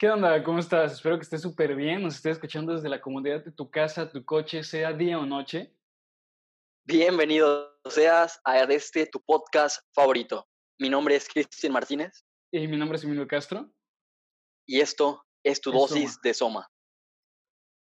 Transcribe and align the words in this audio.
¿Qué 0.00 0.08
onda? 0.08 0.42
¿Cómo 0.42 0.58
estás? 0.60 0.94
Espero 0.94 1.18
que 1.18 1.24
estés 1.24 1.42
súper 1.42 1.76
bien. 1.76 2.02
Nos 2.02 2.14
estés 2.14 2.32
escuchando 2.32 2.72
desde 2.72 2.88
la 2.88 3.02
comodidad 3.02 3.44
de 3.44 3.52
tu 3.52 3.70
casa, 3.70 4.10
tu 4.10 4.24
coche, 4.24 4.62
sea 4.62 4.94
día 4.94 5.18
o 5.18 5.26
noche. 5.26 5.76
Bienvenido 6.86 7.78
seas 7.84 8.40
a 8.44 8.60
este 8.60 9.04
tu 9.04 9.20
podcast 9.20 9.82
favorito. 9.94 10.48
Mi 10.78 10.88
nombre 10.88 11.16
es 11.16 11.28
Cristian 11.28 11.74
Martínez. 11.74 12.24
Y 12.50 12.66
mi 12.66 12.78
nombre 12.78 12.96
es 12.96 13.04
Emilio 13.04 13.28
Castro. 13.28 13.70
Y 14.66 14.80
esto 14.80 15.22
es 15.44 15.60
tu 15.60 15.68
Es 15.68 15.76
dosis 15.76 16.12
Soma. 16.12 16.20
de 16.22 16.32
Soma. 16.34 16.72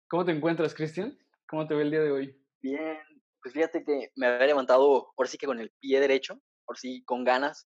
¿Cómo 0.09 0.25
te 0.25 0.31
encuentras, 0.31 0.73
Cristian? 0.73 1.19
¿Cómo 1.49 1.67
te 1.67 1.75
ve 1.75 1.83
el 1.83 1.91
día 1.91 2.01
de 2.01 2.13
hoy? 2.13 2.47
Bien, 2.63 2.97
pues 3.43 3.55
fíjate 3.55 3.83
que 3.83 4.13
me 4.15 4.29
había 4.29 4.47
levantado, 4.47 5.13
ahora 5.17 5.29
sí 5.29 5.37
que 5.37 5.47
con 5.47 5.59
el 5.59 5.73
pie 5.81 5.99
derecho, 5.99 6.35
ahora 6.69 6.79
sí 6.79 7.03
con 7.07 7.25
ganas 7.25 7.67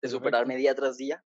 de 0.00 0.08
superarme 0.08 0.54
día 0.54 0.72
tras 0.76 0.98
día. 0.98 1.24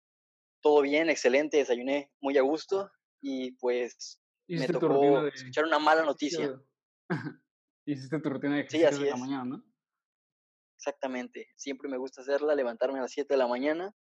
Todo 0.62 0.82
bien, 0.82 1.08
excelente, 1.10 1.58
desayuné 1.58 2.10
muy 2.20 2.36
a 2.38 2.42
gusto 2.42 2.90
y 3.20 3.52
pues 3.52 4.20
me 4.48 4.66
tocó 4.68 5.22
de 5.22 5.28
escuchar 5.30 5.64
una 5.64 5.78
mala 5.78 6.02
noticia. 6.04 6.60
Hiciste 7.86 8.18
tu 8.20 8.28
rutina 8.30 8.56
de 8.56 8.68
Sí, 8.68 8.78
ejercicio 8.82 8.88
así 8.88 9.04
de 9.04 9.10
la 9.10 9.14
es. 9.16 9.20
mañana, 9.20 9.44
¿no? 9.44 9.64
Exactamente. 10.76 11.48
Siempre 11.56 11.88
me 11.88 11.96
gusta 11.96 12.22
hacerla, 12.22 12.54
levantarme 12.54 12.98
a 12.98 13.02
las 13.02 13.12
7 13.12 13.34
de 13.34 13.38
la 13.38 13.46
mañana, 13.46 13.94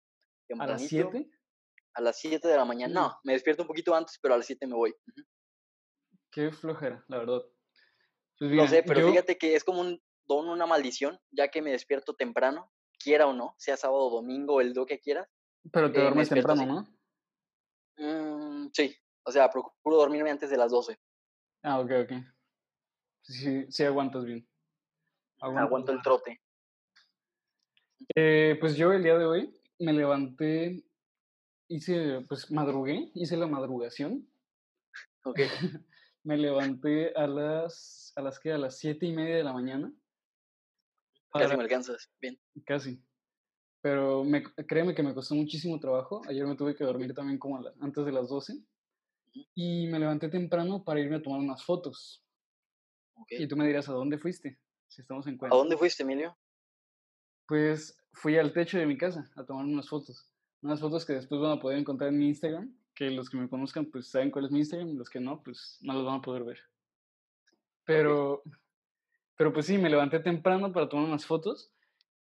¿A 0.58 0.66
las 0.66 0.88
tempranito, 0.88 0.88
7? 0.88 1.30
a 1.94 2.00
las 2.00 2.18
7 2.18 2.48
de 2.48 2.56
la 2.56 2.64
mañana. 2.64 2.92
Sí. 2.92 2.94
No, 2.94 3.20
me 3.24 3.32
despierto 3.34 3.62
un 3.62 3.68
poquito 3.68 3.94
antes, 3.94 4.18
pero 4.20 4.34
a 4.34 4.38
las 4.38 4.46
7 4.46 4.66
me 4.66 4.74
voy. 4.74 4.94
Qué 6.30 6.50
flojera, 6.50 7.04
la 7.08 7.18
verdad. 7.18 7.42
Pues 8.38 8.50
No 8.50 8.56
mira, 8.56 8.68
sé, 8.68 8.82
pero 8.82 9.00
yo, 9.00 9.10
fíjate 9.10 9.38
que 9.38 9.54
es 9.54 9.62
como 9.64 9.80
un 9.80 10.02
don, 10.26 10.48
una 10.48 10.66
maldición, 10.66 11.20
ya 11.30 11.48
que 11.48 11.62
me 11.62 11.70
despierto 11.70 12.16
temprano, 12.16 12.72
quiera 12.98 13.26
o 13.26 13.32
no, 13.32 13.54
sea 13.58 13.76
sábado, 13.76 14.10
domingo, 14.10 14.60
el 14.60 14.72
día 14.72 14.84
que 14.86 14.98
quieras. 14.98 15.28
Pero 15.72 15.90
te 15.90 15.98
eh, 15.98 16.00
me 16.00 16.04
duermes 16.04 16.28
temprano, 16.28 16.62
así. 16.62 16.70
¿no? 16.70 18.64
Mm, 18.64 18.70
sí, 18.72 18.94
o 19.24 19.32
sea, 19.32 19.50
procuro 19.50 19.96
dormirme 19.96 20.30
antes 20.30 20.50
de 20.50 20.56
las 20.56 20.70
12. 20.70 20.98
Ah, 21.62 21.80
ok, 21.80 21.90
ok. 22.04 22.12
Sí, 23.22 23.66
sí 23.70 23.84
aguantas 23.84 24.24
bien. 24.24 24.46
Aguantas 25.40 25.66
Aguanto 25.66 25.92
el 25.92 26.02
trote. 26.02 26.40
Eh, 28.14 28.56
pues 28.60 28.76
yo 28.76 28.92
el 28.92 29.02
día 29.02 29.16
de 29.16 29.24
hoy 29.24 29.60
me 29.78 29.92
levanté, 29.92 30.84
hice, 31.68 32.20
pues 32.28 32.50
madrugué, 32.50 33.10
hice 33.14 33.36
la 33.36 33.46
madrugación. 33.46 34.28
Ok, 35.24 35.38
Me 36.24 36.38
levanté 36.38 37.12
a 37.14 37.26
las, 37.26 38.12
a 38.16 38.22
las 38.22 38.38
que, 38.38 38.50
a 38.50 38.56
las 38.56 38.78
siete 38.78 39.04
y 39.04 39.12
media 39.12 39.36
de 39.36 39.44
la 39.44 39.52
mañana. 39.52 39.92
casi 41.30 41.54
me 41.54 41.62
alcanzas. 41.62 42.10
Bien. 42.18 42.40
casi. 42.64 43.02
Pero 43.84 44.24
me, 44.24 44.42
créeme 44.42 44.94
que 44.94 45.02
me 45.02 45.12
costó 45.12 45.34
muchísimo 45.34 45.78
trabajo. 45.78 46.22
Ayer 46.26 46.46
me 46.46 46.56
tuve 46.56 46.74
que 46.74 46.84
dormir 46.84 47.12
también 47.12 47.38
como 47.38 47.60
la- 47.60 47.74
antes 47.80 48.02
de 48.06 48.12
las 48.12 48.30
12. 48.30 48.54
Ujú, 48.54 49.44
Y 49.54 49.86
me 49.88 49.98
levanté 49.98 50.30
temprano 50.30 50.82
para 50.82 51.00
irme 51.00 51.16
a 51.16 51.22
tomar 51.22 51.38
unas 51.40 51.62
fotos. 51.62 52.24
Ok. 53.12 53.32
Y 53.32 53.46
tú 53.46 53.58
me 53.58 53.66
dirás, 53.66 53.86
¿a 53.90 53.92
dónde 53.92 54.16
fuiste? 54.16 54.58
Si 54.88 55.02
estamos 55.02 55.26
en 55.26 55.38
¿A 55.42 55.48
dónde 55.48 55.76
fuiste, 55.76 56.02
Emilio? 56.02 56.34
Pues 57.46 57.94
fui 58.14 58.38
al 58.38 58.54
techo 58.54 58.78
de 58.78 58.86
mi 58.86 58.96
casa 58.96 59.30
a 59.36 59.44
tomar 59.44 59.66
unas 59.66 59.86
fotos. 59.86 60.30
Unas 60.62 60.80
fotos 60.80 61.04
que 61.04 61.12
después 61.12 61.38
van 61.42 61.58
a 61.58 61.60
poder 61.60 61.78
encontrar 61.78 62.08
en 62.08 62.18
mi 62.18 62.28
Instagram. 62.28 62.74
Que 62.94 63.10
los 63.10 63.28
que 63.28 63.36
me 63.36 63.50
conozcan, 63.50 63.84
pues 63.84 64.08
saben 64.08 64.30
cuál 64.30 64.46
es 64.46 64.50
mi 64.50 64.60
Instagram. 64.60 64.96
Los 64.96 65.10
que 65.10 65.20
no, 65.20 65.42
pues 65.42 65.76
no 65.82 65.92
los 65.92 66.06
van 66.06 66.20
a 66.20 66.22
poder 66.22 66.44
ver. 66.44 66.58
Pero, 67.84 68.42
pero 69.36 69.52
pues 69.52 69.66
sí, 69.66 69.76
me 69.76 69.90
levanté 69.90 70.20
temprano 70.20 70.72
para 70.72 70.88
tomar 70.88 71.04
unas 71.04 71.26
fotos. 71.26 71.70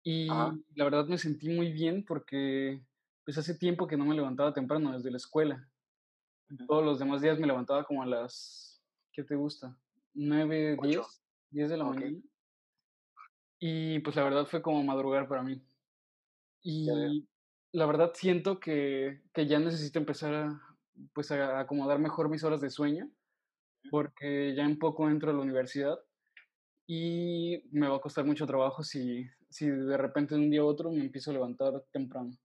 Y 0.04 0.26
Ajá. 0.26 0.58
la 0.74 0.84
verdad 0.84 1.06
me 1.06 1.18
sentí 1.18 1.48
muy 1.48 1.72
bien 1.72 2.04
porque 2.04 2.82
pues 3.24 3.38
hace 3.38 3.56
tiempo 3.56 3.86
que 3.86 3.96
no 3.96 4.04
me 4.04 4.14
levantaba 4.14 4.52
temprano 4.54 4.92
desde 4.92 5.10
la 5.10 5.16
escuela. 5.18 5.70
ujú, 6.50 6.66
Todos 6.66 6.84
los 6.84 6.98
demás 6.98 7.22
días 7.22 7.38
me 7.38 7.46
levantaba 7.46 7.84
como 7.84 8.02
a 8.02 8.06
las, 8.06 8.82
¿qué 9.12 9.24
te 9.24 9.36
gusta? 9.36 9.78
9, 10.14 10.76
Ocho. 10.76 11.06
10, 11.06 11.22
10 11.50 11.70
de 11.70 11.76
la 11.76 11.84
Ok, 11.84 11.84
mañana. 11.84 12.20
Y 13.58 14.00
pues 14.00 14.16
la 14.16 14.24
verdad 14.24 14.46
fue 14.46 14.60
como 14.62 14.82
madrugar 14.82 15.28
para 15.28 15.42
mí. 15.42 15.62
Y 16.62 17.28
la 17.72 17.86
verdad 17.86 18.12
siento 18.14 18.60
que, 18.60 19.22
que 19.34 19.46
ya 19.46 19.58
necesito 19.58 19.98
empezar 19.98 20.34
a, 20.34 20.78
pues 21.14 21.30
a 21.32 21.60
acomodar 21.60 21.98
mejor 21.98 22.28
mis 22.28 22.44
horas 22.44 22.60
de 22.60 22.70
sueño 22.70 23.10
porque 23.90 24.54
ya 24.56 24.64
en 24.64 24.78
poco 24.78 25.10
entro 25.10 25.30
a 25.30 25.34
la 25.34 25.42
universidad 25.42 25.98
y 26.86 27.64
me 27.72 27.88
va 27.88 27.96
a 27.98 28.00
costar 28.00 28.26
mucho 28.26 28.46
trabajo 28.46 28.82
si, 28.84 29.26
si 29.52 29.68
de 29.68 29.96
repente 29.96 30.34
de 30.34 30.40
un 30.40 30.50
día 30.50 30.62
a 30.62 30.64
otro 30.64 30.90
me 30.90 31.00
empiezo 31.00 31.30
a 31.30 31.34
levantar 31.34 31.84
temprano. 31.92 32.36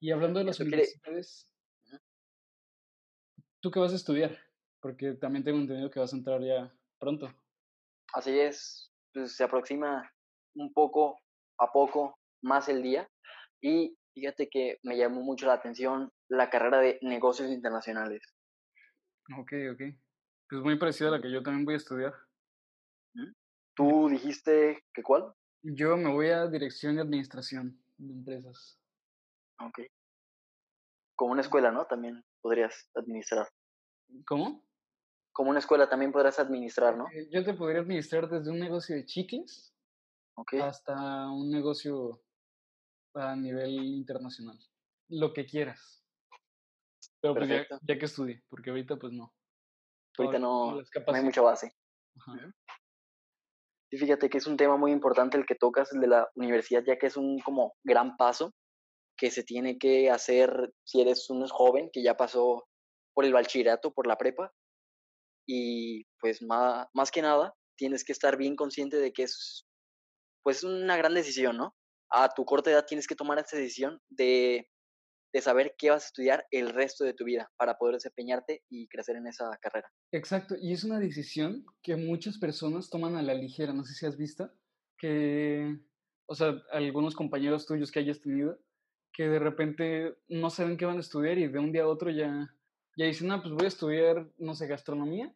Y 0.00 0.10
hablando 0.10 0.40
de 0.40 0.46
las 0.46 0.56
quiere. 0.56 0.72
universidades, 0.72 1.48
¿tú 3.60 3.70
qué 3.70 3.78
vas 3.78 3.92
a 3.92 3.96
estudiar? 3.96 4.36
Porque 4.80 5.12
también 5.12 5.44
tengo 5.44 5.58
entendido 5.58 5.90
que 5.90 6.00
vas 6.00 6.12
a 6.12 6.16
entrar 6.16 6.42
ya 6.42 6.74
pronto. 6.98 7.32
Así 8.12 8.38
es. 8.38 8.92
Pues 9.12 9.36
se 9.36 9.44
aproxima 9.44 10.10
un 10.54 10.72
poco 10.72 11.20
a 11.58 11.70
poco 11.70 12.18
más 12.42 12.68
el 12.68 12.82
día. 12.82 13.08
Y 13.60 13.96
fíjate 14.14 14.48
que 14.48 14.78
me 14.82 14.96
llamó 14.96 15.20
mucho 15.20 15.46
la 15.46 15.54
atención 15.54 16.10
la 16.28 16.50
carrera 16.50 16.80
de 16.80 16.98
negocios 17.02 17.50
internacionales. 17.50 18.22
Ok, 19.38 19.52
ok. 19.72 19.82
Pues 20.48 20.62
muy 20.62 20.78
parecida 20.78 21.08
a 21.08 21.12
la 21.12 21.20
que 21.20 21.30
yo 21.30 21.42
también 21.42 21.64
voy 21.64 21.74
a 21.74 21.76
estudiar. 21.76 22.14
¿Tú 23.76 24.08
dijiste 24.08 24.82
que 24.92 25.02
cuál? 25.02 25.32
Yo 25.62 25.96
me 25.96 26.12
voy 26.12 26.28
a 26.28 26.46
dirección 26.46 26.96
y 26.96 27.00
administración 27.00 27.82
de 27.98 28.12
empresas. 28.12 28.78
Ok. 29.60 29.80
Como 31.16 31.32
una 31.32 31.42
escuela, 31.42 31.70
¿no? 31.70 31.86
También 31.86 32.24
podrías 32.40 32.88
administrar. 32.94 33.48
¿Cómo? 34.26 34.64
Como 35.32 35.50
una 35.50 35.58
escuela 35.58 35.88
también 35.88 36.12
podrás 36.12 36.38
administrar, 36.38 36.96
¿no? 36.96 37.06
Eh, 37.12 37.28
yo 37.30 37.44
te 37.44 37.54
podría 37.54 37.80
administrar 37.80 38.28
desde 38.28 38.50
un 38.50 38.58
negocio 38.58 38.96
de 38.96 39.04
chicles 39.04 39.74
Ok, 40.34 40.54
hasta 40.54 41.30
un 41.30 41.50
negocio 41.50 42.22
a 43.14 43.36
nivel 43.36 43.74
internacional. 43.74 44.58
Lo 45.08 45.32
que 45.34 45.44
quieras. 45.44 46.02
Pero 47.20 47.34
pues 47.34 47.48
ya, 47.48 47.66
ya 47.82 47.98
que 47.98 48.06
estudie, 48.06 48.42
porque 48.48 48.70
ahorita 48.70 48.96
pues 48.96 49.12
no. 49.12 49.34
Ahorita 50.16 50.38
no 50.38 50.76
no, 50.76 50.82
hay 51.12 51.22
mucha 51.22 51.42
base. 51.42 51.76
Ajá. 52.16 52.54
Y 53.92 53.98
fíjate 53.98 54.30
que 54.30 54.38
es 54.38 54.46
un 54.46 54.56
tema 54.56 54.76
muy 54.76 54.92
importante 54.92 55.36
el 55.36 55.46
que 55.46 55.56
tocas, 55.56 55.92
el 55.92 56.00
de 56.00 56.06
la 56.06 56.28
universidad, 56.36 56.84
ya 56.86 56.96
que 56.96 57.06
es 57.06 57.16
un 57.16 57.40
como 57.40 57.74
gran 57.84 58.16
paso 58.16 58.54
que 59.16 59.30
se 59.30 59.42
tiene 59.42 59.78
que 59.78 60.10
hacer 60.10 60.72
si 60.84 61.00
eres 61.00 61.28
un 61.28 61.46
joven 61.48 61.90
que 61.92 62.02
ya 62.02 62.16
pasó 62.16 62.66
por 63.14 63.24
el 63.24 63.32
bachillerato, 63.32 63.92
por 63.92 64.06
la 64.06 64.16
prepa, 64.16 64.52
y 65.46 66.04
pues 66.20 66.42
más, 66.42 66.86
más 66.94 67.10
que 67.10 67.22
nada 67.22 67.54
tienes 67.76 68.04
que 68.04 68.12
estar 68.12 68.36
bien 68.36 68.54
consciente 68.54 68.98
de 68.98 69.12
que 69.12 69.24
es 69.24 69.66
pues 70.44 70.62
una 70.62 70.96
gran 70.96 71.14
decisión, 71.14 71.56
¿no? 71.56 71.74
A 72.10 72.28
tu 72.28 72.44
corta 72.44 72.70
edad 72.70 72.86
tienes 72.86 73.06
que 73.06 73.16
tomar 73.16 73.38
esta 73.38 73.56
decisión 73.56 74.00
de, 74.08 74.69
de 75.32 75.40
saber 75.40 75.74
qué 75.78 75.90
vas 75.90 76.04
a 76.04 76.06
estudiar 76.06 76.46
el 76.50 76.70
resto 76.70 77.04
de 77.04 77.14
tu 77.14 77.24
vida 77.24 77.50
para 77.56 77.78
poder 77.78 77.96
desempeñarte 77.96 78.64
y 78.68 78.88
crecer 78.88 79.16
en 79.16 79.26
esa 79.26 79.56
carrera. 79.60 79.90
Exacto, 80.12 80.56
y 80.60 80.72
es 80.72 80.84
una 80.84 80.98
decisión 80.98 81.64
que 81.82 81.96
muchas 81.96 82.38
personas 82.38 82.90
toman 82.90 83.16
a 83.16 83.22
la 83.22 83.34
ligera, 83.34 83.72
no 83.72 83.84
sé 83.84 83.94
si 83.94 84.06
has 84.06 84.16
visto, 84.16 84.50
que, 84.98 85.78
o 86.26 86.34
sea, 86.34 86.60
algunos 86.72 87.14
compañeros 87.14 87.66
tuyos 87.66 87.90
que 87.90 88.00
hayas 88.00 88.20
tenido, 88.20 88.58
que 89.12 89.28
de 89.28 89.38
repente 89.38 90.16
no 90.28 90.50
saben 90.50 90.76
qué 90.76 90.84
van 90.84 90.98
a 90.98 91.00
estudiar 91.00 91.38
y 91.38 91.48
de 91.48 91.58
un 91.58 91.72
día 91.72 91.82
a 91.82 91.88
otro 91.88 92.10
ya, 92.10 92.54
ya 92.96 93.06
dicen, 93.06 93.30
ah, 93.30 93.40
pues 93.40 93.54
voy 93.54 93.64
a 93.64 93.68
estudiar, 93.68 94.30
no 94.38 94.54
sé, 94.54 94.66
gastronomía, 94.66 95.34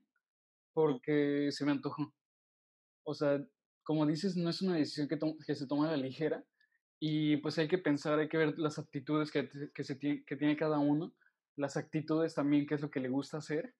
porque 0.72 1.48
se 1.50 1.64
me 1.64 1.72
antojó. 1.72 2.12
O 3.04 3.14
sea, 3.14 3.44
como 3.84 4.06
dices, 4.06 4.36
no 4.36 4.50
es 4.50 4.62
una 4.62 4.76
decisión 4.76 5.08
que, 5.08 5.18
que 5.46 5.54
se 5.54 5.66
toma 5.66 5.88
a 5.88 5.92
la 5.92 5.96
ligera 5.96 6.44
y 7.06 7.36
pues 7.38 7.58
hay 7.58 7.68
que 7.68 7.76
pensar, 7.78 8.18
hay 8.18 8.28
que 8.30 8.38
ver 8.38 8.58
las 8.58 8.78
aptitudes 8.78 9.30
que, 9.30 9.50
que, 9.74 9.84
se 9.84 9.98
tie- 10.00 10.24
que 10.24 10.36
tiene 10.36 10.56
cada 10.56 10.78
uno, 10.78 11.14
las 11.54 11.76
actitudes 11.76 12.34
también, 12.34 12.66
qué 12.66 12.76
es 12.76 12.80
lo 12.80 12.90
que 12.90 13.00
le 13.00 13.10
gusta 13.10 13.36
hacer 13.38 13.74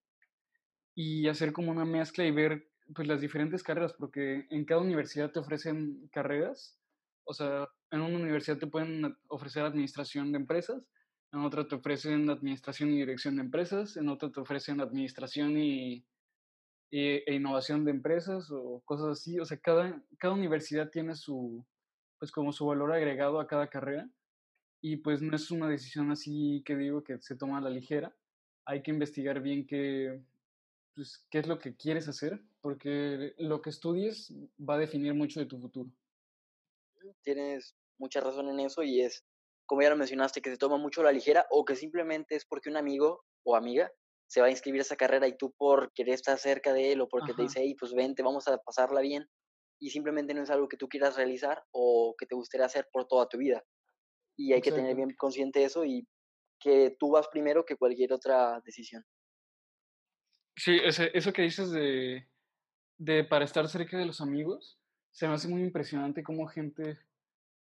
y 0.93 1.27
hacer 1.27 1.51
como 1.53 1.71
una 1.71 1.85
mezcla 1.85 2.25
y 2.25 2.31
ver 2.31 2.69
pues 2.93 3.07
las 3.07 3.21
diferentes 3.21 3.63
carreras, 3.63 3.93
porque 3.93 4.45
en 4.49 4.65
cada 4.65 4.81
universidad 4.81 5.31
te 5.31 5.39
ofrecen 5.39 6.07
carreras, 6.11 6.79
o 7.23 7.33
sea, 7.33 7.67
en 7.91 8.01
una 8.01 8.17
universidad 8.19 8.59
te 8.59 8.67
pueden 8.67 9.17
ofrecer 9.27 9.63
administración 9.63 10.31
de 10.31 10.37
empresas, 10.37 10.87
en 11.31 11.39
otra 11.39 11.67
te 11.67 11.75
ofrecen 11.75 12.29
administración 12.29 12.91
y 12.91 12.97
dirección 12.97 13.35
de 13.37 13.41
empresas, 13.41 13.97
en 13.97 14.07
otra 14.09 14.31
te 14.31 14.39
ofrecen 14.39 14.79
administración 14.81 15.57
y- 16.91 17.23
e 17.27 17.33
innovación 17.33 17.83
de 17.85 17.91
empresas 17.91 18.49
o 18.51 18.81
cosas 18.85 19.07
así, 19.19 19.39
o 19.39 19.45
sea, 19.45 19.57
cada, 19.59 20.01
cada 20.17 20.33
universidad 20.33 20.89
tiene 20.91 21.15
su, 21.15 21.65
pues 22.19 22.31
como 22.31 22.51
su 22.51 22.65
valor 22.65 22.91
agregado 22.93 23.39
a 23.39 23.47
cada 23.47 23.69
carrera 23.69 24.09
y 24.81 24.97
pues 24.97 25.21
no 25.21 25.35
es 25.35 25.51
una 25.51 25.67
decisión 25.67 26.11
así 26.11 26.61
que 26.65 26.75
digo 26.75 27.03
que 27.03 27.19
se 27.21 27.35
toma 27.35 27.57
a 27.57 27.61
la 27.61 27.69
ligera, 27.69 28.15
hay 28.65 28.83
que 28.83 28.91
investigar 28.91 29.41
bien 29.41 29.65
qué, 29.65 30.21
pues, 30.95 31.25
qué 31.29 31.39
es 31.39 31.47
lo 31.47 31.59
que 31.59 31.75
quieres 31.75 32.07
hacer, 32.07 32.41
porque 32.61 33.33
lo 33.37 33.61
que 33.61 33.69
estudies 33.69 34.33
va 34.59 34.75
a 34.75 34.79
definir 34.79 35.13
mucho 35.13 35.39
de 35.39 35.45
tu 35.45 35.59
futuro. 35.59 35.89
Tienes 37.23 37.75
mucha 37.97 38.21
razón 38.21 38.49
en 38.49 38.59
eso 38.59 38.83
y 38.83 39.01
es 39.01 39.23
como 39.65 39.81
ya 39.81 39.89
lo 39.89 39.97
mencionaste, 39.97 40.41
que 40.41 40.51
se 40.51 40.57
toma 40.57 40.77
mucho 40.77 41.01
a 41.01 41.05
la 41.05 41.11
ligera 41.11 41.45
o 41.49 41.65
que 41.65 41.75
simplemente 41.75 42.35
es 42.35 42.45
porque 42.45 42.69
un 42.69 42.77
amigo 42.77 43.23
o 43.43 43.55
amiga 43.55 43.91
se 44.27 44.41
va 44.41 44.47
a 44.47 44.51
inscribir 44.51 44.81
a 44.81 44.83
esa 44.83 44.95
carrera 44.95 45.27
y 45.27 45.37
tú 45.37 45.53
por 45.57 45.91
querer 45.93 46.15
estar 46.15 46.37
cerca 46.37 46.73
de 46.73 46.91
él 46.91 47.01
o 47.01 47.07
porque 47.07 47.33
te 47.33 47.43
dice, 47.43 47.61
hey, 47.61 47.75
pues 47.79 47.93
vente, 47.93 48.23
vamos 48.23 48.47
a 48.47 48.57
pasarla 48.57 49.01
bien, 49.01 49.27
y 49.79 49.89
simplemente 49.91 50.33
no 50.33 50.43
es 50.43 50.49
algo 50.49 50.67
que 50.67 50.77
tú 50.77 50.87
quieras 50.89 51.15
realizar 51.17 51.63
o 51.71 52.15
que 52.17 52.25
te 52.25 52.35
gustaría 52.35 52.65
hacer 52.65 52.87
por 52.91 53.07
toda 53.07 53.27
tu 53.29 53.37
vida. 53.37 53.63
Y 54.37 54.53
hay 54.53 54.61
que 54.61 54.71
tener 54.73 54.95
bien 54.95 55.15
consciente 55.17 55.63
eso 55.65 55.85
y 55.85 56.07
que 56.59 56.95
tú 56.99 57.11
vas 57.11 57.27
primero 57.29 57.65
que 57.65 57.77
cualquier 57.77 58.13
otra 58.13 58.61
decisión. 58.65 59.05
Sí, 60.57 60.79
ese 60.83 61.11
eso 61.13 61.33
que 61.33 61.41
dices 61.41 61.71
de 61.71 62.27
de 62.97 63.23
para 63.25 63.45
estar 63.45 63.67
cerca 63.69 63.97
de 63.97 64.05
los 64.05 64.21
amigos, 64.21 64.79
se 65.11 65.27
me 65.27 65.33
hace 65.35 65.47
muy 65.49 65.61
impresionante 65.63 66.23
cómo 66.23 66.47
gente, 66.47 66.99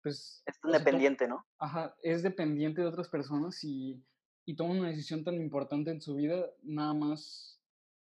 pues, 0.03 0.45
Es 0.47 0.59
tan 0.59 0.71
dependiente, 0.71 1.27
¿no? 1.27 1.45
ajá, 1.59 1.95
es 2.01 2.23
dependiente 2.23 2.81
de 2.81 2.87
otras 2.87 3.09
personas 3.09 3.63
y 3.63 4.03
y 4.47 4.55
toma 4.55 4.73
una 4.75 4.89
decisión 4.89 5.23
tan 5.23 5.35
importante 5.35 5.89
en 5.91 6.01
su 6.01 6.15
vida, 6.15 6.45
nada 6.61 6.93
más, 6.93 7.59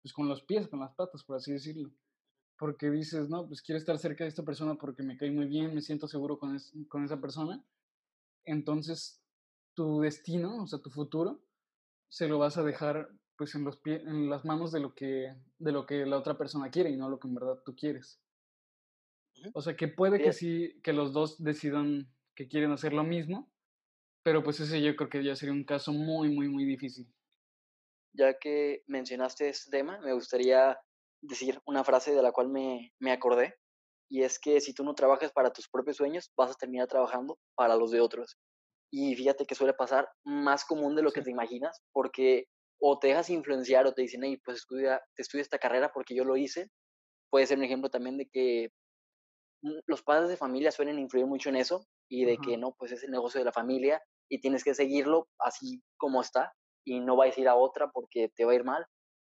pues, 0.02 0.12
con 0.14 0.28
los 0.28 0.42
pies, 0.44 0.68
con 0.68 0.80
las 0.80 0.94
patas, 0.94 1.24
por 1.24 1.36
así 1.36 1.52
decirlo. 1.52 1.90
Porque 2.58 2.90
dices: 2.90 3.28
"No, 3.30 3.46
pues, 3.48 3.62
quiero 3.62 3.78
estar 3.78 3.98
cerca 3.98 4.24
de 4.24 4.28
esta 4.28 4.44
persona 4.44 4.76
porque 4.76 5.02
me 5.02 5.16
cae 5.16 5.30
muy 5.30 5.46
bien, 5.46 5.74
me 5.74 5.80
siento 5.82 6.08
seguro 6.08 6.38
con 6.38 6.56
es 6.56 6.72
con 6.88 7.04
esa 7.04 7.20
persona". 7.20 7.64
Entonces, 8.44 9.22
tu 9.74 10.00
destino, 10.02 10.64
o 10.64 10.66
sea, 10.68 10.80
tu 10.80 10.90
futuro, 10.90 11.44
se 12.10 12.28
lo 12.28 12.38
vas 12.38 12.58
a 12.58 12.64
dejar, 12.64 13.10
pues, 13.36 13.54
en 13.56 13.64
los 13.64 13.78
pie 13.78 14.02
en 14.02 14.30
las 14.30 14.44
manos 14.46 14.72
de 14.72 14.80
lo 14.80 14.94
que 14.94 15.36
de 15.58 15.72
lo 15.72 15.86
que 15.86 16.06
la 16.06 16.18
otra 16.18 16.38
persona 16.38 16.70
quiere, 16.70 16.90
y 16.90 16.96
no 16.98 17.10
lo 17.10 17.20
que 17.20 17.28
en 17.28 17.34
verdad 17.36 17.62
tú 17.64 17.76
quieres. 17.76 18.22
O 19.52 19.60
sea, 19.62 19.76
que 19.76 19.88
puede 19.88 20.20
que 20.22 20.32
sí, 20.32 20.80
que 20.82 20.92
los 20.92 21.12
2 21.12 21.42
decidan 21.42 22.14
que 22.34 22.48
quieren 22.48 22.70
hacer 22.72 22.92
lo 22.92 23.04
mismo, 23.04 23.52
pero, 24.24 24.42
pues, 24.44 24.60
ese 24.60 24.82
yo 24.82 24.96
creo 24.96 25.10
que 25.10 25.24
ya 25.24 25.36
sería 25.36 25.54
un 25.54 25.64
caso 25.64 25.92
muy, 25.92 26.30
muy, 26.30 26.48
muy 26.48 26.64
difícil. 26.66 27.12
ya 28.12 28.38
que 28.38 28.82
mencionaste 28.86 29.48
este 29.48 29.70
tema, 29.70 29.98
me 30.00 30.12
gustaría 30.12 30.78
decir 31.22 31.60
una 31.66 31.84
frase 31.84 32.14
de 32.14 32.22
la 32.22 32.32
cual 32.32 32.48
me, 32.48 32.92
me 33.00 33.12
acordé, 33.12 33.54
y 34.08 34.22
es 34.22 34.38
que 34.38 34.60
si 34.60 34.74
tú 34.74 34.84
no 34.84 34.94
trabajas 34.94 35.32
para 35.32 35.52
tus 35.52 35.68
propios 35.68 35.96
sueños, 35.98 36.32
vas 36.36 36.50
a 36.52 36.54
terminar 36.54 36.88
trabajando 36.88 37.38
para 37.54 37.76
los 37.76 37.90
de 37.90 38.00
otros. 38.00 38.38
Y 38.90 39.14
fíjate 39.16 39.46
que 39.46 39.54
suele 39.54 39.74
pasar 39.74 40.08
más 40.24 40.64
común 40.64 40.96
de 40.96 41.02
lo 41.02 41.12
Sí, 41.12 41.14
que 41.14 41.22
te 41.22 41.30
imaginas, 41.30 41.82
porque 41.92 42.46
o 42.80 42.98
te 42.98 43.08
dejas 43.08 43.30
influenciar 43.30 43.86
o 43.86 43.92
te 43.94 44.02
dicen, 44.02 44.22
hey, 44.24 44.38
pues 44.44 44.58
estudia, 44.58 45.00
te 45.16 45.22
estudia 45.22 45.42
esta 45.42 45.58
carrera 45.58 45.90
porque 45.92 46.14
yo 46.14 46.24
lo 46.24 46.36
hice. 46.36 46.70
Puede 47.30 47.46
ser 47.46 47.58
un 47.58 47.64
ejemplo 47.64 47.90
también 47.90 48.18
de 48.18 48.28
que 48.30 48.70
mm, 49.62 49.80
los 49.86 50.02
padres 50.02 50.28
de 50.28 50.36
familia 50.36 50.72
suelen 50.72 50.98
influir 50.98 51.26
mucho 51.26 51.48
en 51.48 51.56
eso 51.56 51.86
y 52.08 52.24
de 52.24 52.38
que 52.38 52.56
no, 52.56 52.74
pues 52.78 52.92
es 52.92 53.04
el 53.04 53.10
negocio 53.10 53.40
de 53.40 53.44
la 53.46 53.52
familia 53.52 54.02
y 54.28 54.40
tienes 54.40 54.64
que 54.64 54.74
seguirlo 54.74 55.28
así 55.38 55.82
como 55.96 56.20
está 56.20 56.52
y 56.84 57.00
no 57.00 57.16
vais 57.16 57.36
a 57.36 57.40
ir 57.40 57.48
a 57.48 57.56
otra 57.56 57.90
porque 57.92 58.30
te 58.34 58.44
va 58.44 58.52
a 58.52 58.54
ir 58.56 58.64
mal 58.64 58.86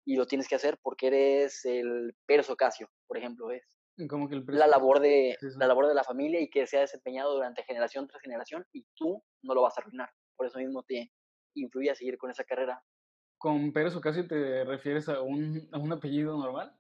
y 0.06 0.16
lo 0.18 0.28
tienes 0.28 0.48
que 0.48 0.56
hacer 0.56 0.80
porque 0.82 1.08
eres 1.08 1.66
el 1.66 2.16
Perso 2.28 2.56
Casio, 2.56 2.90
por 3.08 3.18
ejemplo, 3.18 3.52
es 3.52 3.64
Como 4.10 4.28
que 4.30 4.36
el 4.36 4.46
la 4.52 4.68
labor 4.68 5.00
de 5.02 5.40
es 5.42 5.56
la 5.56 5.68
labor 5.68 5.88
de 5.88 5.96
la 5.96 6.04
familia 6.04 6.42
y 6.42 6.50
que 6.50 6.68
se 6.68 6.78
ha 6.78 6.82
desempeñado 6.82 7.34
durante 7.36 7.64
generación 7.64 8.08
tras 8.08 8.22
generación 8.22 8.66
y 8.74 8.86
tú 8.96 9.24
no 9.44 9.56
lo 9.56 9.64
vas 9.64 9.78
a 9.78 9.82
arruinar. 9.82 10.10
Por 10.38 10.48
eso 10.48 10.60
mismo 10.60 10.84
te 10.84 11.12
influye 11.56 11.92
a 11.92 11.96
seguir 11.96 12.18
con 12.18 12.32
esa 12.32 12.44
carrera. 12.46 12.84
¿Con 13.38 13.72
Pérez 13.72 13.96
Ocasio 13.96 14.28
te 14.28 14.66
refieres 14.66 15.08
a 15.08 15.22
un 15.22 15.70
a 15.72 15.78
un 15.78 15.92
apellido 15.94 16.38
normal? 16.38 16.78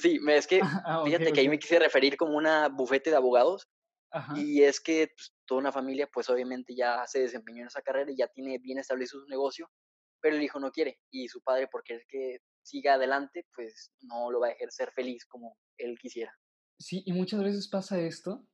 Sí, 0.00 0.18
es 0.28 0.46
que 0.46 0.64
Ah, 0.86 1.02
okey, 1.04 1.04
fíjate 1.04 1.32
que 1.32 1.40
ahí 1.40 1.48
me 1.48 1.58
quise 1.58 1.78
referir 1.78 2.16
como 2.16 2.36
una 2.36 2.68
bufete 2.68 3.10
de 3.10 3.16
abogados 3.16 3.68
Ajá. 4.10 4.34
Y 4.34 4.62
es 4.64 4.80
que, 4.80 5.08
pues, 5.16 5.34
toda 5.46 5.60
una 5.60 5.72
familia, 5.72 6.08
pues, 6.12 6.30
obviamente 6.30 6.74
ya 6.76 7.06
se 7.06 7.20
desempeñó 7.20 7.62
en 7.62 7.68
esa 7.68 7.82
carrera 7.82 8.12
y 8.12 8.16
ya 8.18 8.28
tiene 8.28 8.58
bien 8.58 8.78
establecido 8.78 9.22
su 9.22 9.28
negocio, 9.28 9.70
pero 10.20 10.36
el 10.36 10.42
hijo 10.42 10.60
no 10.60 10.70
quiere, 10.72 11.00
y 11.10 11.28
su 11.28 11.40
padre, 11.42 11.68
por 11.68 11.82
querer 11.84 12.04
que 12.08 12.38
siga 12.62 12.94
adelante, 12.94 13.46
pues, 13.54 13.92
no 14.00 14.30
lo 14.30 14.40
va 14.40 14.48
a 14.48 14.50
dejar 14.50 14.70
ser 14.72 14.92
feliz 14.92 15.24
como 15.26 15.56
él 15.78 15.98
quisiera. 16.00 16.32
Sí, 16.78 17.02
y 17.06 17.12
muchas 17.12 17.42
veces 17.42 17.68
pasa 17.68 18.00
esto, 18.00 18.46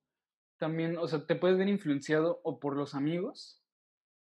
también, 0.59 0.97
o 0.99 1.09
sea, 1.09 1.27
te 1.27 1.37
puedes 1.37 1.59
ver 1.59 1.69
influenciado 1.69 2.41
o 2.45 2.61
por 2.61 2.77
los 2.77 2.95
amigos 2.95 3.63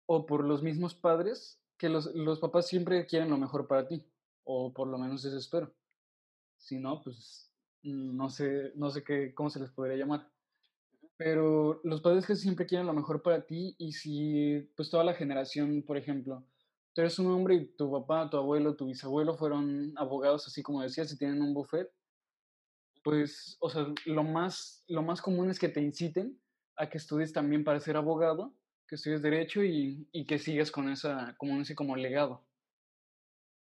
o 0.08 0.26
por 0.26 0.46
los 0.46 0.64
mismos 0.64 0.96
padres, 0.96 1.62
que 1.78 1.90
los 1.90 2.08
los 2.16 2.40
papás 2.40 2.68
siempre 2.68 3.06
quieren 3.08 3.30
lo 3.30 3.38
mejor 3.38 3.68
para 3.68 3.88
ti, 3.88 4.06
o 4.44 4.74
por 4.74 4.88
lo 4.88 4.98
menos 4.98 5.26
eso 5.26 5.38
espero. 5.38 5.76
Si 6.58 6.80
no, 6.80 7.02
pues, 7.04 7.54
no 7.84 8.30
sé 8.30 8.74
no 8.76 8.90
sé 8.92 9.04
qué 9.04 9.34
cómo 9.36 9.50
se 9.50 9.60
les 9.60 9.72
podría 9.72 9.98
llamar. 9.98 10.32
Pero 11.18 11.82
los 11.84 12.02
padres 12.02 12.26
casi 12.28 12.42
siempre 12.44 12.66
quieren 12.68 12.88
lo 12.88 12.94
mejor 12.94 13.22
para 13.24 13.46
ti, 13.46 13.76
y 13.80 13.94
si, 13.94 14.62
pues, 14.76 14.90
toda 14.90 15.04
la 15.04 15.14
generación, 15.16 15.84
por 15.84 15.98
ejemplo, 15.98 16.48
tú 16.94 17.02
eres 17.02 17.20
un 17.20 17.28
hombre 17.32 17.56
y 17.56 17.66
tu 17.76 17.92
papá, 17.92 18.30
tu 18.30 18.38
abuelo, 18.38 18.76
tu 18.76 18.88
bisabuelo 18.88 19.36
fueron 19.36 19.94
abogados, 19.98 20.48
así 20.48 20.64
como 20.64 20.82
decías, 20.84 21.12
y 21.14 21.18
tienen 21.18 21.42
un 21.42 21.54
bufet, 21.54 21.90
pues, 23.04 23.58
o 23.60 23.70
sea, 23.70 23.88
lo 24.06 24.24
más 24.24 24.84
lo 24.88 25.02
más 25.04 25.22
común 25.22 25.50
es 25.50 25.60
que 25.60 25.70
te 25.70 25.82
inciten 25.82 26.40
a 26.78 26.90
que 26.90 26.98
estudies 26.98 27.34
también 27.34 27.64
para 27.64 27.80
ser 27.80 27.98
abogado, 27.98 28.56
que 28.88 28.96
estudies 28.96 29.22
derecho 29.22 29.64
y 29.64 30.08
y 30.12 30.26
que 30.26 30.40
sigas 30.40 30.72
con 30.72 30.90
esa 30.90 31.36
como 31.38 31.60
ese 31.62 31.76
como 31.76 31.96
legado. 31.96 32.46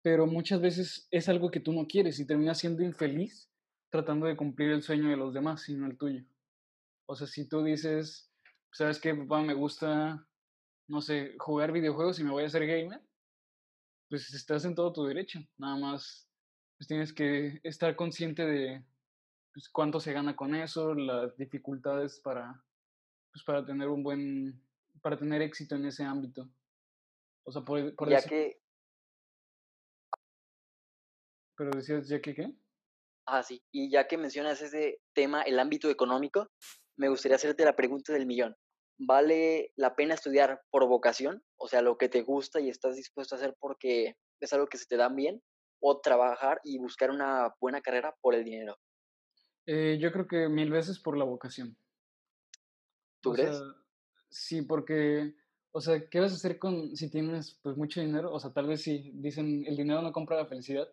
Pero 0.04 0.26
muchas 0.26 0.60
veces 0.60 1.08
es 1.10 1.28
algo 1.28 1.50
que 1.50 1.60
tú 1.60 1.72
no 1.72 1.86
quieres 1.86 2.18
y 2.20 2.26
terminas 2.26 2.58
siendo 2.58 2.82
infeliz 2.82 3.50
tratando 3.90 4.26
de 4.26 4.36
cumplir 4.36 4.70
el 4.70 4.82
sueño 4.82 5.08
de 5.08 5.16
los 5.16 5.32
demás, 5.32 5.68
y 5.68 5.74
no 5.74 5.86
el 5.86 5.96
tuyo. 5.96 6.24
O 7.06 7.16
sea, 7.16 7.26
si 7.28 7.48
tú 7.48 7.64
dices: 7.64 8.32
"¿Sabes 8.72 9.00
qué, 9.00 9.14
papá? 9.14 9.42
Me 9.42 9.54
gusta, 9.54 10.28
no 10.88 11.02
sé, 11.02 11.36
jugar 11.38 11.72
videojuegos 11.72 12.20
y 12.20 12.24
me 12.24 12.32
voy 12.32 12.44
a 12.44 12.48
hacer 12.48 12.66
gamer", 12.66 13.02
pues 14.08 14.32
estás 14.34 14.64
en 14.64 14.74
todo 14.74 14.92
tu 14.92 15.04
derecho. 15.04 15.40
Nada 15.58 15.76
más, 15.76 16.28
pues 16.76 16.88
tienes 16.88 17.12
que 17.12 17.60
estar 17.62 17.96
consciente 17.96 18.44
de, 18.44 18.84
pues, 19.52 19.68
cuánto 19.68 20.00
se 20.00 20.12
gana 20.12 20.36
con 20.36 20.54
eso, 20.54 20.94
las 20.94 21.36
dificultades 21.36 22.20
para, 22.20 22.64
pues, 23.32 23.44
para 23.44 23.64
tener 23.64 23.88
un 23.88 24.02
buen 24.02 24.62
para 25.02 25.16
tener 25.18 25.40
éxito 25.42 25.76
en 25.76 25.86
ese 25.86 26.02
ámbito. 26.02 26.48
O 27.44 27.52
sea, 27.52 27.62
por 27.62 27.94
por 27.94 28.08
ya 28.08 28.16
decir 28.16 28.30
que 28.30 28.60
pero 31.56 31.70
decías, 31.70 32.08
¿ya 32.08 32.20
qué 32.20 32.34
qué? 32.34 32.54
ah, 33.26 33.42
sí, 33.42 33.62
y 33.72 33.90
ya 33.90 34.06
que 34.06 34.18
mencionas 34.18 34.60
ese 34.62 35.00
tema, 35.12 35.42
el 35.42 35.58
ámbito 35.58 35.90
económico, 35.90 36.50
me 36.96 37.08
gustaría 37.08 37.36
hacerte 37.36 37.64
la 37.64 37.76
pregunta 37.76 38.12
del 38.12 38.26
millón. 38.26 38.56
¿Vale 38.98 39.72
la 39.76 39.94
pena 39.94 40.14
estudiar 40.14 40.62
por 40.70 40.86
vocación? 40.88 41.42
O 41.58 41.68
sea, 41.68 41.82
lo 41.82 41.98
que 41.98 42.08
te 42.08 42.22
gusta 42.22 42.60
y 42.60 42.70
estás 42.70 42.96
dispuesto 42.96 43.34
a 43.34 43.38
hacer 43.38 43.54
porque 43.60 44.14
es 44.40 44.52
algo 44.54 44.68
que 44.68 44.78
se 44.78 44.86
te 44.86 44.96
da 44.96 45.08
bien, 45.10 45.42
o 45.80 46.00
trabajar 46.00 46.60
y 46.64 46.78
buscar 46.78 47.10
una 47.10 47.54
buena 47.60 47.82
carrera 47.82 48.14
por 48.22 48.34
el 48.34 48.44
dinero. 48.44 48.76
Eh, 49.66 49.98
yo 50.00 50.10
creo 50.12 50.26
que 50.26 50.48
mil 50.48 50.70
veces 50.70 50.98
por 50.98 51.16
la 51.16 51.24
vocación. 51.24 51.76
¿Tú 53.20 53.30
O 53.30 53.36
sea, 53.36 53.50
crees? 53.50 53.66
sí, 54.28 54.62
porque, 54.62 55.34
o 55.72 55.80
sea, 55.80 56.08
¿qué 56.08 56.20
vas 56.20 56.32
a 56.32 56.36
hacer 56.36 56.58
con 56.58 56.96
si 56.96 57.10
tienes, 57.10 57.58
pues, 57.62 57.76
mucho 57.76 58.00
dinero? 58.00 58.32
O 58.32 58.40
sea, 58.40 58.52
tal 58.52 58.66
vez 58.68 58.82
sí, 58.82 59.10
dicen: 59.14 59.64
"El 59.66 59.76
dinero 59.76 60.02
no 60.02 60.12
compra 60.12 60.36
la 60.36 60.46
felicidad", 60.46 60.88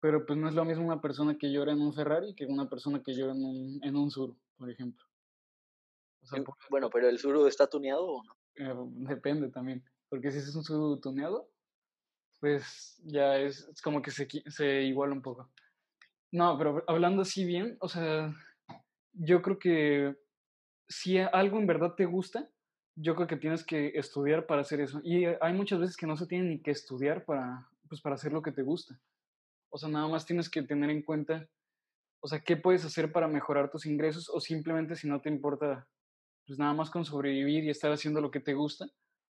pero, 0.00 0.26
pues, 0.26 0.38
no 0.38 0.48
es 0.48 0.54
lo 0.56 0.64
mismo 0.66 0.84
una 0.86 1.02
persona 1.02 1.38
que 1.38 1.52
llora 1.52 1.72
en 1.72 1.82
un 1.82 1.94
Ferrari 1.94 2.34
que 2.36 2.46
una 2.46 2.68
persona 2.70 3.02
que 3.04 3.14
llora 3.14 3.34
en 3.34 3.44
un 3.44 3.80
en 3.84 3.96
un 3.96 4.08
Tsuru, 4.10 4.38
por 4.58 4.70
ejemplo. 4.70 5.07
Sea, 6.28 6.42
por 6.42 6.56
bueno, 6.70 6.90
pero 6.90 7.08
¿el 7.08 7.18
Suru 7.18 7.46
está 7.46 7.66
tuneado 7.66 8.06
o 8.06 8.22
no? 8.24 8.32
eh, 8.56 8.74
depende 9.08 9.50
también, 9.50 9.84
porque 10.08 10.30
si 10.30 10.38
es 10.38 10.54
un 10.54 10.62
Tsuru 10.62 11.00
tuneado, 11.00 11.50
pues, 12.40 13.00
ya 13.04 13.36
es 13.38 13.68
es 13.68 13.82
como 13.82 14.02
que 14.02 14.10
se 14.10 14.28
se 14.46 14.82
iguala 14.82 15.12
un 15.14 15.22
poco. 15.22 15.50
No, 16.32 16.58
pero 16.58 16.84
hablando 16.86 17.22
así 17.22 17.44
bien, 17.44 17.76
o 17.80 17.88
sea, 17.88 18.34
yo 19.12 19.42
creo 19.42 19.58
que 19.58 20.16
si 20.88 21.18
algo 21.18 21.58
en 21.58 21.66
verdad 21.66 21.94
te 21.94 22.06
gusta, 22.06 22.50
yo 22.96 23.14
creo 23.14 23.26
que 23.28 23.36
tienes 23.36 23.64
que 23.64 23.92
estudiar 23.94 24.46
para 24.46 24.62
hacer 24.62 24.80
eso. 24.80 25.00
Y 25.04 25.24
eh, 25.26 25.38
hay 25.40 25.52
muchas 25.54 25.80
veces 25.80 25.96
que 25.96 26.06
no 26.06 26.16
se 26.16 26.26
tiene 26.26 26.48
ni 26.48 26.62
que 26.62 26.70
estudiar 26.72 27.24
para, 27.24 27.68
pues, 27.88 28.00
para 28.00 28.16
hacer 28.16 28.32
lo 28.32 28.42
que 28.42 28.52
te 28.52 28.62
gusta. 28.62 29.00
O 29.70 29.78
sea, 29.78 29.88
nada 29.88 30.08
más 30.08 30.26
tienes 30.26 30.50
que 30.50 30.62
tener 30.62 30.90
en 30.90 31.02
cuenta, 31.02 31.48
o 32.20 32.28
sea, 32.28 32.40
qué 32.40 32.56
puedes 32.56 32.84
hacer 32.84 33.12
para 33.12 33.28
mejorar 33.28 33.70
tus 33.70 33.86
ingresos 33.86 34.28
o 34.30 34.40
simplemente 34.40 34.96
si 34.96 35.08
no 35.08 35.20
te 35.20 35.28
importa, 35.28 35.88
pues 36.48 36.58
nada 36.58 36.72
más 36.72 36.90
con 36.90 37.04
sobrevivir 37.04 37.62
y 37.64 37.70
estar 37.70 37.92
haciendo 37.92 38.22
lo 38.22 38.30
que 38.30 38.40
te 38.40 38.54
gusta, 38.54 38.86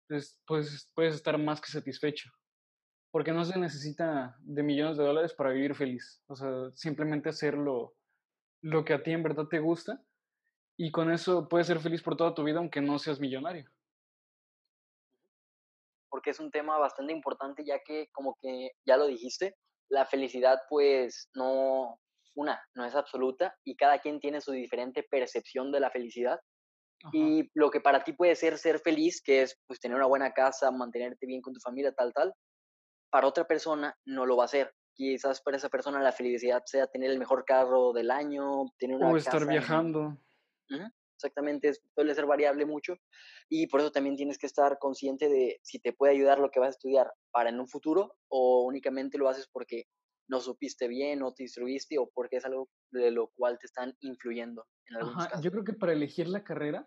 pues, 0.07 0.41
pues 0.47 0.93
puedes 0.95 1.15
estar 1.15 1.39
más 1.39 1.59
que 1.59 1.71
satisfecho. 1.71 2.31
Porque 3.11 3.33
no 3.33 3.47
se 3.47 3.59
necesita 3.59 4.37
de 4.41 4.63
millones 4.63 4.99
de 4.99 5.05
dólares 5.05 5.33
para 5.33 5.51
vivir 5.51 5.75
feliz. 5.75 6.23
O 6.27 6.37
sea, 6.37 6.51
simplemente 6.75 7.31
hacer 7.31 7.55
lo, 7.55 7.97
lo 8.63 8.85
que 8.85 8.93
a 8.93 9.03
ti 9.03 9.13
en 9.13 9.23
verdad 9.23 9.47
te 9.47 9.59
gusta 9.59 10.05
y 10.77 10.93
con 10.93 11.11
eso 11.11 11.49
puedes 11.49 11.67
ser 11.67 11.81
feliz 11.81 12.03
por 12.03 12.17
toda 12.17 12.35
tu 12.35 12.45
vida 12.45 12.59
aunque 12.59 12.83
no 12.83 12.99
seas 12.99 13.19
millonario. 13.19 13.71
Porque 16.11 16.31
es 16.31 16.41
un 16.41 16.51
tema 16.51 16.77
bastante 16.77 17.15
importante, 17.15 17.65
ya 17.65 17.81
que, 17.83 18.09
como 18.13 18.37
que 18.43 18.73
ya 18.87 18.99
lo 18.99 19.07
dijiste, 19.07 19.57
la 19.89 20.05
felicidad, 20.05 20.59
pues, 20.69 21.31
no 21.35 21.99
una, 22.35 22.63
no 22.75 22.85
es 22.85 22.95
absoluta 22.95 23.57
y 23.65 23.77
cada 23.77 23.99
quien 23.99 24.21
tiene 24.21 24.43
su 24.43 24.53
diferente 24.53 25.03
percepción 25.03 25.73
de 25.73 25.81
la 25.81 25.91
felicidad. 25.91 26.39
Y 27.13 27.49
lo 27.55 27.71
que 27.71 27.81
para 27.81 28.03
ti 28.03 28.13
puede 28.13 28.35
ser 28.35 28.59
ser 28.59 28.81
feliz, 28.81 29.23
que 29.23 29.43
es 29.43 29.57
pues 29.67 29.79
tener 29.79 29.97
una 29.97 30.07
buena 30.07 30.33
casa, 30.33 30.71
mantenerte 30.71 31.27
bien 31.27 31.41
con 31.41 31.53
tu 31.53 31.61
familia, 31.61 31.93
tal, 31.93 32.13
tal, 32.13 32.35
para 33.11 33.27
otra 33.27 33.47
persona 33.47 33.97
no 34.05 34.27
lo 34.27 34.37
va 34.37 34.45
a 34.45 34.47
hacer. 34.47 34.75
Quizás 34.95 35.41
para 35.41 35.57
esa 35.57 35.69
persona 35.69 36.03
la 36.03 36.13
felicidad 36.13 36.63
sea 36.67 36.89
tener 36.89 37.11
el 37.11 37.19
mejor 37.19 37.45
carro 37.45 37.93
del 37.93 38.11
año, 38.11 38.65
tener 38.79 38.97
una 38.97 39.11
o 39.11 39.17
estar 39.17 39.47
viajando. 39.47 40.19
Exactamente, 41.15 41.73
suele 41.95 42.15
ser 42.15 42.27
variable 42.27 42.65
mucho 42.65 42.97
y 43.49 43.67
por 43.67 43.81
eso 43.81 43.91
también 43.91 44.15
tienes 44.15 44.39
que 44.39 44.47
estar 44.47 44.79
consciente 44.79 45.29
de 45.29 45.59
si 45.63 45.81
te 45.81 45.93
puede 45.93 46.13
ayudar 46.13 46.39
lo 46.39 46.49
que 46.49 46.61
vas 46.61 46.69
a 46.69 46.71
estudiar 46.71 47.13
para 47.33 47.51
en 47.51 47.59
un 47.59 47.67
futuro 47.67 48.17
o 48.29 48.63
únicamente 48.63 49.19
lo 49.19 49.29
haces 49.29 49.49
porque 49.53 49.87
no 50.29 50.41
supiste 50.41 50.89
bien 50.89 51.23
o 51.23 51.33
te 51.33 51.45
instruiste 51.45 51.99
o 51.99 52.11
porque 52.15 52.37
es 52.37 52.45
algo 52.45 52.69
de 52.91 53.11
lo 53.11 53.29
cual 53.29 53.59
te 53.59 53.67
están 53.67 53.97
influyendo 54.01 54.67
en 54.87 54.97
algunos 54.97 55.27
Ajá, 55.27 55.41
Yo 55.41 55.51
creo 55.51 55.65
que 55.65 55.73
para 55.73 55.93
elegir 55.93 56.29
la 56.29 56.45
carrera, 56.45 56.87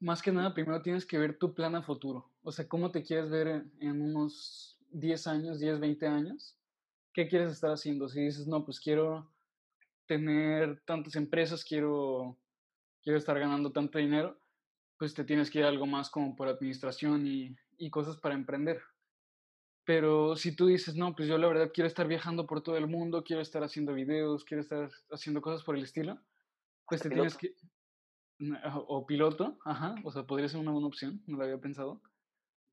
más 0.00 0.22
que 0.22 0.32
nada, 0.32 0.54
primero 0.54 0.80
tienes 0.80 1.04
que 1.04 1.18
ver 1.18 1.38
tu 1.38 1.54
plan 1.54 1.74
a 1.74 1.82
futuro. 1.82 2.30
O 2.42 2.52
sea, 2.52 2.68
cómo 2.68 2.90
te 2.90 3.02
quieres 3.02 3.28
ver 3.30 3.64
en, 3.80 4.00
unos 4.00 4.78
10 4.90 5.26
años, 5.26 5.58
10, 5.58 5.80
20 5.80 6.06
años. 6.06 6.56
¿Qué 7.12 7.28
quieres 7.28 7.50
estar 7.50 7.72
haciendo? 7.72 8.08
Si 8.08 8.20
dices, 8.20 8.46
no, 8.46 8.64
pues 8.64 8.80
quiero 8.80 9.30
tener 10.06 10.80
tantas 10.86 11.16
empresas, 11.16 11.64
quiero, 11.64 12.38
quiero 13.02 13.18
estar 13.18 13.38
ganando 13.38 13.72
tanto 13.72 13.98
dinero, 13.98 14.38
pues 14.98 15.14
te 15.14 15.24
tienes 15.24 15.50
que 15.50 15.58
ir 15.58 15.64
a 15.64 15.68
algo 15.68 15.86
más 15.86 16.10
como 16.10 16.36
por 16.36 16.48
administración 16.48 17.26
y, 17.26 17.56
y 17.76 17.90
cosas 17.90 18.16
para 18.18 18.34
emprender. 18.34 18.80
Pero 19.88 20.36
si 20.36 20.54
tú 20.54 20.66
dices, 20.66 20.96
no, 20.96 21.16
pues 21.16 21.28
yo 21.28 21.38
la 21.38 21.48
verdad 21.48 21.70
quiero 21.72 21.88
estar 21.88 22.06
viajando 22.06 22.46
por 22.46 22.62
todo 22.62 22.76
el 22.76 22.86
mundo, 22.86 23.24
quiero 23.24 23.40
estar 23.40 23.64
haciendo 23.64 23.94
videos, 23.94 24.44
quiero 24.44 24.60
estar 24.60 24.90
haciendo 25.10 25.40
cosas 25.40 25.64
por 25.64 25.76
el 25.76 25.82
estilo, 25.82 26.20
pues 26.86 27.00
te 27.00 27.08
tienes 27.08 27.38
que... 27.38 27.54
O 28.86 29.06
piloto, 29.06 29.56
ajá, 29.64 29.94
o 30.04 30.10
sea, 30.10 30.24
podría 30.24 30.46
ser 30.46 30.60
una 30.60 30.72
buena 30.72 30.88
opción, 30.88 31.22
no 31.26 31.38
lo 31.38 31.44
había 31.44 31.56
pensado. 31.56 32.02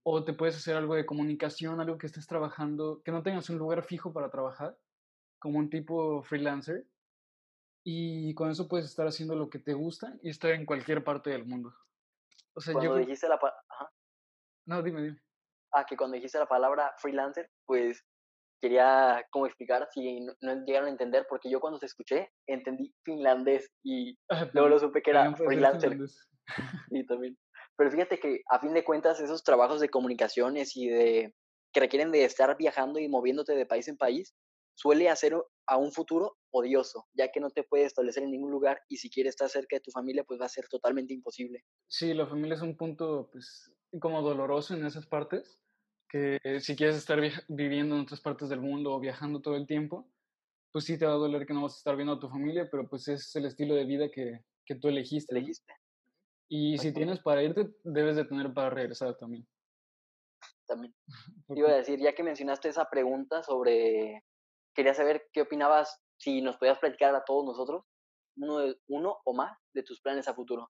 O 0.04 0.26
te 0.26 0.34
puedes 0.34 0.58
hacer 0.58 0.76
algo 0.76 0.94
de 0.94 1.06
comunicación, 1.06 1.80
algo 1.80 1.98
que 1.98 2.08
estés 2.08 2.28
trabajando, 2.28 3.02
que 3.02 3.14
no 3.14 3.24
tengas 3.24 3.50
un 3.50 3.60
lugar 3.60 3.86
fijo 3.86 4.12
para 4.12 4.30
trabajar, 4.30 4.78
como 5.40 5.60
un 5.60 5.70
tipo 5.70 6.22
freelancer. 6.22 6.86
Y 7.86 8.34
con 8.34 8.50
eso 8.50 8.68
puedes 8.68 8.88
estar 8.88 9.08
haciendo 9.08 9.38
lo 9.38 9.50
que 9.50 9.60
te 9.60 9.74
gusta 9.74 10.20
y 10.22 10.32
estar 10.32 10.52
en 10.52 10.66
cualquier 10.66 11.02
parte 11.06 11.30
del 11.30 11.46
mundo. 11.46 11.74
O 12.56 12.60
sea, 12.60 12.74
Cuando 12.74 12.96
yo... 12.96 12.98
dijiste 12.98 13.30
la... 13.30 13.36
Ajá. 13.36 13.90
No, 14.66 14.84
dime, 14.84 15.02
dime 15.02 15.25
a 15.76 15.86
que 15.86 15.98
cuando 15.98 16.16
dijiste 16.16 16.40
la 16.40 16.48
palabra 16.48 16.94
freelancer, 16.98 17.50
pues 17.66 18.04
quería 18.62 19.24
como 19.32 19.46
explicar 19.46 19.88
si 19.92 20.22
no, 20.22 20.66
llegaron 20.66 20.88
a 20.88 20.92
entender, 20.92 21.26
porque 21.30 21.50
yo 21.50 21.60
cuando 21.60 21.80
te 21.80 21.86
escuché 21.86 22.32
entendí 22.48 22.94
finlandés 23.04 23.70
y 23.84 24.18
ah, 24.32 24.50
luego 24.54 24.70
lo 24.70 24.80
supe 24.80 25.02
que 25.02 25.12
era 25.12 25.36
freelancer. 25.36 25.98
Y 26.90 27.06
también. 27.08 27.38
Pero 27.78 27.92
fíjate 27.92 28.20
que 28.20 28.42
a 28.50 28.60
fin 28.60 28.74
de 28.74 28.84
cuentas 28.84 29.20
esos 29.20 29.44
trabajos 29.44 29.82
de 29.82 29.90
comunicaciones 29.90 30.76
y 30.78 30.88
de 30.88 31.34
que 31.74 31.80
requieren 31.82 32.12
de 32.12 32.24
estar 32.24 32.56
viajando 32.58 33.00
y 33.00 33.10
moviéndote 33.10 33.54
de 33.54 33.66
país 33.66 33.88
en 33.90 33.98
país, 33.98 34.34
suele 34.76 35.10
hacer 35.10 35.36
a 35.68 35.78
un 35.78 35.92
futuro 35.92 36.38
odioso, 36.52 37.06
ya 37.14 37.32
que 37.32 37.40
no 37.40 37.50
te 37.50 37.64
puedes 37.64 37.88
establecer 37.88 38.24
en 38.24 38.32
ningún 38.32 38.52
lugar 38.52 38.82
y 38.88 38.98
si 38.98 39.10
quieres 39.10 39.32
estar 39.32 39.50
cerca 39.50 39.76
de 39.76 39.82
tu 39.82 39.92
familia, 39.92 40.24
pues 40.24 40.40
va 40.40 40.46
a 40.46 40.50
ser 40.50 40.68
totalmente 40.68 41.14
imposible. 41.14 41.64
Sí, 41.88 42.14
la 42.14 42.28
familia 42.28 42.56
es 42.56 42.62
un 42.62 42.78
punto, 42.78 43.30
pues, 43.32 43.72
como 44.00 44.22
doloroso 44.22 44.74
en 44.74 44.86
esas 44.86 45.06
partes, 45.06 45.60
que 46.16 46.62
si 46.62 46.76
quieres 46.76 46.96
estar 46.96 47.20
viviendo 47.50 47.96
en 47.96 48.02
otras 48.02 48.22
partes 48.22 48.48
del 48.48 48.62
mundo 48.62 48.94
o 48.94 49.00
viajando 49.00 49.42
todo 49.42 49.56
el 49.58 49.68
tiempo, 49.68 50.10
pues 50.72 50.86
sí 50.86 50.98
te 50.98 51.06
va 51.06 51.14
a 51.14 51.18
doler 51.18 51.46
que 51.46 51.54
no 51.54 51.64
vas 51.64 51.74
a 51.74 51.78
estar 51.78 51.96
viendo 51.96 52.14
a 52.14 52.20
tu 52.20 52.30
familia, 52.30 52.70
pero 52.72 52.88
pues 52.88 53.08
es 53.10 53.36
el 53.36 53.46
estilo 53.46 53.76
de 53.76 53.86
vida 53.86 54.10
que, 54.10 54.46
que 54.66 54.76
tú 54.76 54.88
elegiste. 54.88 55.36
Elegiste. 55.36 55.74
Y 56.48 56.78
si 56.78 56.94
tienes 56.94 57.20
para 57.20 57.44
irte, 57.44 57.70
debes 57.84 58.16
de 58.16 58.26
tener 58.26 58.54
para 58.54 58.70
regresar 58.70 59.18
también. 59.18 59.46
También. 60.66 60.96
Iba 61.50 61.70
a 61.70 61.76
decir, 61.76 62.00
ya 62.00 62.14
que 62.14 62.24
mencionaste 62.24 62.70
esa 62.70 62.90
pregunta 62.90 63.44
sobre, 63.44 64.24
quería 64.74 64.94
saber 64.94 65.28
qué 65.34 65.42
opinabas, 65.42 66.02
si 66.18 66.42
nos 66.42 66.56
podías 66.58 66.80
platicar 66.80 67.14
a 67.14 67.26
todos 67.26 67.46
nosotros, 67.46 67.84
uno, 68.38 68.60
de, 68.60 68.78
uno 68.88 69.18
o 69.26 69.34
más 69.34 69.58
de 69.74 69.84
tus 69.84 70.00
planes 70.00 70.30
a 70.30 70.34
futuro. 70.34 70.70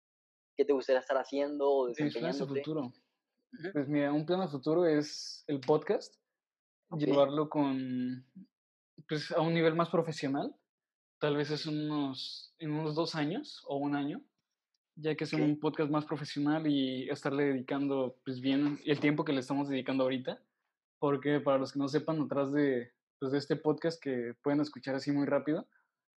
¿Qué 0.58 0.66
te 0.66 0.74
gustaría 0.74 1.02
estar 1.02 1.18
haciendo 1.18 1.70
o 1.70 1.88
desempeñándote? 1.88 2.44
a 2.44 2.64
futuro. 2.64 2.92
Pues 3.74 3.88
mira, 3.88 4.12
un 4.12 4.26
plan 4.26 4.42
a 4.42 4.48
futuro 4.48 4.86
es 4.86 5.44
el 5.48 5.60
podcast, 5.60 6.16
llevarlo 6.98 7.50
con, 7.50 8.26
pues 9.08 9.32
a 9.32 9.42
un 9.42 9.54
nivel 9.54 9.76
más 9.76 9.90
profesional, 9.90 10.56
tal 11.20 11.38
vez 11.38 11.52
es 11.52 11.66
unos, 11.66 12.54
en 12.60 12.72
unos 12.72 12.96
dos 12.96 13.16
años 13.16 13.64
o 13.68 13.78
un 13.78 13.96
año, 13.96 14.22
ya 14.96 15.16
que 15.16 15.24
es 15.24 15.34
un 15.34 15.60
podcast 15.60 15.90
más 15.90 16.06
profesional 16.06 16.68
y 16.68 17.10
estarle 17.10 17.46
dedicando 17.46 18.18
pues 18.24 18.42
bien 18.42 18.80
el 18.86 19.00
tiempo 19.00 19.26
que 19.26 19.34
le 19.34 19.40
estamos 19.40 19.70
dedicando 19.70 20.04
ahorita, 20.04 20.42
porque 21.00 21.40
para 21.40 21.58
los 21.58 21.74
que 21.74 21.80
no 21.80 21.88
sepan, 21.88 22.22
atrás 22.22 22.52
de, 22.52 22.94
pues, 23.20 23.32
de 23.32 23.38
este 23.38 23.56
podcast 23.56 24.02
que 24.02 24.34
pueden 24.42 24.62
escuchar 24.62 24.96
así 24.96 25.12
muy 25.12 25.26
rápido, 25.26 25.68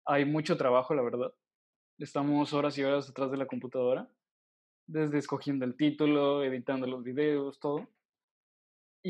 hay 0.05 0.25
mucho 0.25 0.57
trabajo, 0.57 0.93
la 0.93 1.03
verdad. 1.03 1.33
Estamos 1.97 2.53
horas 2.53 2.77
y 2.77 2.83
horas 2.83 3.09
atrás 3.09 3.29
de 3.31 3.37
la 3.37 3.45
computadora 3.45 4.09
desde 4.89 5.19
escogiendo 5.19 5.65
el 5.65 5.77
título, 5.77 6.43
editando 6.43 6.87
los 6.87 7.03
videos, 7.03 7.59
todo. 7.59 7.87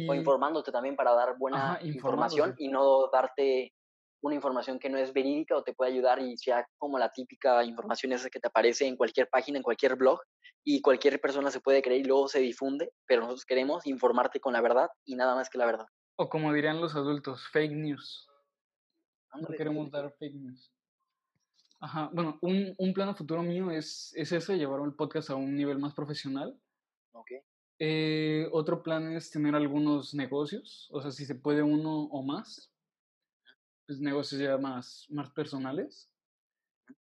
O 0.07 0.13
informándote 0.13 0.71
también 0.71 0.95
para 0.95 1.13
dar 1.13 1.37
buena 1.37 1.79
información 1.81 2.53
y 2.57 2.67
no 2.67 3.09
darte 3.11 3.73
una 4.21 4.35
información 4.35 4.77
que 4.77 4.89
no 4.89 4.97
es 4.97 5.13
verídica 5.13 5.55
o 5.55 5.63
te 5.63 5.73
puede 5.73 5.91
ayudar 5.91 6.19
y 6.19 6.37
sea 6.37 6.67
como 6.77 6.99
la 6.99 7.09
típica 7.09 7.63
información 7.63 8.11
esa 8.11 8.29
que 8.29 8.39
te 8.39 8.49
aparece 8.49 8.85
en 8.85 8.97
cualquier 8.97 9.29
página, 9.29 9.57
en 9.57 9.63
cualquier 9.63 9.95
blog 9.95 10.19
y 10.65 10.81
cualquier 10.81 11.19
persona 11.21 11.49
se 11.49 11.61
puede 11.61 11.81
creer 11.81 12.01
y 12.01 12.03
luego 12.03 12.27
se 12.27 12.39
difunde, 12.39 12.91
pero 13.07 13.21
nosotros 13.21 13.45
queremos 13.45 13.87
informarte 13.87 14.41
con 14.41 14.53
la 14.53 14.61
verdad 14.61 14.89
y 15.05 15.15
nada 15.15 15.33
más 15.33 15.49
que 15.49 15.57
la 15.57 15.65
verdad. 15.65 15.87
O 16.17 16.29
como 16.29 16.51
dirían 16.51 16.81
los 16.81 16.95
adultos, 16.95 17.47
fake 17.47 17.71
news. 17.71 18.27
no 19.33 19.47
queremos 19.47 19.89
dar 19.89 20.11
fake 20.19 20.35
news. 20.35 20.71
Ajá, 21.81 22.09
bueno, 22.13 22.37
un, 22.41 22.75
un 22.77 22.93
plan 22.93 23.09
a 23.09 23.15
futuro 23.15 23.41
mío 23.41 23.71
es, 23.71 24.13
es 24.15 24.31
ese, 24.31 24.57
llevar 24.57 24.81
el 24.81 24.93
podcast 24.93 25.29
a 25.29 25.35
un 25.35 25.55
nivel 25.55 25.79
más 25.79 25.93
profesional. 25.93 26.59
Ok. 27.13 27.31
Eh, 27.79 28.49
otro 28.51 28.83
plan 28.83 29.13
es 29.13 29.31
tener 29.31 29.55
algunos 29.55 30.13
negocios, 30.13 30.89
o 30.91 31.01
sea, 31.01 31.11
si 31.11 31.25
se 31.25 31.35
puede 31.35 31.63
uno 31.63 32.03
o 32.03 32.21
más, 32.21 32.73
pues 33.87 34.01
negocios 34.01 34.41
ya 34.41 34.57
más, 34.57 35.07
más 35.09 35.29
personales. 35.31 36.11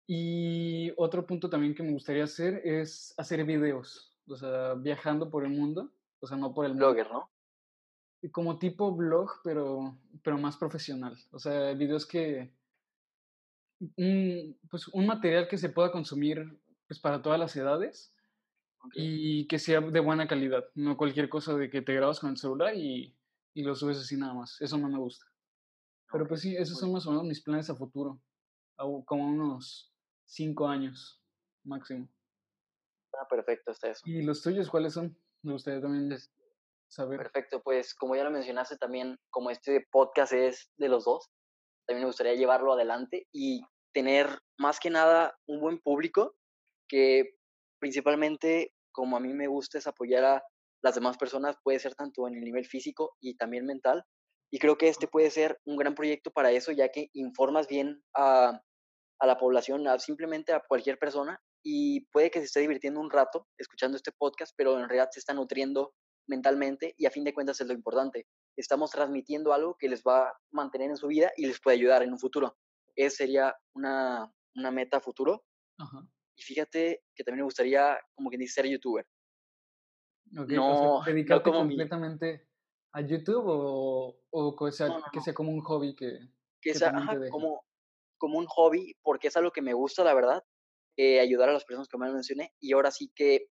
Y 0.07 0.93
otro 0.97 1.27
punto 1.27 1.51
también 1.51 1.75
que 1.75 1.83
me 1.83 1.93
gustaría 1.93 2.25
hacer 2.25 2.63
es 2.65 3.13
hacer 3.17 3.45
videos, 3.45 4.17
o 4.29 4.37
sea, 4.37 4.75
viajando 4.75 5.29
por 5.29 5.45
el 5.45 5.51
mundo, 5.51 5.93
o 6.21 6.27
sea, 6.29 6.37
no 6.37 6.55
por 6.55 6.67
el 6.67 6.75
Blogger, 6.75 7.11
¿no? 7.11 7.29
Como 8.31 8.61
tipo 8.61 8.95
blog, 8.95 9.41
pero, 9.43 9.99
pero 10.23 10.39
más 10.39 10.57
profesional. 10.57 11.19
O 11.33 11.41
sea, 11.41 11.73
videos 11.75 12.07
que, 12.07 12.55
un, 13.97 14.59
pues, 14.71 14.89
un 14.89 15.07
material 15.07 15.49
que 15.49 15.59
se 15.59 15.69
pueda 15.69 15.93
consumir 15.93 16.61
pues, 16.87 17.01
para 17.01 17.23
todas 17.23 17.39
las 17.39 17.55
edades 17.57 18.15
y 18.95 19.47
que 19.47 19.59
sea 19.59 19.81
de 19.81 20.01
buena 20.01 20.27
calidad, 20.27 20.65
no 20.75 20.97
cualquier 20.97 21.29
cosa 21.29 21.55
de 21.55 21.71
que 21.71 21.83
te 21.83 21.95
grabas 21.95 22.21
con 22.21 22.31
el 22.31 22.37
celular 22.37 22.75
y, 22.75 23.17
y 23.55 23.63
lo 23.63 23.75
subes 23.75 23.99
así 23.99 24.17
nada 24.17 24.35
más. 24.35 24.61
Eso 24.61 24.79
no 24.79 24.89
me 24.89 24.99
gusta. 24.99 25.27
Pero 26.11 26.27
pues 26.27 26.41
sí, 26.43 26.57
esos 26.57 26.79
son 26.79 26.93
más 26.93 27.07
o 27.07 27.11
menos 27.11 27.25
mis 27.25 27.43
planes 27.43 27.71
a 27.71 27.75
futuro, 27.75 28.21
como 28.77 29.27
unos 29.27 29.95
cinco 30.27 30.69
años 30.69 31.23
máximo. 31.65 32.09
Ah, 33.19 33.27
perfecto, 33.29 33.71
está 33.71 33.91
eso. 33.91 34.03
¿Y 34.05 34.23
los 34.23 34.43
tuyos 34.43 34.69
cuáles 34.69 34.95
son? 34.95 35.17
Me 35.43 35.53
gustaría 35.53 35.81
también 35.81 36.19
saber. 36.89 37.19
Perfecto, 37.19 37.63
pues 37.63 37.95
como 37.95 38.15
ya 38.17 38.25
lo 38.25 38.31
mencionaste 38.31 38.77
también, 38.77 39.19
como 39.31 39.51
este 39.51 39.87
podcast 39.91 40.33
es 40.33 40.71
de 40.77 40.89
los 40.89 41.05
dos, 41.05 41.31
también 41.87 42.05
me 42.05 42.09
gustaría 42.09 42.35
llevarlo 42.35 42.73
adelante 42.73 43.27
y 43.33 43.63
tener 43.93 44.39
más 44.59 44.81
que 44.81 44.91
nada 44.91 45.37
un 45.47 45.61
buen 45.61 45.79
público 45.79 46.35
que 46.89 47.37
principalmente 47.79 48.73
como 48.93 49.17
a 49.17 49.21
mí 49.21 49.33
me 49.33 49.49
gusta 49.49 49.79
es 49.79 49.87
apoyar 49.87 50.25
a 50.25 50.45
las 50.83 50.95
demás 50.95 51.17
personas, 51.17 51.57
puede 51.63 51.79
ser 51.79 51.95
tanto 51.95 52.27
en 52.29 52.35
el 52.35 52.45
nivel 52.45 52.67
físico 52.67 53.17
y 53.21 53.37
también 53.37 53.67
mental. 53.67 54.05
Y 54.53 54.59
creo 54.59 54.77
que 54.77 54.89
este 54.89 55.09
puede 55.09 55.31
ser 55.31 55.59
un 55.65 55.77
gran 55.77 55.95
proyecto 55.95 56.31
para 56.31 56.51
eso, 56.51 56.73
ya 56.73 56.91
que 56.91 57.09
informas 57.15 57.69
bien 57.69 58.03
a, 58.15 58.61
a 59.21 59.27
la 59.27 59.39
población, 59.39 59.87
a 59.89 59.99
simplemente 59.99 60.53
a 60.53 60.63
cualquier 60.67 60.99
persona, 60.99 61.41
y 61.65 62.07
puede 62.07 62.31
que 62.31 62.41
se 62.41 62.47
esté 62.47 62.61
divirtiendo 62.61 63.01
un 63.01 63.11
rato 63.11 63.47
escuchando 63.57 63.97
este 63.97 64.13
podcast, 64.13 64.53
pero 64.57 64.79
en 64.79 64.89
realidad 64.89 65.09
se 65.13 65.21
está 65.21 65.33
nutriendo 65.33 65.95
mentalmente 66.29 66.95
y 66.99 67.07
a 67.07 67.11
fin 67.11 67.25
de 67.25 67.33
cuentas 67.33 67.61
es 67.61 67.67
lo 67.67 67.73
importante. 67.73 68.27
Estamos 68.57 68.91
transmitiendo 68.91 69.53
algo 69.53 69.77
que 69.79 69.89
les 69.89 70.03
va 70.03 70.29
a 70.29 70.41
mantener 70.51 70.91
en 70.91 70.97
su 70.97 71.09
vida 71.09 71.33
y 71.37 71.47
les 71.47 71.61
puede 71.61 71.77
ayudar 71.77 72.03
en 72.03 72.13
un 72.13 72.19
futuro. 72.19 72.57
Esa 72.95 73.19
sería 73.19 73.57
una, 73.75 74.33
una 74.55 74.71
meta 74.71 75.01
futuro. 75.01 75.45
Y 76.37 76.43
fíjate 76.43 77.03
que 77.15 77.25
también 77.25 77.41
me 77.41 77.45
gustaría, 77.45 77.99
como 78.15 78.29
quien 78.29 78.41
dice, 78.41 78.55
ser 78.55 78.71
youtuber. 78.71 79.07
no, 80.31 81.03
dedicarte 81.05 81.51
completamente 81.51 82.49
a 82.93 83.01
YouTube 83.01 83.45
o, 83.47 84.21
o 84.31 84.57
que, 84.57 84.73
sea, 84.73 84.89
que 85.13 85.21
sea 85.21 85.35
como 85.35 85.51
un 85.51 85.63
hobby 85.63 85.95
que... 85.95 86.19
Que, 86.61 86.75
sea 86.75 86.93
como, 87.31 87.65
como 88.19 88.39
un 88.39 88.47
hobby, 88.47 88.95
porque 89.03 89.29
es 89.29 89.37
algo 89.37 89.51
que 89.51 89.63
me 89.63 89.73
gusta, 89.73 90.05
la 90.05 90.15
verdad, 90.15 90.45
eh, 90.97 91.19
ayudar 91.19 91.49
a 91.49 91.53
las 91.53 91.65
personas 91.65 91.89
que 91.89 91.99
me 91.99 92.13
mencioné. 92.13 92.53
Y 92.61 92.73
ahora 92.73 92.91
sí 92.91 93.11
que 93.15 93.49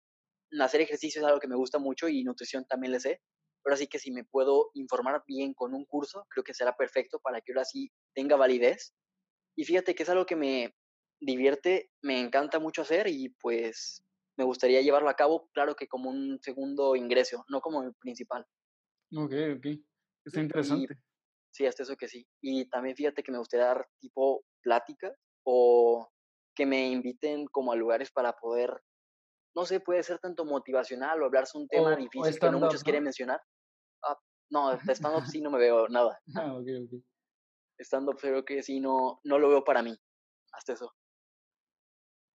hacer 0.61 0.81
ejercicio 0.81 1.21
es 1.21 1.27
algo 1.27 1.41
que 1.41 1.49
me 1.49 1.57
gusta 1.57 1.79
mucho 1.79 2.09
y 2.09 2.23
nutrición 2.23 2.65
también 2.67 2.93
le 2.93 3.01
sé. 3.01 3.21
Pero 3.63 3.75
así 3.75 3.87
que 3.87 3.99
si 3.99 4.11
me 4.11 4.25
puedo 4.25 4.71
informar 4.75 5.23
bien 5.27 5.55
con 5.55 5.75
un 5.75 5.85
curso, 5.85 6.27
creo 6.31 6.45
que 6.45 6.55
será 6.55 6.77
perfecto 6.77 7.21
para 7.21 7.41
que 7.41 7.53
ahora 7.53 7.65
sí 7.65 7.91
tenga 8.15 8.37
validez. 8.37 8.95
Y 9.57 9.65
fíjate 9.65 9.95
que 9.95 10.05
es 10.05 10.09
algo 10.09 10.27
que 10.27 10.37
me 10.37 10.75
divierte, 11.21 11.91
me 12.03 12.21
encanta 12.21 12.59
mucho 12.59 12.83
hacer 12.83 13.07
y 13.09 13.31
pues 13.41 14.03
me 14.37 14.45
gustaría 14.45 14.81
llevarlo 14.81 15.11
a 15.11 15.15
cabo, 15.15 15.51
claro 15.53 15.75
que 15.77 15.87
como 15.87 16.09
un 16.11 16.39
segundo 16.43 16.97
ingreso, 16.97 17.45
no 17.49 17.61
como 17.61 17.83
el 17.83 17.95
principal. 17.95 18.47
Ok, 19.15 19.33
ok. 19.57 19.67
Está 20.25 20.41
interesante. 20.41 20.95
sí, 21.53 21.67
hasta 21.67 21.83
eso 21.83 21.97
que 21.97 22.09
sí. 22.09 22.27
Y 22.41 22.69
también 22.69 22.97
fíjate 22.97 23.23
que 23.23 23.33
me 23.33 23.39
gustaría 23.39 23.67
dar 23.67 23.89
tipo 24.01 24.45
pláticas 24.63 25.15
o 25.45 26.09
que 26.55 26.67
me 26.67 26.91
inviten 26.91 27.47
como 27.47 27.73
a 27.73 27.77
lugares 27.77 28.11
para 28.11 28.33
poder, 28.35 28.81
no 29.55 29.65
sé, 29.65 29.81
puede 29.81 30.03
ser 30.03 30.19
tanto 30.19 30.45
motivacional 30.45 31.23
o 31.23 31.27
hablarse 31.27 31.59
un 31.59 31.69
tema 31.69 31.97
difícil 31.97 32.39
que 32.39 32.51
no 32.51 32.61
muchos 32.61 32.83
quieren 32.83 33.05
mencionar. 33.05 33.41
No, 34.51 34.73
stand-up 34.73 35.27
sí 35.27 35.41
no 35.41 35.51
me 35.51 35.59
veo 35.59 35.89
nada. 35.89 36.21
Ah, 36.37 36.55
ok, 36.55 36.67
ok. 36.85 37.03
Stand-up 37.79 38.19
creo 38.21 38.45
que 38.45 38.63
sí 38.63 38.81
no, 38.81 39.21
no 39.25 39.39
lo 39.39 39.49
veo 39.49 39.65
para 39.65 39.83
mí. 39.83 39.97
Hasta 40.53 40.75
eso. 40.75 40.93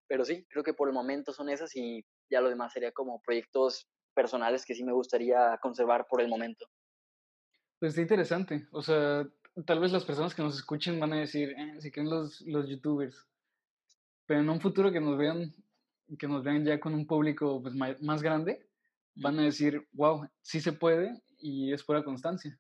Pero 0.07 0.23
sí, 0.23 0.45
creo 0.49 0.63
que 0.63 0.73
por 0.73 0.87
el 0.87 0.93
momento 0.93 1.33
son 1.33 1.49
esas 1.49 1.75
y 1.75 2.05
ya 2.29 2.41
lo 2.41 2.49
demás 2.49 2.73
sería 2.73 2.91
como 2.91 3.21
proyectos 3.21 3.87
personales 4.13 4.65
que 4.65 4.75
sí 4.75 4.83
me 4.83 4.93
gustaría 4.93 5.57
conservar 5.61 6.07
por 6.09 6.21
el 6.21 6.29
momento. 6.29 6.65
Pues 7.79 7.91
está 7.91 8.01
interesante. 8.01 8.67
O 8.71 8.81
sea, 8.81 9.27
tal 9.65 9.79
vez 9.79 9.91
las 9.91 10.05
personas 10.05 10.33
que 10.33 10.41
nos 10.41 10.55
escuchen 10.55 10.99
van 10.99 11.13
a 11.13 11.19
decir, 11.19 11.49
eh, 11.49 11.81
si 11.81 11.91
creen 11.91 12.09
los, 12.09 12.41
los 12.41 12.69
youtubers. 12.69 13.27
Pero 14.25 14.39
en 14.39 14.49
un 14.49 14.61
futuro 14.61 14.91
que 14.91 15.01
nos 15.01 15.17
vean, 15.17 15.53
que 16.17 16.27
nos 16.27 16.43
vean 16.43 16.63
ya 16.65 16.79
con 16.79 16.93
un 16.93 17.05
público 17.05 17.61
pues, 17.61 17.75
más 17.75 18.23
grande, 18.23 18.65
van 19.15 19.39
a 19.39 19.43
decir, 19.43 19.87
wow, 19.93 20.27
sí 20.41 20.61
se 20.61 20.73
puede 20.73 21.21
y 21.45 21.71
es 21.71 21.83
pura 21.83 22.03
constancia. 22.03 22.59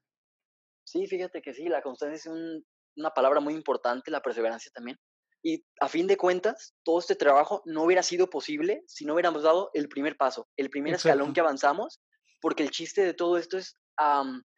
Sí, 0.83 1.07
fíjate 1.07 1.41
que 1.41 1.53
sí, 1.53 1.67
la 1.67 1.81
constancia 1.81 2.15
es 2.15 2.63
una 2.95 3.09
palabra 3.11 3.39
muy 3.39 3.55
importante, 3.55 4.11
la 4.11 4.21
perseverancia 4.21 4.71
también. 4.71 4.99
Y 5.43 5.65
a 5.79 5.87
fin 5.89 6.05
de 6.05 6.17
cuentas, 6.17 6.75
todo 6.83 6.99
este 6.99 7.15
trabajo 7.15 7.63
no 7.65 7.83
hubiera 7.83 8.03
sido 8.03 8.29
posible 8.29 8.83
si 8.85 9.05
no 9.05 9.13
hubiéramos 9.13 9.41
dado 9.41 9.71
el 9.73 9.89
primer 9.89 10.17
paso, 10.17 10.47
el 10.55 10.69
primer 10.69 10.93
escalón 10.93 11.33
que 11.33 11.39
avanzamos, 11.39 11.99
porque 12.41 12.61
el 12.61 12.69
chiste 12.69 13.03
de 13.03 13.15
todo 13.15 13.39
esto 13.39 13.57
es 13.57 13.75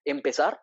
empezar 0.04 0.62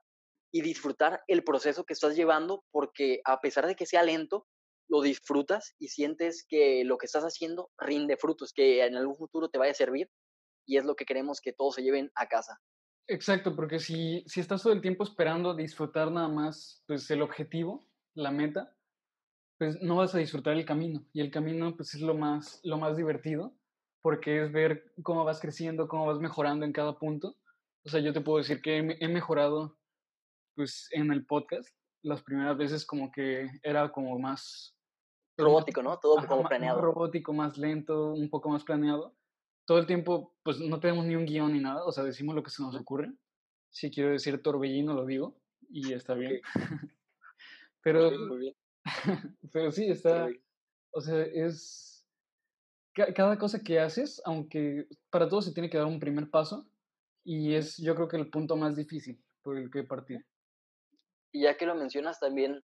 y 0.53 0.61
disfrutar 0.61 1.23
el 1.27 1.43
proceso 1.43 1.85
que 1.85 1.95
estás 1.95 2.15
llevando, 2.17 2.65
porque 2.71 3.21
a 3.25 3.41
pesar 3.41 3.67
de 3.67 3.77
que 3.77 3.87
sea 3.87 4.03
lento, 4.03 4.47
lo 4.89 5.01
disfrutas 5.01 5.75
y 5.79 5.89
sientes 5.89 6.45
que 6.47 6.85
lo 6.85 6.99
que 6.99 7.07
estás 7.07 7.25
haciendo 7.25 7.71
rinde 7.79 8.19
frutos, 8.19 8.53
que 8.53 8.85
en 8.85 8.97
algún 8.97 9.17
futuro 9.17 9.49
te 9.49 9.59
vaya 9.59 9.73
a 9.73 9.75
servir 9.75 10.11
y 10.67 10.77
es 10.77 10.85
lo 10.85 10.97
que 10.97 11.07
queremos 11.07 11.41
que 11.41 11.55
todos 11.55 11.77
se 11.77 11.83
lleven 11.83 12.11
a 12.15 12.29
casa. 12.29 12.61
Exacto, 13.07 13.55
porque 13.55 13.79
si, 13.79 14.25
si 14.27 14.41
estás 14.41 14.63
todo 14.63 14.73
el 14.73 14.81
tiempo 14.81 15.05
esperando 15.05 15.55
disfrutar 15.55 16.11
nada 16.11 16.29
más 16.29 16.83
pues 16.87 17.11
el 17.11 17.23
objetivo, 17.23 17.87
la 18.15 18.31
meta, 18.31 18.75
pues 19.59 19.81
no 19.83 19.97
vas 19.97 20.15
a 20.15 20.19
disfrutar 20.19 20.55
el 20.55 20.65
camino. 20.65 21.05
Y 21.13 21.21
el 21.21 21.31
camino 21.31 21.77
pues 21.77 21.95
es 21.95 22.01
lo 22.01 22.15
más, 22.15 22.61
lo 22.65 22.79
más 22.79 22.97
divertido, 22.97 23.55
porque 24.03 24.43
es 24.43 24.53
ver 24.53 24.93
cómo 25.03 25.25
vas 25.25 25.41
creciendo, 25.41 25.89
cómo 25.89 26.07
vas 26.07 26.19
mejorando 26.19 26.65
en 26.65 26.73
cada 26.73 26.99
punto. 26.99 27.37
O 27.85 27.91
sea, 27.91 28.01
yo 28.01 28.13
te 28.13 28.23
puedo 28.23 28.39
decir 28.39 28.63
que 28.63 28.79
he 28.79 29.09
mejorado 29.09 29.77
pues 30.55 30.89
en 30.93 31.13
el 31.13 31.27
podcast. 31.27 31.69
Las 32.03 32.23
primeras 32.23 32.57
veces 32.57 32.87
como 32.87 33.11
que 33.11 33.49
era 33.63 33.91
como 33.93 34.19
más... 34.19 34.77
Robótico, 35.37 35.83
¿no? 35.83 35.99
Todo 35.99 36.27
como 36.27 36.45
planeado. 36.49 36.77
Más 36.77 36.85
robótico, 36.85 37.33
más 37.33 37.59
lento, 37.59 38.13
un 38.13 38.31
poco 38.31 38.51
más 38.51 38.63
planeado. 38.63 39.17
Todo 39.65 39.79
el 39.79 39.87
tiempo, 39.87 40.35
pues 40.43 40.61
no 40.61 40.79
tenemos 40.81 41.07
ni 41.07 41.17
un 41.17 41.25
guion 41.25 41.53
ni 41.53 41.61
nada, 41.61 41.85
o 41.85 41.93
sea, 41.93 42.05
decimos 42.05 42.35
lo 42.35 42.43
que 42.43 42.51
se 42.51 42.63
nos 42.63 42.75
ocurre. 42.75 43.13
Si 43.71 43.91
quiero 43.91 44.11
decir 44.11 44.43
torbellino, 44.43 44.95
lo 44.95 45.07
digo, 45.07 45.37
y 45.71 45.93
está 45.93 46.15
bien. 46.15 46.41
Pero, 47.83 48.11
muy 48.11 48.39
bien. 48.39 48.57
Pero 49.53 49.73
sí, 49.73 49.89
está, 49.89 50.29
o 50.93 51.01
sea, 51.01 51.23
es, 51.23 52.07
cada 52.93 53.39
cosa 53.39 53.61
que 53.61 53.81
haces, 53.81 54.23
aunque 54.25 54.87
para 55.11 55.29
todo 55.29 55.43
se 55.43 55.53
tiene 55.53 55.69
que 55.69 55.79
dar 55.79 55.87
un 55.87 55.99
primer 55.99 56.31
paso, 56.31 56.67
y 57.25 57.55
es 57.55 57.79
yo 57.79 57.95
creo 57.95 58.09
que 58.09 58.17
el 58.17 58.31
punto 58.31 58.57
más 58.57 58.77
difícil 58.77 59.21
por 59.43 59.59
el 59.59 59.71
que 59.71 59.83
partir. 59.83 60.25
Y 61.33 61.43
ya 61.43 61.57
que 61.57 61.67
lo 61.67 61.75
mencionas 61.75 62.21
también, 62.21 62.63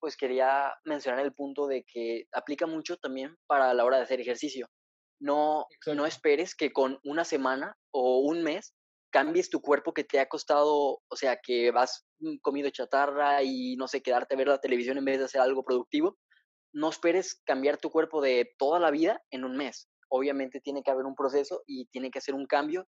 pues 0.00 0.16
quería 0.16 0.72
mencionar 0.84 1.24
el 1.24 1.34
punto 1.34 1.66
de 1.66 1.84
que 1.84 2.26
aplica 2.32 2.66
mucho 2.66 2.96
también 2.96 3.36
para 3.46 3.74
la 3.74 3.84
hora 3.84 3.98
de 3.98 4.04
hacer 4.04 4.20
ejercicio. 4.20 4.66
No, 5.20 5.66
no 5.86 6.06
esperes 6.06 6.54
que 6.54 6.72
con 6.72 6.98
una 7.04 7.24
semana 7.24 7.76
o 7.90 8.18
un 8.18 8.42
mes 8.42 8.74
cambies 9.10 9.50
tu 9.50 9.60
cuerpo 9.60 9.92
que 9.92 10.04
te 10.04 10.20
ha 10.20 10.28
costado, 10.28 11.00
o 11.08 11.16
sea, 11.16 11.38
que 11.42 11.70
vas 11.70 12.06
mm, 12.20 12.36
comido 12.42 12.70
chatarra 12.70 13.42
y 13.42 13.76
no 13.76 13.88
sé, 13.88 14.02
quedarte 14.02 14.34
a 14.34 14.38
ver 14.38 14.48
la 14.48 14.60
televisión 14.60 14.98
en 14.98 15.04
vez 15.04 15.18
de 15.18 15.24
hacer 15.24 15.40
algo 15.40 15.64
productivo, 15.64 16.18
no 16.72 16.90
esperes 16.90 17.40
cambiar 17.44 17.78
tu 17.78 17.90
cuerpo 17.90 18.20
de 18.20 18.54
toda 18.58 18.78
la 18.78 18.90
vida 18.90 19.22
en 19.30 19.44
un 19.44 19.56
mes. 19.56 19.88
Obviamente 20.10 20.60
tiene 20.60 20.82
que 20.82 20.90
haber 20.90 21.06
un 21.06 21.14
proceso 21.14 21.62
y 21.66 21.86
tiene 21.86 22.10
que 22.10 22.18
hacer 22.18 22.34
un 22.34 22.46
cambio. 22.46 22.86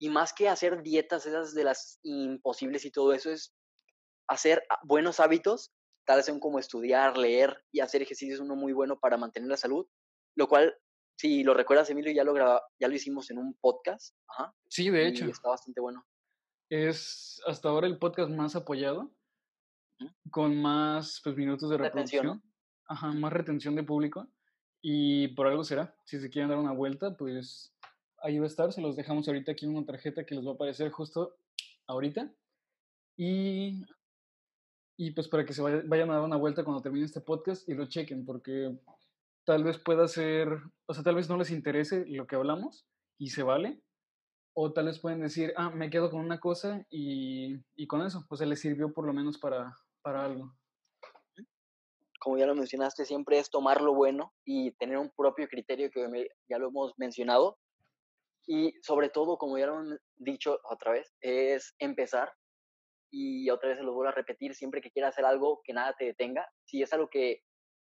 Y 0.00 0.10
más 0.10 0.32
que 0.32 0.48
hacer 0.48 0.82
dietas 0.82 1.26
esas 1.26 1.54
de 1.54 1.64
las 1.64 1.98
imposibles 2.02 2.84
y 2.84 2.90
todo 2.90 3.12
eso, 3.12 3.30
es 3.30 3.52
hacer 4.28 4.62
buenos 4.84 5.20
hábitos, 5.20 5.72
tal 6.06 6.18
vez 6.18 6.30
como 6.40 6.58
estudiar, 6.58 7.18
leer 7.18 7.64
y 7.72 7.80
hacer 7.80 8.02
ejercicios 8.02 8.40
uno 8.40 8.54
muy 8.54 8.72
bueno 8.72 8.98
para 8.98 9.16
mantener 9.16 9.48
la 9.48 9.56
salud, 9.56 9.86
lo 10.36 10.48
cual 10.48 10.76
si 11.18 11.42
lo 11.42 11.52
recuerdas, 11.52 11.90
Emilio, 11.90 12.12
ya 12.12 12.22
lo, 12.22 12.32
ya 12.78 12.86
lo 12.86 12.94
hicimos 12.94 13.28
en 13.30 13.38
un 13.38 13.54
podcast. 13.54 14.14
Ajá, 14.28 14.54
sí, 14.68 14.88
de 14.88 15.08
hecho. 15.08 15.24
está 15.24 15.48
bastante 15.48 15.80
bueno. 15.80 16.06
Es 16.70 17.42
hasta 17.44 17.68
ahora 17.68 17.88
el 17.88 17.98
podcast 17.98 18.30
más 18.30 18.54
apoyado, 18.54 19.10
con 20.30 20.62
más 20.62 21.20
pues, 21.24 21.36
minutos 21.36 21.70
de 21.70 21.78
reproducción. 21.78 22.40
Ajá, 22.86 23.12
más 23.12 23.32
retención 23.32 23.74
de 23.74 23.82
público. 23.82 24.28
Y 24.80 25.28
por 25.34 25.48
algo 25.48 25.64
será. 25.64 25.92
Si 26.04 26.20
se 26.20 26.30
quieren 26.30 26.50
dar 26.50 26.58
una 26.58 26.72
vuelta, 26.72 27.16
pues 27.16 27.74
ahí 28.22 28.38
va 28.38 28.44
a 28.44 28.46
estar. 28.46 28.72
Se 28.72 28.80
los 28.80 28.94
dejamos 28.94 29.26
ahorita 29.26 29.50
aquí 29.50 29.66
en 29.66 29.76
una 29.76 29.86
tarjeta 29.86 30.24
que 30.24 30.36
les 30.36 30.46
va 30.46 30.52
a 30.52 30.54
aparecer 30.54 30.92
justo 30.92 31.36
ahorita. 31.88 32.32
Y, 33.16 33.84
y 34.96 35.10
pues 35.10 35.26
para 35.26 35.44
que 35.44 35.52
se 35.52 35.62
vayan 35.62 36.10
a 36.10 36.14
dar 36.14 36.22
una 36.22 36.36
vuelta 36.36 36.62
cuando 36.62 36.80
termine 36.80 37.06
este 37.06 37.20
podcast 37.20 37.68
y 37.68 37.74
lo 37.74 37.86
chequen, 37.86 38.24
porque 38.24 38.78
tal 39.48 39.64
vez 39.64 39.78
pueda 39.78 40.06
ser, 40.08 40.50
o 40.84 40.92
sea, 40.92 41.02
tal 41.02 41.14
vez 41.14 41.30
no 41.30 41.38
les 41.38 41.50
interese 41.50 42.04
lo 42.06 42.26
que 42.26 42.36
hablamos 42.36 42.86
y 43.16 43.30
se 43.30 43.42
vale, 43.42 43.80
o 44.54 44.74
tal 44.74 44.84
vez 44.84 45.00
pueden 45.00 45.22
decir, 45.22 45.54
ah, 45.56 45.70
me 45.70 45.88
quedo 45.88 46.10
con 46.10 46.20
una 46.20 46.38
cosa 46.38 46.84
y, 46.90 47.56
y 47.74 47.86
con 47.86 48.04
eso, 48.04 48.26
o 48.28 48.36
sea, 48.36 48.46
les 48.46 48.60
sirvió 48.60 48.92
por 48.92 49.06
lo 49.06 49.14
menos 49.14 49.38
para, 49.38 49.74
para 50.02 50.26
algo. 50.26 50.52
Como 52.20 52.36
ya 52.36 52.44
lo 52.44 52.54
mencionaste, 52.54 53.06
siempre 53.06 53.38
es 53.38 53.48
tomar 53.48 53.80
lo 53.80 53.94
bueno 53.94 54.34
y 54.44 54.72
tener 54.72 54.98
un 54.98 55.10
propio 55.16 55.48
criterio 55.48 55.90
que 55.90 56.28
ya 56.46 56.58
lo 56.58 56.68
hemos 56.68 56.92
mencionado. 56.98 57.58
Y 58.46 58.74
sobre 58.82 59.08
todo, 59.08 59.38
como 59.38 59.56
ya 59.56 59.68
lo 59.68 59.78
han 59.78 59.98
dicho 60.16 60.58
otra 60.64 60.92
vez, 60.92 61.10
es 61.22 61.74
empezar 61.78 62.34
y 63.10 63.48
otra 63.48 63.70
vez 63.70 63.78
se 63.78 63.84
lo 63.84 63.94
vuelvo 63.94 64.10
a 64.10 64.14
repetir, 64.14 64.54
siempre 64.54 64.82
que 64.82 64.90
quieras 64.90 65.14
hacer 65.14 65.24
algo, 65.24 65.62
que 65.64 65.72
nada 65.72 65.94
te 65.98 66.04
detenga. 66.04 66.46
Si 66.66 66.82
es 66.82 66.92
algo 66.92 67.08
que 67.08 67.44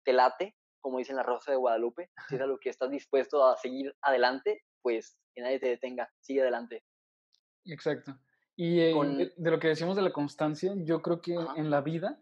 te 0.05 0.13
late, 0.13 0.55
como 0.81 0.97
dice 0.97 1.11
en 1.11 1.17
la 1.17 1.23
Rosa 1.23 1.51
de 1.51 1.57
Guadalupe, 1.57 2.09
si 2.27 2.35
es 2.35 2.41
algo 2.41 2.59
que 2.59 2.69
estás 2.69 2.89
dispuesto 2.89 3.45
a 3.45 3.57
seguir 3.57 3.95
adelante, 4.01 4.63
pues 4.81 5.17
que 5.33 5.41
nadie 5.41 5.59
te 5.59 5.67
detenga, 5.67 6.09
sigue 6.19 6.41
adelante. 6.41 6.83
Exacto. 7.65 8.17
Y 8.55 8.77
de, 8.77 9.31
lo 9.37 9.59
que 9.59 9.69
decimos 9.69 9.95
de 9.95 10.01
la 10.01 10.11
constancia, 10.11 10.73
yo 10.77 11.01
creo 11.01 11.21
que 11.21 11.35
en 11.55 11.69
la 11.69 11.81
vida 11.81 12.21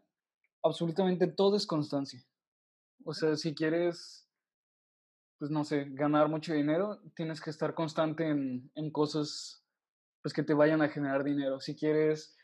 absolutamente 0.63 1.27
todo 1.27 1.55
es 1.55 1.65
constancia. 1.65 2.23
O 3.03 3.13
sea, 3.13 3.35
si 3.35 3.55
quieres, 3.55 4.29
pues 5.37 5.49
no 5.49 5.63
sé, 5.63 5.87
ganar 5.89 6.29
mucho 6.29 6.53
dinero, 6.53 7.01
tienes 7.15 7.41
que 7.41 7.49
estar 7.49 7.73
constante 7.73 8.27
en, 8.27 8.71
en 8.75 8.91
cosas 8.91 9.65
pues 10.21 10.33
que 10.33 10.43
te 10.43 10.53
vayan 10.53 10.81
a 10.81 10.89
generar 10.89 11.23
dinero. 11.23 11.59
Si 11.59 11.75
quieres 11.75 12.37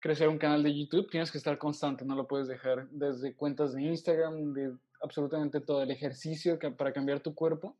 crecer 0.00 0.28
un 0.28 0.38
canal 0.38 0.62
de 0.62 0.76
YouTube, 0.76 1.10
tienes 1.10 1.30
que 1.30 1.38
estar 1.38 1.58
constante, 1.58 2.04
no 2.04 2.14
lo 2.14 2.26
puedes 2.26 2.48
dejar 2.48 2.88
desde 2.90 3.34
cuentas 3.34 3.74
de 3.74 3.82
Instagram, 3.82 4.52
de 4.52 4.76
absolutamente 5.00 5.60
todo. 5.60 5.82
El 5.82 5.90
ejercicio 5.90 6.58
que, 6.58 6.70
para 6.70 6.92
cambiar 6.92 7.20
tu 7.20 7.34
cuerpo, 7.34 7.78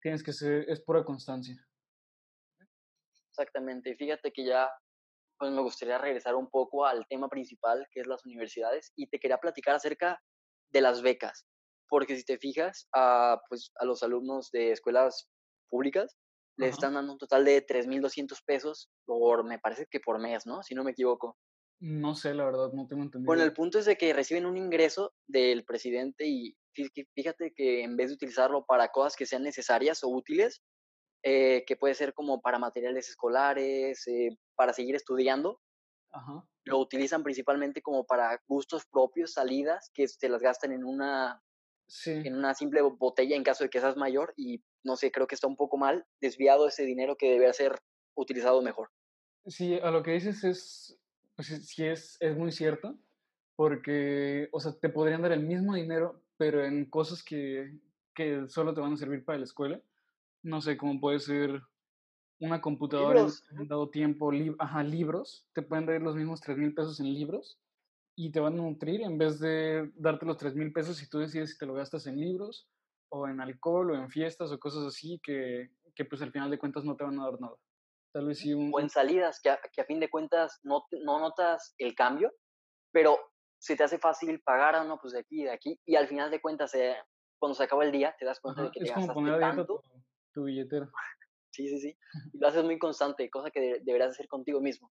tienes 0.00 0.22
que 0.22 0.32
ser, 0.32 0.68
es 0.68 0.80
pura 0.80 1.04
constancia. 1.04 1.56
Exactamente. 3.30 3.96
Fíjate 3.96 4.32
que 4.32 4.44
ya 4.44 4.68
pues 5.38 5.52
me 5.52 5.62
gustaría 5.62 5.96
regresar 5.96 6.34
un 6.34 6.50
poco 6.50 6.84
al 6.84 7.06
tema 7.08 7.28
principal, 7.28 7.86
que 7.92 8.00
es 8.00 8.06
las 8.06 8.26
universidades, 8.26 8.92
y 8.94 9.08
te 9.08 9.18
quería 9.18 9.38
platicar 9.38 9.74
acerca 9.74 10.20
de 10.70 10.82
las 10.82 11.00
becas, 11.00 11.46
porque 11.88 12.14
si 12.14 12.24
te 12.24 12.36
fijas, 12.38 12.86
a, 12.94 13.40
pues, 13.48 13.72
a 13.76 13.86
los 13.86 14.02
alumnos 14.02 14.50
de 14.52 14.72
escuelas 14.72 15.30
públicas 15.70 16.18
les 16.58 16.72
están 16.72 16.92
dando 16.92 17.12
un 17.12 17.18
total 17.18 17.46
de 17.46 17.62
3.200 17.62 18.42
pesos 18.44 18.90
por, 19.06 19.44
me 19.44 19.58
parece 19.58 19.86
que 19.90 19.98
por 19.98 20.20
mes, 20.20 20.46
¿no? 20.46 20.62
Si 20.62 20.74
no 20.74 20.84
me 20.84 20.90
equivoco. 20.90 21.38
No 21.80 22.14
sé, 22.14 22.34
la 22.34 22.44
verdad, 22.44 22.72
no 22.72 22.86
tengo 22.86 23.02
entendido. 23.02 23.26
Bueno, 23.26 23.42
el 23.42 23.52
punto 23.52 23.78
es 23.78 23.84
de 23.86 23.96
que 23.96 24.12
reciben 24.12 24.46
un 24.46 24.56
ingreso 24.56 25.14
del 25.26 25.64
presidente 25.64 26.26
y 26.26 26.56
fíjate 27.14 27.52
que 27.54 27.82
en 27.82 27.96
vez 27.96 28.08
de 28.08 28.14
utilizarlo 28.14 28.64
para 28.64 28.88
cosas 28.88 29.16
que 29.16 29.26
sean 29.26 29.42
necesarias 29.42 30.02
o 30.04 30.08
útiles, 30.08 30.62
eh, 31.24 31.64
que 31.66 31.76
puede 31.76 31.94
ser 31.94 32.14
como 32.14 32.40
para 32.42 32.58
materiales 32.58 33.08
escolares, 33.10 34.06
eh, 34.08 34.30
para 34.56 34.72
seguir 34.74 34.96
estudiando, 34.96 35.60
Ajá. 36.12 36.46
lo 36.64 36.78
utilizan 36.78 37.22
principalmente 37.22 37.82
como 37.82 38.04
para 38.06 38.40
gustos 38.46 38.84
propios, 38.90 39.32
salidas, 39.32 39.90
que 39.94 40.08
se 40.08 40.28
las 40.28 40.42
gastan 40.42 40.72
en 40.72 40.84
una, 40.84 41.42
Sí. 41.88 42.12
en 42.24 42.36
una 42.36 42.54
simple 42.54 42.82
botella 42.82 43.36
en 43.36 43.44
caso 43.44 43.64
de 43.64 43.70
que 43.70 43.80
seas 43.80 43.96
mayor 43.96 44.34
y 44.36 44.62
no 44.84 44.96
sé, 44.96 45.12
creo 45.12 45.26
que 45.28 45.36
está 45.36 45.46
un 45.48 45.56
poco 45.56 45.78
mal 45.78 46.06
desviado 46.20 46.68
ese 46.68 46.84
dinero 46.84 47.16
que 47.16 47.30
debería 47.30 47.52
ser 47.54 47.78
utilizado 48.16 48.62
mejor. 48.62 48.90
Sí, 49.46 49.78
a 49.82 49.90
lo 49.90 50.02
que 50.02 50.12
dices 50.12 50.44
es, 50.44 50.99
pues 51.40 51.66
sí 51.66 51.84
es, 51.84 52.18
es 52.20 52.36
muy 52.36 52.52
cierto, 52.52 52.98
porque, 53.56 54.50
o 54.52 54.60
sea, 54.60 54.78
te 54.78 54.90
podrían 54.90 55.22
dar 55.22 55.32
el 55.32 55.46
mismo 55.46 55.74
dinero, 55.74 56.22
pero 56.36 56.62
en 56.62 56.84
cosas 56.90 57.22
que, 57.22 57.78
que 58.14 58.46
solo 58.48 58.74
te 58.74 58.82
van 58.82 58.92
a 58.92 58.96
servir 58.98 59.24
para 59.24 59.38
la 59.38 59.44
escuela. 59.44 59.80
No 60.42 60.60
sé, 60.60 60.76
como 60.76 61.00
puede 61.00 61.18
ser 61.18 61.62
una 62.40 62.60
computadora 62.60 63.26
en 63.58 63.68
dado 63.68 63.88
tiempo, 63.88 64.30
ajá, 64.58 64.82
libros, 64.82 65.48
te 65.54 65.62
pueden 65.62 65.86
dar 65.86 66.02
los 66.02 66.14
mismos 66.14 66.42
tres 66.42 66.58
mil 66.58 66.74
pesos 66.74 67.00
en 67.00 67.12
libros 67.12 67.58
y 68.16 68.30
te 68.30 68.40
van 68.40 68.54
a 68.54 68.62
nutrir 68.62 69.00
en 69.00 69.16
vez 69.16 69.40
de 69.40 69.90
darte 69.94 70.26
los 70.26 70.36
tres 70.36 70.54
mil 70.54 70.72
pesos 70.72 70.98
si 70.98 71.08
tú 71.08 71.20
decides 71.20 71.52
si 71.52 71.58
te 71.58 71.64
lo 71.64 71.72
gastas 71.72 72.06
en 72.06 72.20
libros 72.20 72.68
o 73.08 73.28
en 73.28 73.40
alcohol 73.40 73.92
o 73.92 73.94
en 73.94 74.10
fiestas 74.10 74.52
o 74.52 74.58
cosas 74.58 74.84
así 74.84 75.18
que, 75.22 75.70
que 75.94 76.04
pues 76.04 76.20
al 76.20 76.32
final 76.32 76.50
de 76.50 76.58
cuentas 76.58 76.84
no 76.84 76.96
te 76.96 77.04
van 77.04 77.18
a 77.18 77.24
dar 77.24 77.40
nada. 77.40 77.56
Tal 78.12 78.26
vez 78.26 78.38
sí 78.38 78.54
un, 78.54 78.72
o 78.72 78.80
en 78.80 78.88
salidas 78.90 79.40
que 79.42 79.50
a, 79.50 79.60
que 79.72 79.80
a 79.80 79.84
fin 79.84 80.00
de 80.00 80.10
cuentas 80.10 80.58
no, 80.62 80.84
te- 80.90 81.00
no 81.00 81.18
notas 81.20 81.74
el 81.78 81.94
cambio, 81.94 82.32
pero 82.92 83.18
se 83.58 83.76
te 83.76 83.84
hace 83.84 83.98
fácil 83.98 84.42
pagar 84.44 84.74
a 84.76 84.82
uno 84.82 84.98
pues 85.00 85.12
de 85.14 85.20
aquí 85.20 85.42
y 85.42 85.44
de 85.44 85.52
aquí 85.52 85.80
y 85.86 85.96
al 85.96 86.08
final 86.08 86.30
de 86.30 86.40
cuentas 86.40 86.74
eh, 86.74 86.96
cuando 87.38 87.54
se 87.54 87.64
acaba 87.64 87.84
el 87.84 87.92
día 87.92 88.16
te 88.18 88.26
das 88.26 88.40
cuenta 88.40 88.62
de 88.62 88.70
ajá, 88.70 88.72
que 88.72 88.80
te 88.80 88.88
es 88.88 88.92
como 88.92 89.10
gastaste 89.10 89.14
poner 89.14 89.38
dieta 89.38 89.66
tu, 89.66 89.74
tanto, 89.74 89.82
tu 90.32 90.44
billetera. 90.44 90.90
sí, 91.50 91.68
sí, 91.68 91.78
sí, 91.78 91.98
y 92.32 92.38
lo 92.40 92.48
haces 92.48 92.64
muy 92.64 92.78
constante, 92.78 93.30
cosa 93.30 93.50
que 93.50 93.60
de- 93.60 93.80
deberías 93.84 94.10
hacer 94.10 94.26
contigo 94.28 94.60
mismo. 94.60 94.92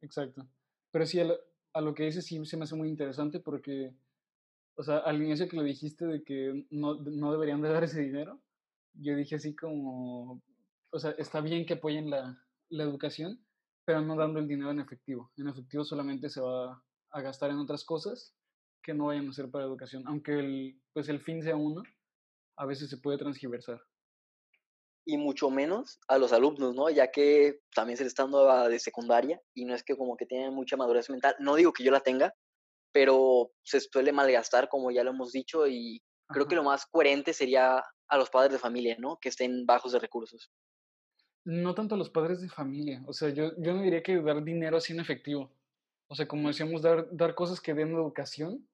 Exacto. 0.00 0.48
Pero 0.90 1.06
sí, 1.06 1.20
a 1.20 1.24
lo, 1.24 1.36
a 1.72 1.80
lo 1.80 1.94
que 1.94 2.04
dices 2.04 2.24
sí 2.26 2.44
se 2.44 2.56
me 2.56 2.64
hace 2.64 2.76
muy 2.76 2.88
interesante 2.88 3.40
porque, 3.40 3.94
o 4.76 4.82
sea, 4.82 4.98
al 4.98 5.22
inicio 5.22 5.48
que 5.48 5.56
lo 5.56 5.62
dijiste 5.64 6.06
de 6.06 6.24
que 6.24 6.66
no, 6.70 6.96
no 6.96 7.32
deberían 7.32 7.62
de 7.62 7.70
dar 7.70 7.84
ese 7.84 8.02
dinero, 8.02 8.42
yo 8.94 9.16
dije 9.16 9.36
así 9.36 9.56
como, 9.56 10.42
o 10.94 10.98
sea, 11.00 11.12
está 11.18 11.40
bien 11.42 11.66
que 11.66 11.74
apoyen 11.74 12.10
la, 12.10 12.38
la 12.70 12.84
educación, 12.84 13.44
pero 13.86 14.00
no 14.02 14.16
dando 14.16 14.40
el 14.40 14.48
dinero 14.48 14.70
en 14.72 14.80
efectivo. 14.80 15.32
En 15.36 15.48
efectivo 15.48 15.84
solamente 15.84 16.30
se 16.30 16.40
va 16.40 16.82
a 17.12 17.22
gastar 17.22 17.50
en 17.50 17.58
otras 17.58 17.84
cosas 17.84 18.34
que 18.82 18.94
no 18.94 19.06
vayan 19.06 19.28
a 19.28 19.32
ser 19.32 19.50
para 19.50 19.64
educación, 19.66 20.04
aunque 20.06 20.32
el, 20.38 20.82
pues 20.94 21.08
el 21.08 21.20
fin 21.20 21.42
sea 21.42 21.56
uno, 21.56 21.82
a 22.58 22.66
veces 22.66 22.90
se 22.90 22.98
puede 22.98 23.18
transgiversar. 23.18 23.80
y 25.06 25.16
mucho 25.18 25.50
menos 25.50 25.98
a 26.08 26.18
los 26.18 26.32
alumnos, 26.32 26.74
¿no? 26.74 26.88
Ya 26.90 27.10
que 27.10 27.60
también 27.74 27.96
se 27.98 28.04
les 28.04 28.12
está 28.12 28.22
dando 28.24 28.50
a 28.50 28.68
de 28.68 28.78
secundaria 28.78 29.40
y 29.54 29.64
no 29.66 29.74
es 29.74 29.82
que 29.84 29.96
como 29.96 30.16
que 30.16 30.26
tienen 30.26 30.54
mucha 30.54 30.76
madurez 30.76 31.10
mental. 31.10 31.34
No 31.40 31.56
digo 31.56 31.72
que 31.72 31.84
yo 31.84 31.90
la 31.90 32.00
tenga, 32.00 32.34
pero 32.92 33.52
se 33.64 33.80
suele 33.80 34.12
malgastar, 34.12 34.68
como 34.68 34.90
ya 34.92 35.04
lo 35.04 35.10
hemos 35.12 35.32
dicho, 35.32 35.66
y 35.68 36.02
creo 36.32 36.48
que 36.48 36.56
Ajá. 36.56 36.62
lo 36.62 36.64
más 36.64 36.86
coherente 36.86 37.34
sería 37.34 37.82
a 38.08 38.18
los 38.18 38.30
padres 38.30 38.52
de 38.52 38.58
familia, 38.60 38.96
¿no? 39.00 39.18
Que 39.20 39.30
estén 39.30 39.66
bajos 39.66 39.92
de 39.92 39.98
recursos. 40.00 40.50
No 41.44 41.74
tanto 41.74 41.94
a 41.94 41.98
los 41.98 42.08
padres 42.08 42.40
de 42.40 42.48
familia, 42.48 43.02
o 43.06 43.12
sea, 43.12 43.28
yo, 43.28 43.52
yo 43.58 43.74
no 43.74 43.82
diría 43.82 44.02
que 44.02 44.20
dar 44.20 44.42
dinero 44.42 44.78
así 44.78 44.92
en 44.92 45.00
efectivo. 45.00 45.50
O 46.08 46.14
sea, 46.14 46.26
como 46.26 46.48
decíamos, 46.48 46.82
dar, 46.82 47.06
dar 47.10 47.34
cosas 47.34 47.60
que 47.60 47.74
den 47.74 47.92
educación, 47.92 48.66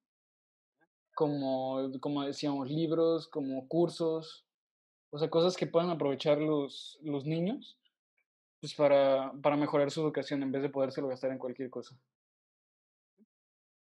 como, 1.14 1.90
como 2.00 2.24
decíamos, 2.24 2.70
libros, 2.70 3.28
como 3.28 3.66
cursos, 3.68 4.46
o 5.10 5.18
sea, 5.18 5.28
cosas 5.28 5.56
que 5.56 5.66
puedan 5.66 5.90
aprovechar 5.90 6.38
los, 6.38 6.98
los 7.02 7.26
niños, 7.26 7.78
pues 8.60 8.74
para, 8.74 9.32
para 9.42 9.56
mejorar 9.56 9.90
su 9.90 10.00
educación 10.02 10.42
en 10.42 10.52
vez 10.52 10.62
de 10.62 10.70
podérselo 10.70 11.08
gastar 11.08 11.32
en 11.32 11.38
cualquier 11.38 11.70
cosa. 11.70 11.96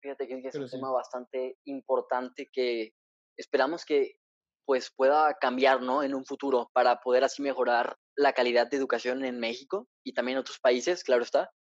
Fíjate 0.01 0.27
que 0.27 0.47
es 0.47 0.51
Pero 0.51 0.63
un 0.63 0.69
sí, 0.69 0.77
tema 0.77 0.91
bastante 0.91 1.57
importante 1.65 2.49
que 2.51 2.93
esperamos 3.37 3.85
que 3.85 4.17
pues 4.65 4.91
pueda 4.95 5.33
cambiar, 5.35 5.81
¿no? 5.81 6.03
En 6.03 6.15
un 6.15 6.25
futuro 6.25 6.69
para 6.73 6.99
poder 7.01 7.23
así 7.23 7.41
mejorar 7.41 7.97
la 8.15 8.33
calidad 8.33 8.69
de 8.69 8.77
educación 8.77 9.23
en 9.25 9.39
México 9.39 9.87
y 10.03 10.13
también 10.13 10.37
en 10.37 10.41
otros 10.41 10.59
países, 10.59 11.03
claro 11.03 11.23
está. 11.23 11.51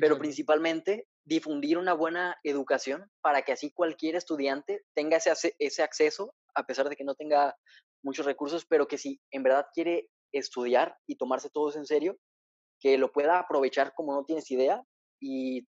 pero 0.00 0.18
principalmente 0.18 1.06
difundir 1.24 1.78
una 1.78 1.94
buena 1.94 2.36
educación 2.42 3.08
para 3.22 3.42
que 3.42 3.52
así 3.52 3.70
cualquier 3.70 4.16
estudiante 4.16 4.82
tenga 4.92 5.18
ese, 5.18 5.54
ese 5.58 5.82
acceso, 5.84 6.34
a 6.56 6.64
pesar 6.64 6.88
de 6.88 6.96
que 6.96 7.04
no 7.04 7.14
tenga 7.14 7.54
muchos 8.02 8.26
recursos, 8.26 8.66
pero 8.66 8.88
que 8.88 8.98
si 8.98 9.20
en 9.30 9.44
verdad 9.44 9.66
quiere 9.72 10.08
estudiar 10.32 10.96
y 11.06 11.16
tomarse 11.16 11.48
todo 11.48 11.70
eso 11.70 11.78
en 11.78 11.86
serio, 11.86 12.18
que 12.80 12.98
lo 12.98 13.12
pueda 13.12 13.38
aprovechar 13.38 13.94
como 13.94 14.12
no 14.12 14.24
tienes 14.24 14.50
idea 14.50 14.82
y 15.20 15.66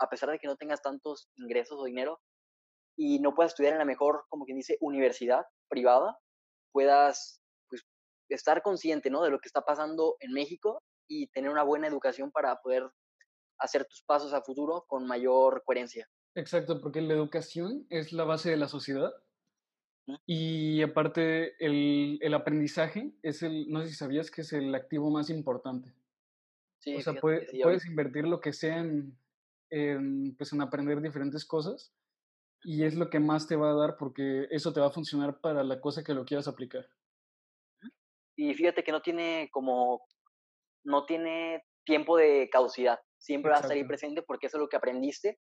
a 0.00 0.08
pesar 0.08 0.30
de 0.30 0.38
que 0.38 0.46
no 0.46 0.56
tengas 0.56 0.82
tantos 0.82 1.28
ingresos 1.36 1.78
o 1.78 1.84
dinero 1.84 2.20
y 2.96 3.20
no 3.20 3.34
puedas 3.34 3.52
estudiar 3.52 3.74
en 3.74 3.78
la 3.78 3.84
mejor, 3.84 4.24
como 4.28 4.44
quien 4.44 4.58
dice, 4.58 4.76
universidad 4.80 5.44
privada, 5.68 6.18
puedas 6.72 7.39
estar 8.34 8.62
consciente 8.62 9.10
¿no? 9.10 9.22
de 9.22 9.30
lo 9.30 9.38
que 9.40 9.48
está 9.48 9.62
pasando 9.62 10.16
en 10.20 10.32
México 10.32 10.82
y 11.08 11.28
tener 11.28 11.50
una 11.50 11.62
buena 11.64 11.88
educación 11.88 12.30
para 12.30 12.56
poder 12.56 12.90
hacer 13.58 13.84
tus 13.86 14.02
pasos 14.02 14.32
a 14.32 14.42
futuro 14.42 14.84
con 14.88 15.06
mayor 15.06 15.62
coherencia. 15.64 16.08
Exacto, 16.34 16.80
porque 16.80 17.00
la 17.02 17.14
educación 17.14 17.86
es 17.88 18.12
la 18.12 18.24
base 18.24 18.50
de 18.50 18.56
la 18.56 18.68
sociedad 18.68 19.12
y 20.26 20.82
aparte 20.82 21.54
el, 21.64 22.18
el 22.22 22.34
aprendizaje 22.34 23.12
es 23.22 23.42
el, 23.42 23.68
no 23.70 23.82
sé 23.82 23.88
si 23.88 23.94
sabías 23.94 24.30
que 24.30 24.42
es 24.42 24.52
el 24.52 24.74
activo 24.74 25.10
más 25.10 25.30
importante. 25.30 25.90
O 25.90 26.80
Sí, 26.80 27.02
sea, 27.02 27.14
puede- 27.20 27.40
que 27.40 27.46
sí, 27.46 27.62
puedes 27.62 27.86
invertir 27.86 28.26
lo 28.26 28.40
que 28.40 28.52
sea 28.52 28.78
en, 28.78 29.16
en, 29.70 30.34
pues, 30.36 30.52
en 30.52 30.62
aprender 30.62 31.00
diferentes 31.00 31.44
cosas 31.44 31.92
y 32.64 32.84
es 32.84 32.94
lo 32.96 33.10
que 33.10 33.20
más 33.20 33.46
te 33.48 33.56
va 33.56 33.70
a 33.70 33.74
dar 33.74 33.96
porque 33.98 34.48
eso 34.50 34.72
te 34.72 34.80
va 34.80 34.88
a 34.88 34.92
funcionar 34.92 35.40
para 35.40 35.64
la 35.64 35.80
cosa 35.80 36.04
que 36.04 36.14
lo 36.14 36.24
quieras 36.24 36.48
aplicar. 36.48 36.88
Y 38.36 38.54
fíjate 38.54 38.82
que 38.84 38.92
no 38.92 39.02
tiene 39.02 39.48
como, 39.52 40.02
no 40.84 41.04
tiene 41.06 41.62
tiempo 41.84 42.16
de 42.16 42.48
caducidad. 42.50 42.98
Siempre 43.18 43.50
va 43.50 43.58
a 43.58 43.60
estar 43.60 43.72
ahí 43.72 43.80
Exacto. 43.80 43.88
presente 43.88 44.22
porque 44.22 44.46
eso 44.46 44.56
es 44.56 44.62
lo 44.62 44.68
que 44.68 44.76
aprendiste. 44.76 45.38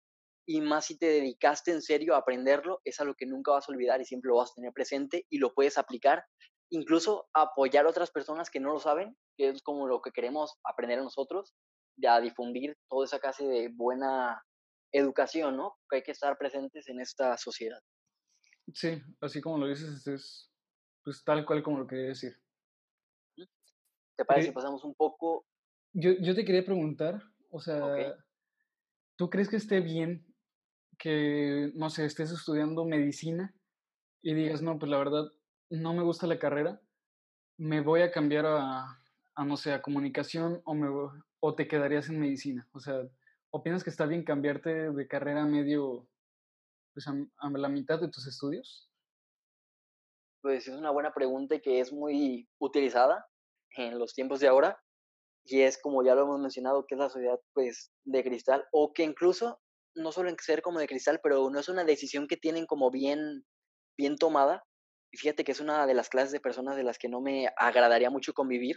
Y 0.46 0.60
más 0.60 0.86
si 0.86 0.98
te 0.98 1.06
dedicaste 1.06 1.70
en 1.70 1.82
serio 1.82 2.14
a 2.14 2.18
aprenderlo, 2.18 2.80
es 2.84 3.00
algo 3.00 3.14
que 3.16 3.26
nunca 3.26 3.52
vas 3.52 3.68
a 3.68 3.72
olvidar 3.72 4.00
y 4.00 4.04
siempre 4.04 4.28
lo 4.28 4.36
vas 4.36 4.50
a 4.50 4.54
tener 4.54 4.72
presente 4.72 5.24
y 5.30 5.38
lo 5.38 5.54
puedes 5.54 5.78
aplicar. 5.78 6.24
Incluso 6.70 7.28
apoyar 7.34 7.86
a 7.86 7.90
otras 7.90 8.10
personas 8.10 8.50
que 8.50 8.58
no 8.58 8.72
lo 8.72 8.80
saben, 8.80 9.16
que 9.36 9.48
es 9.50 9.62
como 9.62 9.86
lo 9.86 10.00
que 10.00 10.10
queremos 10.10 10.58
aprender 10.64 10.98
a 10.98 11.02
nosotros, 11.02 11.54
de 11.96 12.08
a 12.08 12.20
difundir 12.20 12.76
toda 12.88 13.04
esa 13.04 13.20
clase 13.20 13.46
de 13.46 13.68
buena 13.72 14.42
educación, 14.92 15.56
¿no? 15.56 15.76
Que 15.88 15.96
hay 15.96 16.02
que 16.02 16.12
estar 16.12 16.36
presentes 16.38 16.88
en 16.88 17.00
esta 17.00 17.36
sociedad. 17.36 17.78
Sí, 18.74 19.00
así 19.20 19.40
como 19.40 19.58
lo 19.58 19.66
dices, 19.66 20.06
es 20.06 20.50
pues 21.04 21.22
tal 21.24 21.44
cual 21.44 21.62
como 21.62 21.78
lo 21.78 21.86
quería 21.86 22.08
decir. 22.08 22.41
¿Te 24.16 24.24
parece 24.24 24.48
si 24.48 24.52
pasamos 24.52 24.84
un 24.84 24.94
poco? 24.94 25.46
yo, 25.92 26.12
yo 26.20 26.34
te 26.34 26.44
quería 26.44 26.64
preguntar, 26.64 27.22
o 27.50 27.60
sea, 27.60 28.16
¿tú 29.16 29.28
crees 29.30 29.48
que 29.48 29.56
esté 29.56 29.80
bien 29.80 30.26
que, 30.98 31.70
no 31.74 31.90
sé, 31.90 32.04
estés 32.04 32.30
estudiando 32.30 32.84
medicina 32.84 33.54
y 34.22 34.34
digas, 34.34 34.62
no, 34.62 34.78
pues 34.78 34.90
la 34.90 34.98
verdad, 34.98 35.24
no 35.68 35.92
me 35.92 36.02
gusta 36.02 36.26
la 36.26 36.38
carrera, 36.38 36.80
me 37.58 37.80
voy 37.80 38.02
a 38.02 38.10
cambiar 38.10 38.46
a, 38.46 39.02
a, 39.34 39.44
no 39.44 39.56
sé, 39.56 39.72
a 39.72 39.82
comunicación 39.82 40.62
o, 40.64 40.74
me, 40.74 40.88
o 41.40 41.54
te 41.54 41.68
quedarías 41.68 42.08
en 42.08 42.20
medicina? 42.20 42.68
O 42.72 42.80
sea, 42.80 43.02
¿opinas 43.50 43.84
que 43.84 43.90
está 43.90 44.06
bien 44.06 44.24
cambiarte 44.24 44.90
de 44.92 45.08
carrera 45.08 45.42
a 45.42 45.46
medio, 45.46 46.08
pues 46.94 47.06
a, 47.06 47.14
a 47.38 47.50
la 47.50 47.68
mitad 47.68 48.00
de 48.00 48.08
tus 48.08 48.26
estudios? 48.26 48.88
Pues 50.40 50.66
es 50.66 50.74
una 50.74 50.90
buena 50.90 51.12
pregunta 51.12 51.54
y 51.54 51.60
que 51.60 51.80
es 51.80 51.92
muy 51.92 52.48
utilizada 52.58 53.26
en 53.76 53.98
los 53.98 54.14
tiempos 54.14 54.40
de 54.40 54.48
ahora. 54.48 54.80
Y 55.44 55.62
es 55.62 55.78
como 55.78 56.04
ya 56.04 56.14
lo 56.14 56.22
hemos 56.22 56.40
mencionado, 56.40 56.86
que 56.86 56.94
es 56.94 56.98
la 56.98 57.08
sociedad 57.08 57.40
pues 57.52 57.90
de 58.04 58.22
cristal 58.22 58.64
o 58.72 58.92
que 58.92 59.02
incluso 59.02 59.60
no 59.94 60.12
solo 60.12 60.30
en 60.30 60.36
ser 60.38 60.62
como 60.62 60.78
de 60.78 60.86
cristal, 60.86 61.20
pero 61.22 61.50
no 61.50 61.58
es 61.58 61.68
una 61.68 61.84
decisión 61.84 62.26
que 62.28 62.36
tienen 62.36 62.66
como 62.66 62.90
bien, 62.90 63.44
bien 63.98 64.16
tomada. 64.16 64.64
Y 65.12 65.18
fíjate 65.18 65.44
que 65.44 65.52
es 65.52 65.60
una 65.60 65.86
de 65.86 65.94
las 65.94 66.08
clases 66.08 66.32
de 66.32 66.40
personas 66.40 66.76
de 66.76 66.84
las 66.84 66.98
que 66.98 67.08
no 67.08 67.20
me 67.20 67.48
agradaría 67.58 68.08
mucho 68.08 68.32
convivir, 68.32 68.76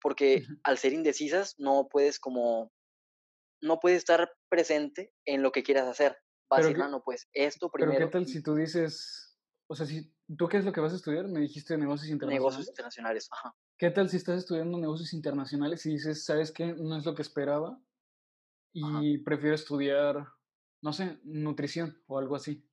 porque 0.00 0.42
al 0.64 0.78
ser 0.78 0.92
indecisas 0.92 1.54
no 1.58 1.86
puedes 1.88 2.18
como, 2.18 2.72
no 3.62 3.78
puedes 3.78 3.98
estar 3.98 4.32
presente 4.48 5.12
en 5.26 5.42
lo 5.42 5.52
que 5.52 5.62
quieras 5.62 5.86
hacer. 5.86 6.16
Va 6.52 6.56
a 6.56 6.88
no, 6.88 7.02
pues 7.04 7.28
esto 7.32 7.70
pero 7.70 7.86
qué 7.86 7.90
primero 7.92 8.10
tal 8.10 8.26
si 8.26 8.42
tú 8.42 8.56
dices, 8.56 9.38
o 9.68 9.76
sea, 9.76 9.86
si 9.86 10.12
tú 10.36 10.48
qué 10.48 10.56
es 10.56 10.64
lo 10.64 10.72
que 10.72 10.80
vas 10.80 10.92
a 10.92 10.96
estudiar, 10.96 11.28
me 11.28 11.40
dijiste 11.40 11.78
negocios 11.78 12.10
negocios 12.26 12.66
internacionales. 12.66 13.26
internacionales. 13.26 13.28
Ajá. 13.30 13.54
¿Qué 13.80 13.90
tal 13.90 14.08
si 14.08 14.16
estás 14.16 14.38
estudiando 14.38 14.78
negocios 14.78 15.12
internacionales 15.12 15.84
y 15.84 15.90
dices, 15.94 16.24
sabes 16.24 16.52
qué, 16.52 16.66
no 16.74 16.96
es 16.96 17.04
lo 17.04 17.16
que 17.16 17.22
esperaba 17.22 17.82
Ajá. 18.80 19.00
y 19.02 19.18
prefiero 19.18 19.54
estudiar, 19.56 20.28
no 20.82 20.92
sé, 20.92 21.20
nutrición 21.24 22.02
o 22.06 22.18
algo 22.18 22.36
así? 22.36 22.68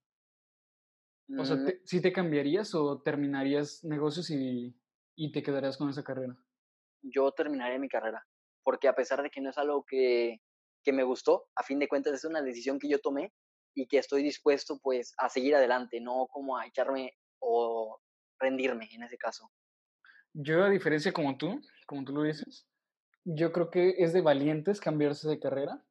O 1.38 1.46
sea, 1.46 1.56
Mm, 1.56 1.64
te- 1.64 1.82
¿sí 1.86 2.02
te 2.02 2.12
cambiarías 2.12 2.76
o 2.76 3.02
terminarías 3.02 3.82
negocios 3.86 4.30
y, 4.30 4.78
y 5.16 5.32
te 5.32 5.42
quedarías 5.42 5.78
con 5.78 5.90
esa 5.90 6.04
carrera? 6.04 6.38
yo 7.02 7.32
terminaría 7.32 7.80
mi 7.80 7.90
carrera, 7.90 8.26
porque 8.64 8.88
a 8.88 8.96
pesar 8.96 9.22
de 9.24 9.30
que 9.30 9.42
no 9.42 9.50
es 9.50 9.58
algo 9.58 9.84
que, 9.86 10.38
que 10.84 10.94
me 10.94 11.04
gustó, 11.04 11.48
a 11.56 11.64
fin 11.64 11.80
de 11.80 11.88
cuentas 11.88 12.14
es 12.14 12.26
una 12.26 12.42
decisión 12.42 12.80
que 12.80 12.90
yo 12.90 13.00
tomé 13.00 13.34
y 13.76 13.88
que 13.88 13.98
estoy 14.00 14.24
dispuesto 14.24 14.80
pues 14.82 15.14
a 15.18 15.30
seguir 15.30 15.56
adelante, 15.56 16.02
no 16.02 16.28
como 16.30 16.58
a 16.58 16.66
echarme 16.68 17.14
o 17.40 18.00
rendirme 18.40 18.90
en 18.94 19.04
ese 19.04 19.18
caso. 19.18 19.52
Yo, 20.40 20.64
a 20.64 20.70
diferencia 20.70 21.12
como 21.12 21.36
tú, 21.36 21.60
como 21.88 22.06
tú 22.06 22.14
lo 22.14 22.22
dices, 22.22 22.68
yo 23.26 23.52
creo 23.52 23.72
que 23.72 23.96
es 23.98 24.14
de 24.14 24.22
valientes 24.22 24.80
cambiarse 24.80 25.28
de 25.28 25.40
carrera. 25.40 25.84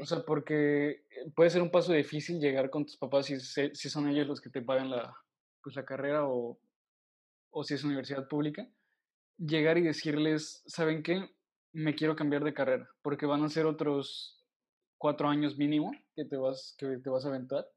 O 0.00 0.04
sea, 0.04 0.24
porque 0.24 0.90
eh, 0.90 1.30
puede 1.36 1.50
ser 1.50 1.62
un 1.62 1.70
paso 1.70 1.92
difícil 1.92 2.40
llegar 2.40 2.70
con 2.70 2.84
tus 2.84 2.96
papás 2.96 3.26
si, 3.26 3.38
si 3.38 3.88
son 3.88 4.08
ellos 4.08 4.26
los 4.26 4.40
que 4.40 4.50
te 4.50 4.62
pagan 4.62 4.90
la, 4.90 5.14
pues, 5.62 5.76
la 5.76 5.84
carrera 5.84 6.26
o, 6.26 6.58
o 7.50 7.62
si 7.62 7.74
es 7.74 7.84
universidad 7.84 8.26
pública. 8.26 8.66
Llegar 9.38 9.78
y 9.78 9.82
decirles, 9.82 10.64
¿saben 10.66 11.04
qué? 11.04 11.30
Me 11.72 11.94
quiero 11.94 12.16
cambiar 12.16 12.42
de 12.42 12.54
carrera, 12.54 12.90
porque 13.00 13.26
van 13.26 13.44
a 13.44 13.48
ser 13.48 13.66
otros 13.66 14.44
cuatro 14.98 15.28
años 15.28 15.56
mínimo 15.56 15.92
que 16.16 16.24
te 16.24 16.36
vas, 16.36 16.74
que 16.78 16.98
te 16.98 17.10
vas 17.10 17.24
a 17.26 17.28
aventar. 17.28 17.68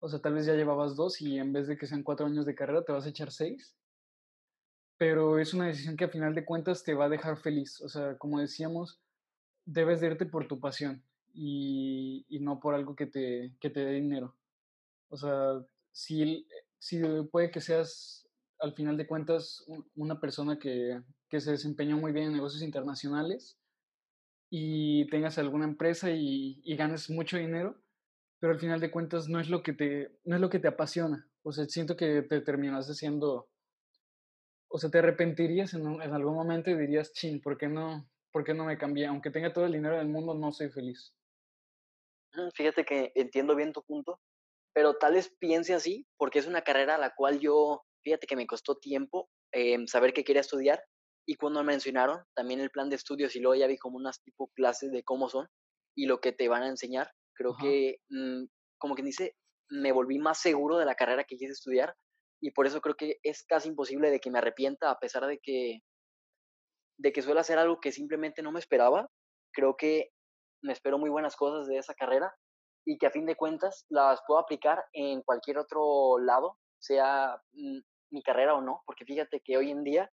O 0.00 0.08
sea, 0.08 0.18
tal 0.18 0.32
vez 0.32 0.46
ya 0.46 0.54
llevabas 0.54 0.96
dos 0.96 1.20
y 1.20 1.38
en 1.38 1.52
vez 1.52 1.66
de 1.66 1.76
que 1.76 1.86
sean 1.86 2.02
cuatro 2.02 2.24
años 2.24 2.46
de 2.46 2.54
carrera, 2.54 2.84
te 2.84 2.92
vas 2.92 3.04
a 3.04 3.10
echar 3.10 3.30
seis. 3.30 3.76
Pero 4.98 5.38
es 5.38 5.52
una 5.54 5.66
decisión 5.66 5.96
que 5.96 6.04
a 6.04 6.08
final 6.08 6.34
de 6.34 6.44
cuentas 6.44 6.82
te 6.82 6.94
va 6.94 7.06
a 7.06 7.10
dejar 7.10 7.36
feliz. 7.36 7.80
O 7.82 7.88
sea, 7.88 8.16
como 8.16 8.40
decíamos, 8.40 9.00
debes 9.64 10.00
de 10.00 10.08
irte 10.08 10.26
por 10.26 10.48
tu 10.48 10.58
pasión 10.60 11.02
y, 11.34 12.24
y 12.28 12.40
no 12.40 12.60
por 12.60 12.74
algo 12.74 12.96
que 12.96 13.06
te, 13.06 13.54
que 13.60 13.70
te 13.70 13.80
dé 13.80 13.92
dinero. 13.92 14.34
O 15.08 15.16
sea, 15.16 15.60
si, 15.92 16.46
si 16.78 17.00
puede 17.30 17.50
que 17.50 17.60
seas, 17.60 18.26
al 18.60 18.72
final 18.72 18.96
de 18.96 19.06
cuentas, 19.06 19.64
una 19.94 20.18
persona 20.20 20.58
que, 20.58 21.02
que 21.28 21.40
se 21.40 21.52
desempeñó 21.52 21.98
muy 21.98 22.12
bien 22.12 22.26
en 22.26 22.32
negocios 22.32 22.62
internacionales, 22.62 23.58
y 24.50 25.08
tengas 25.10 25.38
alguna 25.38 25.64
empresa 25.64 26.10
y, 26.10 26.60
y, 26.64 26.76
ganes 26.76 27.10
mucho 27.10 27.36
dinero, 27.36 27.76
pero 28.38 28.52
al 28.52 28.60
final 28.60 28.80
de 28.80 28.90
cuentas 28.90 29.28
no 29.28 29.40
es 29.40 29.48
lo 29.48 29.62
que 29.62 29.72
te, 29.72 30.18
no 30.24 30.36
es 30.36 30.40
lo 30.40 30.50
que 30.50 30.58
te 30.58 30.68
apasiona. 30.68 31.28
O 31.42 31.52
sea, 31.52 31.66
siento 31.66 31.96
que 31.96 32.22
te 32.22 32.40
terminas 32.40 32.88
haciendo, 32.88 33.48
o 34.76 34.78
sea, 34.78 34.90
te 34.90 34.98
arrepentirías 34.98 35.72
en, 35.72 36.02
en 36.02 36.12
algún 36.12 36.34
momento 36.34 36.68
y 36.68 36.76
dirías, 36.76 37.10
chin, 37.14 37.40
¿por 37.40 37.56
qué, 37.56 37.66
no, 37.66 38.06
¿por 38.30 38.44
qué 38.44 38.52
no 38.52 38.66
me 38.66 38.76
cambié? 38.76 39.06
Aunque 39.06 39.30
tenga 39.30 39.50
todo 39.50 39.64
el 39.64 39.72
dinero 39.72 39.96
del 39.96 40.08
mundo, 40.08 40.34
no 40.34 40.52
soy 40.52 40.68
feliz. 40.68 41.14
Mm, 42.34 42.50
fíjate 42.54 42.84
que 42.84 43.10
entiendo 43.14 43.56
bien 43.56 43.72
tu 43.72 43.82
punto, 43.82 44.20
pero 44.74 44.98
tal 44.98 45.14
vez 45.14 45.34
piense 45.38 45.72
así, 45.72 46.06
porque 46.18 46.40
es 46.40 46.46
una 46.46 46.60
carrera 46.60 46.96
a 46.96 46.98
la 46.98 47.14
cual 47.14 47.40
yo, 47.40 47.86
fíjate 48.04 48.26
que 48.26 48.36
me 48.36 48.46
costó 48.46 48.76
tiempo 48.76 49.30
eh, 49.50 49.78
saber 49.86 50.12
qué 50.12 50.24
quería 50.24 50.42
estudiar, 50.42 50.84
y 51.26 51.36
cuando 51.36 51.64
mencionaron 51.64 52.22
también 52.34 52.60
el 52.60 52.70
plan 52.70 52.90
de 52.90 52.96
estudios 52.96 53.34
y 53.34 53.40
luego 53.40 53.54
ya 53.54 53.66
vi 53.68 53.78
como 53.78 53.96
unas 53.96 54.22
tipo 54.22 54.50
clases 54.54 54.92
de 54.92 55.04
cómo 55.04 55.30
son 55.30 55.48
y 55.96 56.04
lo 56.04 56.20
que 56.20 56.32
te 56.32 56.48
van 56.48 56.64
a 56.64 56.68
enseñar, 56.68 57.10
creo 57.34 57.56
que, 57.58 57.96
mm, 58.10 58.44
como 58.76 58.94
quien 58.94 59.06
dice, 59.06 59.36
me 59.70 59.90
volví 59.90 60.18
más 60.18 60.38
seguro 60.38 60.76
de 60.76 60.84
la 60.84 60.96
carrera 60.96 61.24
que 61.24 61.36
quise 61.36 61.52
estudiar 61.52 61.96
y 62.40 62.50
por 62.50 62.66
eso 62.66 62.80
creo 62.80 62.94
que 62.94 63.18
es 63.22 63.44
casi 63.44 63.68
imposible 63.68 64.10
de 64.10 64.20
que 64.20 64.30
me 64.30 64.38
arrepienta 64.38 64.90
a 64.90 64.98
pesar 64.98 65.26
de 65.26 65.38
que 65.38 65.80
de 66.98 67.12
que 67.12 67.22
suele 67.22 67.40
hacer 67.40 67.58
algo 67.58 67.78
que 67.80 67.92
simplemente 67.92 68.42
no 68.42 68.52
me 68.52 68.60
esperaba. 68.60 69.10
Creo 69.52 69.76
que 69.76 70.10
me 70.62 70.72
espero 70.72 70.98
muy 70.98 71.10
buenas 71.10 71.36
cosas 71.36 71.66
de 71.66 71.76
esa 71.76 71.94
carrera 71.94 72.34
y 72.86 72.96
que 72.98 73.06
a 73.06 73.10
fin 73.10 73.26
de 73.26 73.36
cuentas 73.36 73.84
las 73.90 74.20
puedo 74.26 74.40
aplicar 74.40 74.82
en 74.92 75.22
cualquier 75.22 75.58
otro 75.58 76.18
lado, 76.18 76.58
sea 76.78 77.36
mm, 77.52 77.80
mi 78.10 78.22
carrera 78.22 78.54
o 78.54 78.62
no, 78.62 78.82
porque 78.86 79.04
fíjate 79.04 79.40
que 79.44 79.56
hoy 79.58 79.70
en 79.70 79.84
día 79.84 80.10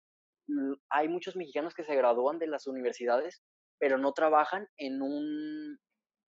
Mm, 0.48 0.74
hay 0.90 1.08
muchos 1.10 1.36
mexicanos 1.36 1.74
que 1.74 1.84
se 1.84 1.96
gradúan 1.96 2.40
de 2.40 2.48
las 2.48 2.68
universidades, 2.68 3.44
pero 3.80 3.98
no 3.98 4.14
trabajan 4.14 4.68
en 4.78 5.02
un 5.02 5.78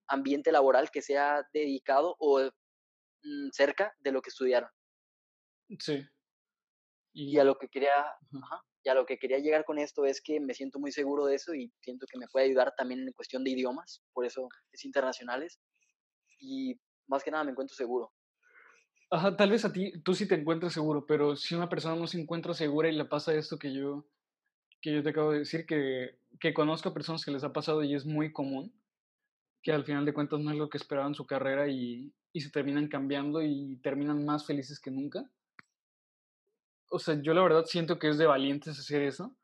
ambiente 0.08 0.52
laboral 0.52 0.92
que 0.92 1.02
sea 1.02 1.48
dedicado 1.54 2.16
o 2.20 2.42
mm, 2.42 3.50
cerca 3.52 3.94
de 4.00 4.12
lo 4.12 4.22
que 4.22 4.30
estudiaron. 4.30 4.70
Sí. 5.78 6.06
Y, 7.14 7.38
a 7.38 7.44
lo 7.44 7.58
que 7.58 7.68
quería, 7.68 7.92
y 8.84 8.90
a 8.90 8.94
lo 8.94 9.06
que 9.06 9.18
quería 9.18 9.40
llegar 9.40 9.66
con 9.66 9.78
esto 9.78 10.06
es 10.06 10.22
que 10.22 10.40
me 10.40 10.54
siento 10.54 10.80
muy 10.80 10.92
seguro 10.92 11.26
de 11.26 11.36
eso 11.36 11.54
y 11.54 11.72
siento 11.82 12.06
que 12.10 12.18
me 12.18 12.28
puede 12.28 12.46
ayudar 12.46 12.74
también 12.78 13.02
en 13.02 13.14
cuestión 13.14 13.44
de 13.44 13.52
idiomas, 13.52 14.02
por 14.14 14.26
eso 14.26 14.48
es 14.72 14.86
internacionales 14.86 15.60
y 16.40 16.80
más 17.08 17.24
que 17.24 17.32
nada 17.32 17.44
me 17.44 17.52
encuentro 17.52 17.76
seguro. 17.76 18.14
Ajá, 19.12 19.36
tal 19.36 19.50
vez 19.50 19.66
a 19.66 19.74
ti, 19.74 19.92
tú 20.04 20.14
sí 20.14 20.28
te 20.28 20.36
encuentras 20.36 20.74
seguro, 20.74 21.06
pero 21.06 21.36
si 21.36 21.56
una 21.56 21.68
persona 21.68 21.96
no 21.96 22.06
se 22.06 22.22
encuentra 22.22 22.54
segura 22.54 22.90
y 22.90 22.96
le 22.96 23.06
pasa 23.06 23.34
esto 23.34 23.58
que 23.58 23.74
yo, 23.74 24.06
que 24.82 24.94
yo 24.94 25.04
te 25.04 25.10
acabo 25.10 25.32
de 25.32 25.40
decir, 25.40 25.66
que, 25.66 26.20
que 26.40 26.54
conozco 26.54 26.90
a 26.90 26.94
personas 26.94 27.26
que 27.26 27.32
les 27.32 27.44
ha 27.44 27.52
pasado 27.52 27.84
y 27.84 27.96
es 27.96 28.06
muy 28.06 28.32
común, 28.32 28.72
que 29.64 29.72
al 29.72 29.84
final 29.84 30.06
de 30.06 30.14
cuentas 30.14 30.40
no 30.40 30.52
es 30.52 30.58
lo 30.58 30.70
que 30.70 30.78
esperaban 30.78 31.16
su 31.16 31.26
carrera 31.26 31.68
y, 31.68 32.14
y 32.32 32.42
se 32.42 32.52
terminan 32.52 32.88
cambiando 32.88 33.42
y 33.42 33.78
terminan 33.82 34.24
más 34.26 34.46
felices 34.46 34.80
que 34.80 34.92
nunca. 34.92 35.30
O 36.90 37.00
sea, 37.00 37.22
yo 37.22 37.34
la 37.34 37.44
verdad 37.44 37.66
siento 37.66 38.00
que 38.00 38.10
es 38.10 38.18
de 38.18 38.26
valientes 38.26 38.80
hacer 38.80 39.04
eso. 39.04 39.36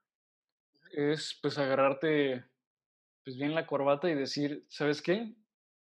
Es 0.92 1.38
pues 1.42 1.58
agarrarte 1.58 2.46
pues 3.24 3.38
bien 3.38 3.56
la 3.56 3.66
corbata 3.66 4.10
y 4.10 4.16
decir, 4.16 4.66
¿sabes 4.70 5.02
qué? 5.02 5.36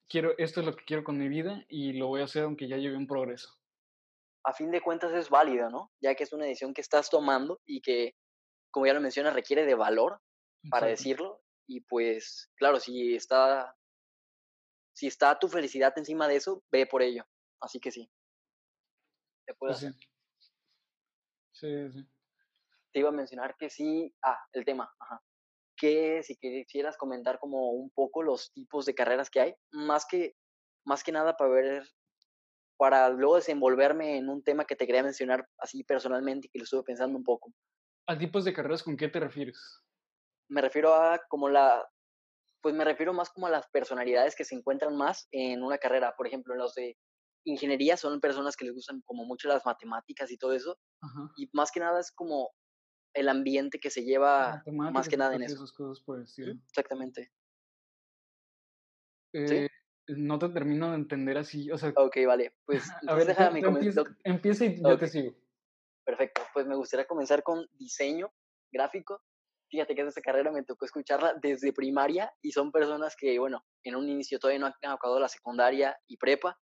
Quiero, 0.08 0.36
esto 0.38 0.60
es 0.60 0.66
lo 0.66 0.74
que 0.74 0.84
quiero 0.84 1.04
con 1.04 1.18
mi 1.18 1.28
vida 1.28 1.64
y 1.68 1.92
lo 1.92 2.08
voy 2.08 2.20
a 2.20 2.24
hacer 2.24 2.44
aunque 2.44 2.68
ya 2.68 2.76
lleve 2.76 2.96
un 2.96 3.06
progreso 3.06 3.56
a 4.46 4.52
fin 4.52 4.70
de 4.70 4.80
cuentas 4.80 5.12
es 5.12 5.28
válido, 5.28 5.68
¿no? 5.70 5.90
Ya 6.00 6.14
que 6.14 6.22
es 6.22 6.32
una 6.32 6.44
decisión 6.44 6.72
que 6.72 6.80
estás 6.80 7.10
tomando 7.10 7.60
y 7.66 7.80
que, 7.80 8.14
como 8.70 8.86
ya 8.86 8.94
lo 8.94 9.00
mencionas, 9.00 9.34
requiere 9.34 9.66
de 9.66 9.74
valor 9.74 10.20
para 10.70 10.86
decirlo. 10.86 11.42
Y 11.66 11.80
pues, 11.80 12.48
claro, 12.54 12.78
si 12.78 13.16
está, 13.16 13.74
si 14.94 15.08
está 15.08 15.36
tu 15.36 15.48
felicidad 15.48 15.92
encima 15.96 16.28
de 16.28 16.36
eso, 16.36 16.62
ve 16.70 16.86
por 16.86 17.02
ello. 17.02 17.26
Así 17.60 17.80
que 17.80 17.90
sí. 17.90 18.08
Te 19.46 19.54
puedo 19.54 19.72
pues 19.72 19.80
sí. 19.80 20.08
Sí, 21.60 21.90
sí. 21.92 22.06
Te 22.92 23.00
iba 23.00 23.08
a 23.10 23.12
mencionar 23.12 23.56
que 23.58 23.70
sí. 23.70 24.14
Ah, 24.22 24.38
el 24.52 24.64
tema. 24.64 24.92
Ajá. 24.98 25.22
Que 25.76 26.22
si 26.22 26.36
quisieras 26.36 26.96
comentar 26.96 27.38
como 27.38 27.70
un 27.72 27.90
poco 27.90 28.22
los 28.22 28.52
tipos 28.52 28.86
de 28.86 28.94
carreras 28.94 29.30
que 29.30 29.40
hay, 29.40 29.54
más 29.70 30.06
que, 30.06 30.34
más 30.84 31.04
que 31.04 31.12
nada 31.12 31.36
para 31.36 31.50
ver 31.50 31.84
para 32.78 33.08
luego 33.08 33.36
desenvolverme 33.36 34.18
en 34.18 34.28
un 34.28 34.42
tema 34.42 34.64
que 34.64 34.76
te 34.76 34.86
quería 34.86 35.02
mencionar 35.02 35.48
así 35.58 35.82
personalmente 35.84 36.46
y 36.46 36.50
que 36.50 36.58
lo 36.58 36.64
estuve 36.64 36.82
pensando 36.82 37.16
un 37.16 37.24
poco. 37.24 37.52
¿A 38.06 38.18
tipos 38.18 38.44
de 38.44 38.52
carreras 38.52 38.82
con 38.82 38.96
qué 38.96 39.08
te 39.08 39.18
refieres? 39.18 39.82
Me 40.48 40.60
refiero 40.60 40.94
a 40.94 41.18
como 41.28 41.48
la, 41.48 41.88
pues 42.60 42.74
me 42.74 42.84
refiero 42.84 43.12
más 43.12 43.30
como 43.30 43.46
a 43.46 43.50
las 43.50 43.66
personalidades 43.68 44.36
que 44.36 44.44
se 44.44 44.54
encuentran 44.54 44.96
más 44.96 45.26
en 45.30 45.62
una 45.62 45.78
carrera. 45.78 46.14
Por 46.16 46.26
ejemplo, 46.26 46.54
en 46.54 46.60
los 46.60 46.74
de 46.74 46.96
ingeniería 47.46 47.96
son 47.96 48.20
personas 48.20 48.56
que 48.56 48.64
les 48.64 48.74
gustan 48.74 49.00
como 49.02 49.24
mucho 49.24 49.48
las 49.48 49.64
matemáticas 49.64 50.30
y 50.30 50.36
todo 50.36 50.52
eso. 50.52 50.78
Y 51.36 51.48
más 51.52 51.70
que 51.70 51.80
nada 51.80 52.00
es 52.00 52.12
como 52.12 52.50
el 53.14 53.28
ambiente 53.28 53.78
que 53.78 53.90
se 53.90 54.04
lleva 54.04 54.62
más 54.66 55.08
que 55.08 55.16
nada 55.16 55.34
en 55.34 55.42
eso. 55.42 55.64
cosas 55.76 56.04
por 56.04 56.20
Exactamente. 56.20 57.32
¿Sí? 59.32 59.66
no 60.08 60.38
te 60.38 60.48
termino 60.50 60.90
de 60.90 60.96
entender 60.96 61.36
así, 61.36 61.70
o 61.70 61.76
sea... 61.76 61.92
Ok, 61.96 62.16
vale, 62.26 62.54
pues 62.64 62.88
a 63.08 63.14
ver, 63.14 63.26
déjame 63.26 63.60
comenzar. 63.62 64.06
Empieza, 64.22 64.64
y 64.64 64.80
yo 64.80 64.96
te 64.96 65.08
sigo. 65.08 65.34
Perfecto, 66.04 66.42
pues 66.54 66.64
me 66.66 66.76
gustaría 66.76 67.06
comenzar 67.06 67.42
con 67.42 67.66
diseño 67.72 68.32
gráfico. 68.70 69.20
Fíjate 69.68 69.96
que 69.96 70.02
esta 70.02 70.20
carrera 70.20 70.52
me 70.52 70.62
tocó 70.62 70.84
escucharla 70.84 71.34
desde 71.42 71.72
primaria 71.72 72.32
y 72.40 72.52
son 72.52 72.70
personas 72.70 73.16
que, 73.16 73.36
bueno, 73.40 73.64
en 73.82 73.96
un 73.96 74.08
inicio 74.08 74.38
todavía 74.38 74.60
no 74.60 74.66
han 74.66 74.92
acabado 74.92 75.18
la 75.18 75.28
secundaria 75.28 75.98
y 76.06 76.16
prepa 76.16 76.56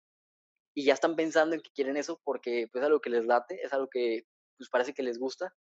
y 0.80 0.84
ya 0.84 0.94
están 0.94 1.14
pensando 1.14 1.54
en 1.54 1.60
que 1.60 1.70
quieren 1.74 1.98
eso 1.98 2.22
porque 2.24 2.66
pues 2.72 2.80
es 2.80 2.86
algo 2.86 3.00
que 3.00 3.10
les 3.10 3.26
late, 3.26 3.60
es 3.62 3.70
algo 3.74 3.88
que 3.90 4.22
pues 4.56 4.70
parece 4.70 4.94
que 4.94 5.02
les 5.02 5.18
gusta. 5.18 5.54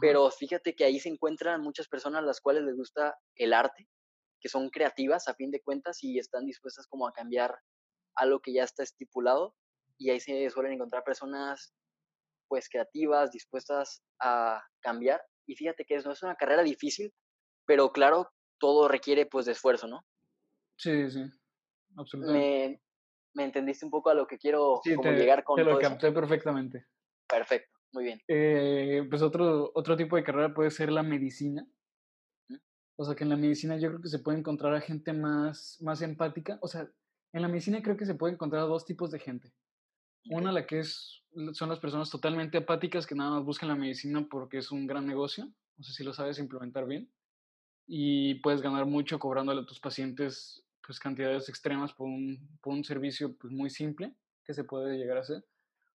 Pero 0.00 0.28
fíjate 0.30 0.74
que 0.74 0.84
ahí 0.84 0.98
se 0.98 1.08
encuentran 1.08 1.62
muchas 1.62 1.86
personas 1.88 2.18
a 2.22 2.26
las 2.26 2.40
cuales 2.40 2.64
les 2.64 2.76
gusta 2.76 3.16
el 3.36 3.52
arte, 3.54 3.88
que 4.40 4.48
son 4.48 4.68
creativas 4.68 5.28
a 5.28 5.34
fin 5.34 5.52
de 5.52 5.62
cuentas 5.62 6.02
y 6.02 6.18
están 6.18 6.44
dispuestas 6.44 6.86
como 6.88 7.06
a 7.06 7.12
cambiar 7.12 7.54
algo 8.16 8.40
que 8.40 8.52
ya 8.52 8.64
está 8.64 8.82
estipulado 8.82 9.54
y 9.96 10.10
ahí 10.10 10.20
se 10.20 10.50
suelen 10.50 10.72
encontrar 10.72 11.04
personas 11.04 11.72
pues 12.48 12.68
creativas, 12.68 13.30
dispuestas 13.30 14.02
a 14.20 14.60
cambiar 14.80 15.22
y 15.46 15.54
fíjate 15.54 15.84
que 15.84 15.96
no 16.00 16.12
es 16.12 16.22
una 16.22 16.34
carrera 16.34 16.62
difícil, 16.62 17.14
pero 17.64 17.92
claro, 17.92 18.32
todo 18.58 18.88
requiere 18.88 19.24
pues 19.24 19.46
de 19.46 19.52
esfuerzo, 19.52 19.86
¿no? 19.86 20.04
Sí, 20.76 21.08
sí, 21.10 21.22
absolutamente. 21.96 22.68
Me, 22.68 22.85
entendiste 23.44 23.84
un 23.84 23.90
poco 23.90 24.10
a 24.10 24.14
lo 24.14 24.26
que 24.26 24.38
quiero 24.38 24.80
llegar 24.84 25.44
con 25.44 25.56
te 25.56 25.64
lo 25.64 25.78
capté 25.78 26.12
perfectamente. 26.12 26.86
Perfecto, 27.28 27.78
muy 27.92 28.04
bien. 28.04 28.20
Eh, 28.28 29.06
pues 29.08 29.22
otro, 29.22 29.72
otro 29.74 29.96
tipo 29.96 30.16
de 30.16 30.24
carrera 30.24 30.54
puede 30.54 30.70
ser 30.70 30.90
la 30.92 31.02
medicina. 31.02 31.66
O 32.98 33.04
sea, 33.04 33.14
que 33.14 33.24
en 33.24 33.30
la 33.30 33.36
medicina 33.36 33.76
yo 33.76 33.88
creo 33.88 34.00
que 34.00 34.08
se 34.08 34.20
puede 34.20 34.38
encontrar 34.38 34.74
a 34.74 34.80
gente 34.80 35.12
más, 35.12 35.76
más 35.80 36.00
empática. 36.00 36.58
O 36.62 36.68
sea, 36.68 36.88
en 37.32 37.42
la 37.42 37.48
medicina 37.48 37.82
creo 37.82 37.96
que 37.96 38.06
se 38.06 38.14
puede 38.14 38.32
encontrar 38.32 38.62
a 38.62 38.66
dos 38.66 38.86
tipos 38.86 39.10
de 39.10 39.18
gente. 39.18 39.52
Una, 40.30 40.50
la 40.50 40.66
que 40.66 40.78
es, 40.80 41.22
son 41.52 41.68
las 41.68 41.78
personas 41.78 42.10
totalmente 42.10 42.58
apáticas 42.58 43.06
que 43.06 43.14
nada 43.14 43.30
más 43.32 43.44
buscan 43.44 43.68
la 43.68 43.76
medicina 43.76 44.26
porque 44.30 44.58
es 44.58 44.72
un 44.72 44.86
gran 44.86 45.06
negocio. 45.06 45.46
o 45.78 45.82
sea, 45.82 45.94
si 45.94 46.04
lo 46.04 46.12
sabes 46.12 46.38
implementar 46.38 46.86
bien, 46.86 47.10
y 47.86 48.36
puedes 48.36 48.62
ganar 48.62 48.86
mucho 48.86 49.18
cobrándole 49.18 49.60
a 49.60 49.66
tus 49.66 49.78
pacientes 49.78 50.65
pues 50.86 51.00
cantidades 51.00 51.48
extremas 51.48 51.92
por 51.92 52.06
un, 52.06 52.58
por 52.62 52.72
un 52.72 52.84
servicio 52.84 53.36
pues, 53.36 53.52
muy 53.52 53.70
simple 53.70 54.14
que 54.44 54.54
se 54.54 54.64
puede 54.64 54.96
llegar 54.96 55.16
a 55.16 55.20
hacer. 55.20 55.44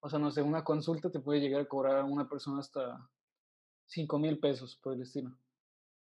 O 0.00 0.08
sea, 0.08 0.18
no 0.18 0.30
sé, 0.30 0.42
una 0.42 0.62
consulta 0.62 1.10
te 1.10 1.20
puede 1.20 1.40
llegar 1.40 1.62
a 1.62 1.68
cobrar 1.68 1.96
a 1.96 2.04
una 2.04 2.28
persona 2.28 2.60
hasta 2.60 3.08
5 3.86 4.18
mil 4.18 4.38
pesos 4.38 4.76
por 4.76 4.94
el 4.94 5.02
estilo. 5.02 5.36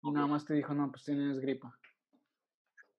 Y 0.01 0.11
nada 0.11 0.27
más 0.27 0.45
te 0.45 0.53
dijo, 0.53 0.73
no, 0.73 0.89
pues 0.91 1.03
tienes 1.03 1.39
gripa. 1.39 1.77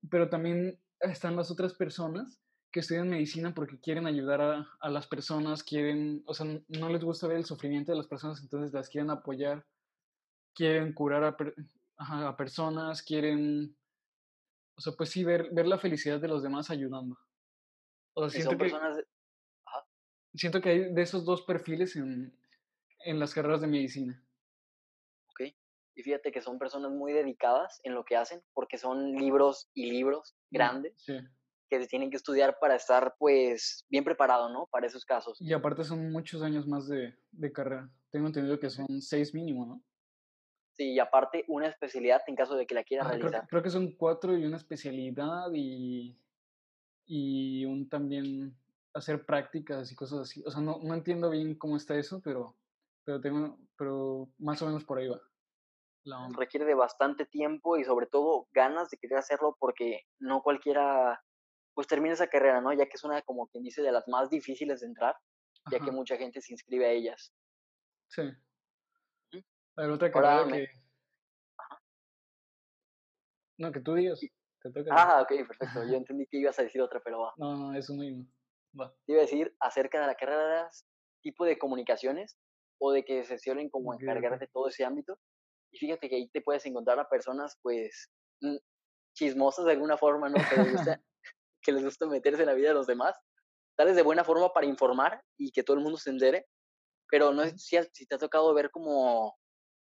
Pero 0.08 0.28
también 0.28 0.78
están 1.00 1.34
las 1.34 1.50
otras 1.50 1.74
personas 1.74 2.40
que 2.70 2.80
estudian 2.80 3.08
medicina 3.08 3.52
porque 3.54 3.78
quieren 3.80 4.06
ayudar 4.06 4.40
a, 4.40 4.68
a, 4.80 4.88
las 4.88 5.06
personas, 5.06 5.62
quieren, 5.62 6.22
o 6.26 6.32
sea, 6.32 6.46
no 6.68 6.88
les 6.88 7.04
gusta 7.04 7.26
ver 7.26 7.36
el 7.36 7.44
sufrimiento 7.44 7.92
de 7.92 7.98
las 7.98 8.06
personas, 8.06 8.40
entonces 8.40 8.72
las 8.72 8.88
quieren 8.88 9.10
apoyar, 9.10 9.66
quieren 10.54 10.94
curar 10.94 11.24
a, 11.24 11.36
a, 11.98 12.28
a 12.28 12.36
personas, 12.36 13.02
quieren, 13.02 13.76
o 14.82 14.90
sea, 14.90 14.96
pues 14.96 15.10
sí, 15.10 15.22
ver, 15.22 15.48
ver 15.52 15.66
la 15.66 15.78
felicidad 15.78 16.20
de 16.20 16.26
los 16.26 16.42
demás 16.42 16.70
ayudando. 16.70 17.16
O 18.14 18.28
sea, 18.28 18.40
siento, 18.40 18.58
que, 18.58 18.70
personas... 18.70 18.98
siento 20.34 20.60
que 20.60 20.68
hay 20.70 20.92
de 20.92 21.02
esos 21.02 21.24
dos 21.24 21.42
perfiles 21.42 21.94
en, 21.94 22.36
en 23.04 23.20
las 23.20 23.32
carreras 23.32 23.60
de 23.60 23.68
medicina. 23.68 24.20
Ok, 25.30 25.54
y 25.94 26.02
fíjate 26.02 26.32
que 26.32 26.42
son 26.42 26.58
personas 26.58 26.90
muy 26.90 27.12
dedicadas 27.12 27.80
en 27.84 27.94
lo 27.94 28.04
que 28.04 28.16
hacen, 28.16 28.42
porque 28.54 28.76
son 28.76 29.12
libros 29.12 29.70
y 29.72 29.88
libros 29.88 30.34
mm, 30.50 30.56
grandes. 30.56 30.94
Sí 30.96 31.14
que 31.70 31.80
se 31.80 31.88
tienen 31.88 32.10
que 32.10 32.18
estudiar 32.18 32.58
para 32.60 32.74
estar 32.74 33.14
pues 33.18 33.86
bien 33.88 34.04
preparado, 34.04 34.52
¿no? 34.52 34.68
Para 34.70 34.86
esos 34.86 35.06
casos. 35.06 35.40
Y 35.40 35.54
aparte 35.54 35.84
son 35.84 36.12
muchos 36.12 36.42
años 36.42 36.66
más 36.66 36.86
de, 36.86 37.16
de 37.30 37.50
carrera. 37.50 37.88
Tengo 38.10 38.26
entendido 38.26 38.60
que 38.60 38.68
son 38.68 39.00
seis 39.00 39.32
mínimo, 39.32 39.64
¿no? 39.64 39.82
Sí, 40.74 40.92
y 40.92 40.98
aparte 40.98 41.44
una 41.48 41.68
especialidad 41.68 42.22
en 42.26 42.36
caso 42.36 42.54
de 42.54 42.66
que 42.66 42.74
la 42.74 42.84
quiera 42.84 43.04
realizar. 43.04 43.30
Creo, 43.30 43.48
creo, 43.48 43.62
que 43.62 43.70
son 43.70 43.92
cuatro 43.92 44.36
y 44.36 44.44
una 44.46 44.56
especialidad 44.56 45.50
y, 45.52 46.16
y 47.06 47.64
un 47.64 47.88
también 47.88 48.56
hacer 48.94 49.24
prácticas 49.24 49.90
y 49.90 49.94
cosas 49.94 50.20
así. 50.20 50.42
O 50.46 50.50
sea, 50.50 50.60
no, 50.60 50.78
no 50.82 50.94
entiendo 50.94 51.30
bien 51.30 51.54
cómo 51.54 51.76
está 51.76 51.96
eso, 51.96 52.20
pero, 52.22 52.56
pero, 53.04 53.20
tengo, 53.20 53.58
pero 53.76 54.28
más 54.38 54.60
o 54.62 54.66
menos 54.66 54.84
por 54.84 54.98
ahí 54.98 55.08
va. 55.08 55.20
Requiere 56.36 56.66
de 56.66 56.74
bastante 56.74 57.26
tiempo 57.26 57.76
y 57.76 57.84
sobre 57.84 58.06
todo 58.06 58.48
ganas 58.52 58.90
de 58.90 58.96
querer 58.96 59.18
hacerlo 59.18 59.56
porque 59.60 60.00
no 60.18 60.42
cualquiera 60.42 61.22
pues 61.74 61.86
termina 61.86 62.14
esa 62.14 62.26
carrera, 62.26 62.60
¿no? 62.60 62.72
Ya 62.72 62.86
que 62.86 62.94
es 62.94 63.04
una, 63.04 63.22
como 63.22 63.46
quien 63.46 63.64
dice, 63.64 63.82
de 63.82 63.92
las 63.92 64.06
más 64.08 64.28
difíciles 64.28 64.80
de 64.80 64.88
entrar, 64.88 65.14
ya 65.70 65.78
que 65.78 65.90
mucha 65.90 66.16
gente 66.16 66.40
se 66.40 66.52
inscribe 66.52 66.86
a 66.86 66.90
ellas. 66.90 67.32
Sí. 68.08 68.22
A 69.76 69.82
ver, 69.82 69.90
otra 69.90 70.10
carrera 70.10 70.46
que... 70.46 70.68
No, 73.58 73.72
que 73.72 73.80
tú 73.80 73.94
digas. 73.94 74.20
Te 74.20 74.70
toca 74.70 74.90
ah, 74.92 75.22
ok, 75.22 75.46
perfecto. 75.46 75.84
Yo 75.84 75.96
entendí 75.96 76.26
que 76.26 76.38
ibas 76.38 76.58
a 76.58 76.62
decir 76.62 76.80
otra, 76.80 77.00
pero 77.04 77.20
va. 77.20 77.32
No, 77.36 77.56
no, 77.56 77.74
eso 77.74 77.94
mismo. 77.94 78.26
Va. 78.78 78.92
Te 79.06 79.12
iba 79.12 79.20
a 79.20 79.24
decir 79.24 79.54
acerca 79.60 80.00
de 80.00 80.06
la 80.06 80.14
carrera 80.14 80.70
tipo 81.22 81.44
de 81.44 81.58
comunicaciones 81.58 82.36
o 82.80 82.92
de 82.92 83.04
que 83.04 83.24
se 83.24 83.38
suelen 83.38 83.70
como 83.70 83.94
encargar 83.94 84.38
de 84.38 84.48
todo 84.48 84.68
ese 84.68 84.84
ámbito. 84.84 85.18
Y 85.70 85.78
fíjate 85.78 86.08
que 86.08 86.16
ahí 86.16 86.28
te 86.28 86.42
puedes 86.42 86.66
encontrar 86.66 86.98
a 86.98 87.08
personas, 87.08 87.58
pues, 87.62 88.10
mm, 88.40 88.56
chismosas 89.14 89.64
de 89.64 89.72
alguna 89.72 89.96
forma, 89.96 90.28
¿no? 90.28 90.36
Que 90.48 90.56
les 90.56 90.72
gusta 90.72 91.00
que 91.62 91.72
les 91.72 91.84
gusta 91.84 92.06
meterse 92.06 92.42
en 92.42 92.48
la 92.48 92.54
vida 92.54 92.68
de 92.68 92.74
los 92.74 92.86
demás, 92.86 93.16
tal 93.76 93.86
vez 93.86 93.96
de 93.96 94.02
buena 94.02 94.24
forma 94.24 94.52
para 94.52 94.66
informar 94.66 95.22
y 95.38 95.52
que 95.52 95.62
todo 95.62 95.76
el 95.76 95.82
mundo 95.82 95.96
se 95.96 96.10
entere, 96.10 96.46
pero 97.08 97.32
no 97.32 97.44
sé 97.44 97.56
si, 97.56 97.76
si 97.92 98.06
te 98.06 98.16
ha 98.16 98.18
tocado 98.18 98.52
ver 98.52 98.70
como 98.70 99.36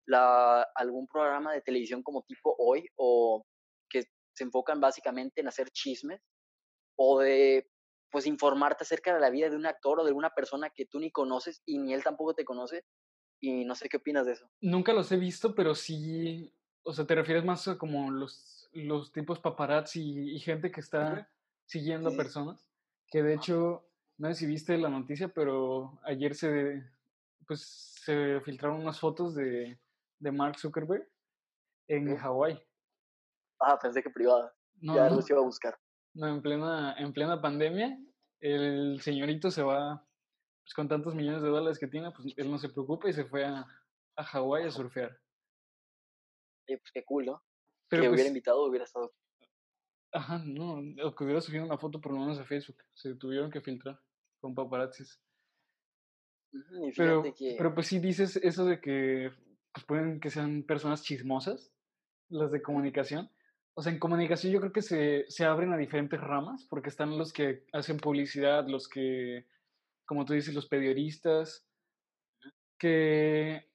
la, 0.08 0.62
algún 0.74 1.06
programa 1.06 1.52
de 1.52 1.60
televisión 1.60 2.02
como 2.02 2.22
tipo 2.22 2.54
hoy 2.58 2.88
o 2.96 3.44
que 3.88 4.04
se 4.34 4.44
enfocan 4.44 4.80
básicamente 4.80 5.40
en 5.40 5.48
hacer 5.48 5.70
chismes 5.70 6.20
o 6.96 7.20
de 7.20 7.70
pues 8.10 8.26
informarte 8.26 8.84
acerca 8.84 9.14
de 9.14 9.20
la 9.20 9.28
vida 9.28 9.50
de 9.50 9.56
un 9.56 9.66
actor 9.66 10.00
o 10.00 10.04
de 10.04 10.12
una 10.12 10.30
persona 10.30 10.70
que 10.70 10.86
tú 10.86 10.98
ni 10.98 11.10
conoces 11.10 11.62
y 11.66 11.78
ni 11.78 11.92
él 11.92 12.02
tampoco 12.02 12.34
te 12.34 12.46
conoce 12.46 12.84
y 13.38 13.66
no 13.66 13.74
sé 13.74 13.90
qué 13.90 13.98
opinas 13.98 14.24
de 14.24 14.32
eso. 14.32 14.50
Nunca 14.62 14.94
los 14.94 15.12
he 15.12 15.16
visto, 15.16 15.54
pero 15.54 15.74
sí, 15.74 16.52
o 16.82 16.92
sea, 16.94 17.06
te 17.06 17.14
refieres 17.14 17.44
más 17.44 17.68
a 17.68 17.76
como 17.76 18.10
los, 18.10 18.70
los 18.72 19.12
tipos 19.12 19.38
paparazzi 19.40 20.00
y, 20.00 20.36
y 20.36 20.40
gente 20.40 20.70
que 20.70 20.80
está 20.80 21.30
siguiendo 21.66 22.16
personas, 22.16 22.66
que 23.08 23.22
de 23.22 23.34
hecho, 23.34 23.86
no 24.16 24.28
sé 24.28 24.34
si 24.34 24.46
viste 24.46 24.78
la 24.78 24.88
noticia, 24.88 25.28
pero 25.28 26.00
ayer 26.02 26.34
se, 26.34 26.82
pues, 27.46 27.60
se 27.60 28.40
filtraron 28.40 28.80
unas 28.80 28.98
fotos 28.98 29.34
de, 29.34 29.78
de 30.18 30.32
Mark 30.32 30.58
Zuckerberg 30.58 31.08
en 31.88 32.16
Hawái. 32.16 32.60
Ah, 33.60 33.78
pensé 33.80 34.02
que 34.02 34.10
privada. 34.10 34.54
ya 34.80 35.10
los 35.10 35.28
iba 35.30 35.40
a 35.40 35.42
buscar. 35.44 35.78
No, 36.14 36.28
en 36.28 36.42
plena, 36.42 36.94
en 36.98 37.12
plena 37.12 37.40
pandemia, 37.40 37.98
el 38.40 39.00
señorito 39.00 39.50
se 39.50 39.62
va, 39.62 40.04
pues 40.62 40.74
con 40.74 40.88
tantos 40.88 41.14
millones 41.14 41.42
de 41.42 41.48
dólares 41.48 41.78
que 41.78 41.88
tiene, 41.88 42.10
pues 42.10 42.34
él 42.36 42.50
no 42.50 42.58
se 42.58 42.68
preocupa 42.68 43.08
y 43.08 43.12
se 43.12 43.24
fue 43.24 43.44
a, 43.44 43.66
a 44.16 44.24
Hawái 44.24 44.66
a 44.66 44.70
surfear. 44.70 45.18
Sí, 46.66 46.76
pues 46.76 46.92
qué 46.92 47.04
cool, 47.04 47.26
¿no? 47.26 47.42
Pero 47.88 48.02
que 48.02 48.08
hubiera 48.08 48.22
pues 48.24 48.28
invitado, 48.28 48.64
hubiera 48.64 48.84
estado 48.84 49.12
Ajá, 50.12 50.38
no, 50.44 50.80
o 51.04 51.14
que 51.14 51.24
hubiera 51.24 51.40
subido 51.40 51.64
una 51.64 51.78
foto 51.78 52.00
por 52.00 52.12
lo 52.12 52.20
menos 52.20 52.38
a 52.38 52.44
Facebook. 52.44 52.78
Se 52.94 53.14
tuvieron 53.16 53.50
que 53.50 53.60
filtrar 53.60 54.00
con 54.40 54.54
paparazzis. 54.54 55.20
pero, 56.96 57.22
pero 57.58 57.74
pues 57.74 57.88
sí 57.88 57.98
dices 57.98 58.36
eso 58.36 58.64
de 58.64 58.80
que 58.80 59.30
pues 59.78 59.86
pueden 59.86 60.18
que 60.18 60.30
sean 60.30 60.64
personas 60.64 61.02
chismosas, 61.02 61.72
las 62.28 62.50
de 62.50 62.62
comunicación. 62.62 63.30
O 63.74 63.82
sea, 63.82 63.92
en 63.92 64.00
comunicación 64.00 64.52
yo 64.52 64.58
creo 64.58 64.72
que 64.72 64.82
se, 64.82 65.24
se 65.28 65.44
abren 65.44 65.72
a 65.72 65.76
diferentes 65.76 66.20
ramas, 66.20 66.66
porque 66.68 66.88
están 66.88 67.16
los 67.16 67.32
que 67.32 67.64
hacen 67.72 67.98
publicidad, 67.98 68.66
los 68.66 68.88
que, 68.88 69.46
como 70.04 70.24
tú 70.24 70.32
dices, 70.32 70.52
los 70.52 70.66
periodistas, 70.66 71.64
que 72.76 73.68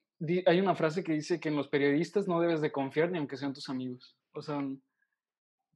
hay 0.46 0.60
una 0.60 0.74
frase 0.74 1.02
que 1.02 1.12
dice 1.12 1.40
que 1.40 1.48
en 1.48 1.56
los 1.56 1.68
periodistas 1.68 2.28
no 2.28 2.40
debes 2.40 2.60
de 2.60 2.72
confiar 2.72 3.10
ni 3.10 3.16
aunque 3.16 3.38
sean 3.38 3.54
tus 3.54 3.70
amigos. 3.70 4.14
O 4.32 4.42
sea, 4.42 4.60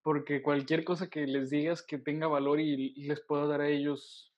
porque 0.02 0.42
cualquier 0.42 0.84
cosa 0.84 1.08
que 1.08 1.26
les 1.26 1.48
digas 1.48 1.82
que 1.82 1.98
tenga 1.98 2.26
valor 2.26 2.60
y, 2.60 2.94
les 3.06 3.20
pueda 3.20 3.46
dar 3.46 3.62
a 3.62 3.68
ellos 3.68 4.34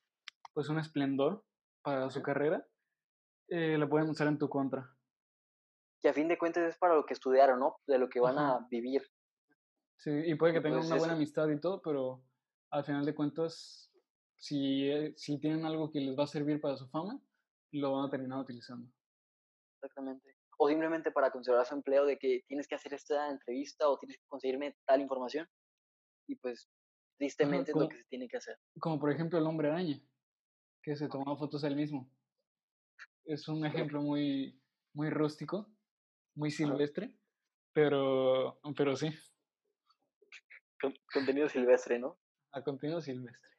pues 0.52 0.68
un 0.68 0.78
esplendor 0.78 1.44
para 1.82 2.10
su 2.10 2.22
carrera, 2.22 2.64
eh, 3.48 3.76
la 3.76 3.88
pueden 3.88 4.08
usar 4.08 4.28
en 4.28 4.38
tu 4.38 4.48
contra. 4.48 4.94
Que 6.02 6.08
a 6.08 6.14
fin 6.14 6.28
de 6.28 6.38
cuentas 6.38 6.64
es 6.64 6.78
para 6.78 6.94
lo 6.94 7.04
que 7.04 7.14
estudiaron, 7.14 7.60
¿no? 7.60 7.76
De 7.86 7.98
lo 7.98 8.08
que 8.08 8.20
van 8.20 8.38
a 8.38 8.66
vivir. 8.70 9.02
Sí, 9.96 10.10
y 10.10 10.34
puede 10.34 10.54
que 10.54 10.60
tengan 10.60 10.80
pues 10.80 10.90
una 10.90 10.98
buena 10.98 11.14
amistad 11.14 11.48
y 11.48 11.60
todo, 11.60 11.82
pero 11.82 12.22
al 12.70 12.84
final 12.84 13.04
de 13.04 13.14
cuentas, 13.14 13.92
si, 14.36 14.90
eh, 14.90 15.12
si 15.16 15.38
tienen 15.38 15.66
algo 15.66 15.90
que 15.90 16.00
les 16.00 16.18
va 16.18 16.24
a 16.24 16.26
servir 16.26 16.60
para 16.60 16.76
su 16.76 16.88
fama, 16.88 17.20
lo 17.72 17.92
van 17.92 18.06
a 18.06 18.10
terminar 18.10 18.38
utilizando. 18.38 18.90
Exactamente 19.74 20.40
o 20.62 20.68
simplemente 20.68 21.10
para 21.10 21.30
conservar 21.30 21.64
su 21.64 21.74
empleo 21.74 22.04
de 22.04 22.18
que 22.18 22.44
tienes 22.46 22.68
que 22.68 22.74
hacer 22.74 22.92
esta 22.92 23.30
entrevista 23.30 23.88
o 23.88 23.98
tienes 23.98 24.18
que 24.18 24.26
conseguirme 24.28 24.76
tal 24.84 25.00
información. 25.00 25.48
Y 26.28 26.36
pues, 26.36 26.68
tristemente 27.16 27.70
es 27.70 27.76
lo 27.78 27.88
que 27.88 27.96
se 27.96 28.04
tiene 28.04 28.28
que 28.28 28.36
hacer. 28.36 28.58
Como 28.78 29.00
por 29.00 29.10
ejemplo 29.10 29.38
el 29.38 29.46
hombre 29.46 29.68
araña, 29.68 29.98
que 30.82 30.96
se 30.96 31.08
tomaba 31.08 31.38
fotos 31.38 31.64
él 31.64 31.76
mismo. 31.76 32.10
Es 33.24 33.48
un 33.48 33.64
ejemplo 33.94 34.02
muy, 34.02 34.60
muy 34.92 35.08
rústico, 35.08 35.66
muy 36.34 36.50
silvestre, 36.50 37.14
pero, 37.72 38.60
pero 38.76 38.96
sí. 38.96 39.10
contenido 41.12 41.48
silvestre, 41.48 41.98
¿no? 41.98 42.18
A 42.52 42.62
contenido 42.62 43.00
silvestre. 43.00 43.50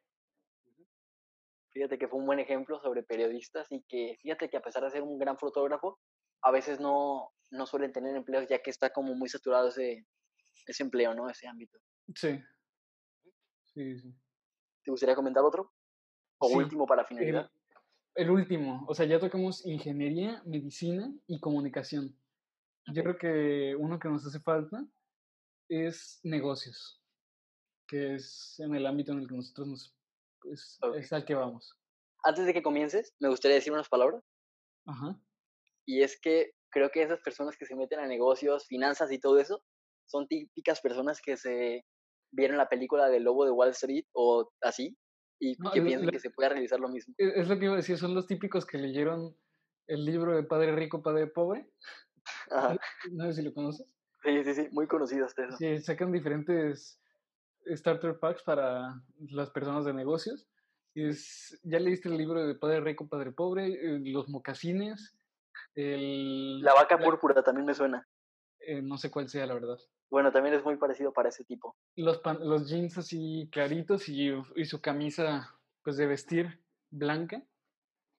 Fíjate 1.72 1.98
que 1.98 2.08
fue 2.08 2.20
un 2.20 2.26
buen 2.26 2.40
ejemplo 2.40 2.80
sobre 2.82 3.04
periodistas 3.04 3.68
y 3.72 3.82
que 3.84 4.18
fíjate 4.22 4.50
que 4.50 4.58
a 4.58 4.62
pesar 4.62 4.84
de 4.84 4.92
ser 4.92 5.04
un 5.04 5.18
gran 5.18 5.38
fotógrafo, 5.38 6.00
a 6.42 6.52
veces 6.52 6.80
no, 6.80 7.32
no 7.50 7.66
suelen 7.66 7.94
tener 7.94 8.16
empleos 8.16 8.48
ya 8.50 8.62
que 8.62 8.70
está 8.70 8.90
como 8.90 9.16
muy 9.16 9.30
saturado 9.30 9.70
ese, 9.70 10.06
ese 10.68 10.84
empleo, 10.84 11.14
¿no? 11.14 11.30
Ese 11.30 11.48
ámbito. 11.48 11.80
Sí. 12.16 12.40
Sí, 13.74 14.00
sí. 14.00 14.14
¿Te 14.84 14.92
gustaría 14.92 15.16
comentar 15.16 15.44
otro? 15.44 15.72
¿O 16.40 16.48
último 16.50 16.86
para 16.86 17.06
finalizar? 17.06 17.50
El, 18.16 18.26
el, 18.26 18.32
último. 18.32 18.84
O 18.88 18.94
sea, 18.94 19.06
ya 19.06 19.20
tocamos 19.20 19.66
ingeniería, 19.66 20.42
medicina 20.46 21.14
y 21.28 21.40
comunicación. 21.40 22.18
Yo 22.94 23.04
creo 23.04 23.18
que 23.18 23.76
uno 23.78 24.00
que 24.00 24.10
nos 24.10 24.26
hace 24.26 24.40
falta 24.40 24.86
es 25.70 26.20
negocios, 26.24 27.02
que 27.88 28.16
es 28.16 28.60
en 28.60 28.76
el 28.76 28.86
ámbito 28.86 29.12
en 29.12 29.20
el 29.20 29.28
que 29.28 29.36
nosotros 29.36 29.68
nos... 29.68 29.96
Pues, 30.42 30.80
es 30.96 31.14
al 31.14 31.26
que 31.26 31.36
vamos. 31.36 31.78
Antes 32.24 32.46
de 32.46 32.54
que 32.54 32.64
comiences, 32.64 33.16
me 33.20 33.30
gustaría 33.30 33.56
decir 33.56 33.72
unas 33.72 33.90
palabras. 33.90 34.24
Ajá. 34.86 35.20
Y 35.86 36.02
es 36.02 36.20
que 36.20 36.54
creo 36.72 36.90
que 36.90 37.04
esas 37.04 37.20
personas 37.22 37.58
que 37.58 37.66
se 37.66 37.76
meten 37.76 38.00
a 38.00 38.08
negocios, 38.08 38.66
finanzas 38.68 39.12
y 39.12 39.20
todo 39.20 39.40
eso, 39.40 39.64
son 40.08 40.28
típicas 40.28 40.82
personas 40.82 41.22
que 41.22 41.38
se 41.38 41.86
vieron 42.32 42.58
la 42.58 42.70
película 42.70 43.10
del 43.10 43.24
lobo 43.24 43.46
de 43.46 43.52
Wall 43.52 43.70
Street 43.70 44.06
o 44.14 44.52
así, 44.62 44.98
y 45.40 45.58
que 45.74 45.82
piensan 45.82 46.10
que 46.10 46.20
se 46.20 46.30
puede 46.30 46.50
realizar 46.50 46.80
lo 46.80 46.90
mismo. 46.90 47.14
Es 47.18 47.48
lo 47.48 47.58
que 47.58 47.66
iba 47.66 47.74
a 47.74 47.78
decir, 47.78 47.98
son 47.98 48.14
los 48.14 48.28
típicos 48.28 48.66
que 48.66 48.78
leyeron 48.78 49.36
el 49.88 50.06
libro 50.06 50.36
de 50.36 50.44
Padre 50.44 50.76
Rico, 50.76 51.02
Padre 51.02 51.28
Pobre, 51.28 51.70
Ajá. 52.50 52.78
No 53.12 53.26
sé 53.26 53.34
si 53.34 53.42
lo 53.44 53.54
conoces. 53.54 53.88
Sí, 54.24 54.44
sí, 54.44 54.54
sí, 54.54 54.68
muy 54.72 54.88
conocido 54.88 55.26
hasta 55.26 55.46
eso. 55.46 55.58
Sí, 55.58 55.80
sacan 55.82 56.12
diferentes 56.12 57.02
starter 57.76 58.20
packs 58.20 58.44
para 58.44 59.02
las 59.30 59.50
personas 59.50 59.86
de 59.86 59.94
negocios. 59.94 60.48
Es, 60.94 61.60
ya 61.64 61.80
leíste 61.80 62.10
el 62.10 62.18
libro 62.18 62.46
de 62.46 62.56
Padre 62.56 62.82
Rico, 62.82 63.08
Padre 63.08 63.32
Pobre, 63.32 63.68
eh, 63.68 64.00
los 64.04 64.28
mocasines, 64.30 65.16
el... 65.76 66.62
La 66.62 66.74
vaca 66.74 66.98
púrpura 66.98 67.42
también 67.44 67.66
me 67.66 67.74
suena. 67.74 68.08
eh, 68.60 68.82
no 68.82 68.98
sé 68.98 69.10
cuál 69.10 69.30
sea, 69.30 69.46
la 69.46 69.54
verdad. 69.54 69.78
Bueno, 70.10 70.32
también 70.32 70.54
es 70.56 70.64
muy 70.64 70.76
parecido 70.76 71.14
para 71.14 71.30
ese 71.30 71.46
tipo. 71.46 71.78
Los, 71.96 72.20
pan- 72.20 72.40
los 72.42 72.70
jeans 72.70 72.98
así 72.98 73.48
claritos 73.52 74.10
y, 74.10 74.30
y 74.56 74.66
su 74.66 74.82
camisa, 74.82 75.56
pues, 75.84 75.96
de 75.98 76.06
vestir 76.08 76.62
blanca. 76.90 77.42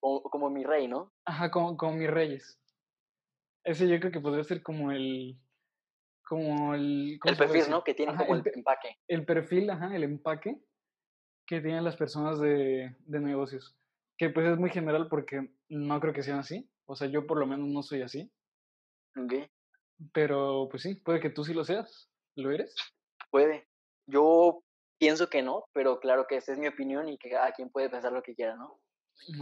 Como, 0.00 0.22
como 0.22 0.50
mi 0.50 0.64
rey, 0.64 0.88
¿no? 0.88 1.12
Ajá, 1.26 1.50
como, 1.50 1.76
como 1.76 1.92
mis 1.96 2.10
reyes. 2.10 2.58
Ese 3.64 3.88
yo 3.88 3.98
creo 4.00 4.12
que 4.12 4.20
podría 4.20 4.44
ser 4.44 4.62
como 4.62 4.90
el... 4.92 5.38
Como 6.24 6.74
el... 6.74 7.18
¿cómo 7.20 7.32
El 7.32 7.38
perfil? 7.38 7.70
¿no? 7.70 7.84
Que 7.84 7.94
tiene 7.94 8.12
Ajá, 8.12 8.26
como 8.26 8.38
el 8.40 8.42
empaque. 8.54 8.96
el 9.08 9.24
perfil, 9.24 9.70
ajá, 9.70 9.94
el 9.94 10.02
empaque 10.04 10.56
que 11.46 11.60
tienen 11.60 11.84
las 11.84 11.96
personas 11.96 12.40
de, 12.40 12.96
de 13.00 13.20
negocios. 13.20 13.76
Que 14.16 14.30
pues 14.30 14.46
es 14.46 14.58
muy 14.58 14.70
general 14.70 15.08
porque 15.08 15.50
no 15.68 16.00
creo 16.00 16.12
que 16.14 16.22
sean 16.22 16.38
así. 16.38 16.70
O 16.86 16.94
sea, 16.96 17.08
yo 17.08 17.26
por 17.26 17.38
lo 17.38 17.46
menos 17.46 17.68
no 17.68 17.82
soy 17.82 18.02
así. 18.02 18.32
Ok. 19.16 19.34
Pero 20.12 20.68
pues 20.70 20.82
sí, 20.82 20.94
puede 20.94 21.20
que 21.20 21.30
tú 21.30 21.44
sí 21.44 21.52
lo 21.54 21.64
seas. 21.64 22.10
¿Lo 22.36 22.50
eres? 22.50 22.74
Puede. 23.30 23.68
Yo 24.06 24.64
pienso 24.98 25.28
que 25.28 25.42
no, 25.42 25.66
pero 25.72 26.00
claro 26.00 26.26
que 26.28 26.36
esa 26.36 26.52
es 26.52 26.58
mi 26.58 26.68
opinión 26.68 27.08
y 27.08 27.18
que 27.18 27.30
cada 27.30 27.52
quien 27.52 27.70
puede 27.70 27.90
pensar 27.90 28.12
lo 28.12 28.22
que 28.22 28.34
quiera, 28.34 28.56
¿no? 28.56 28.80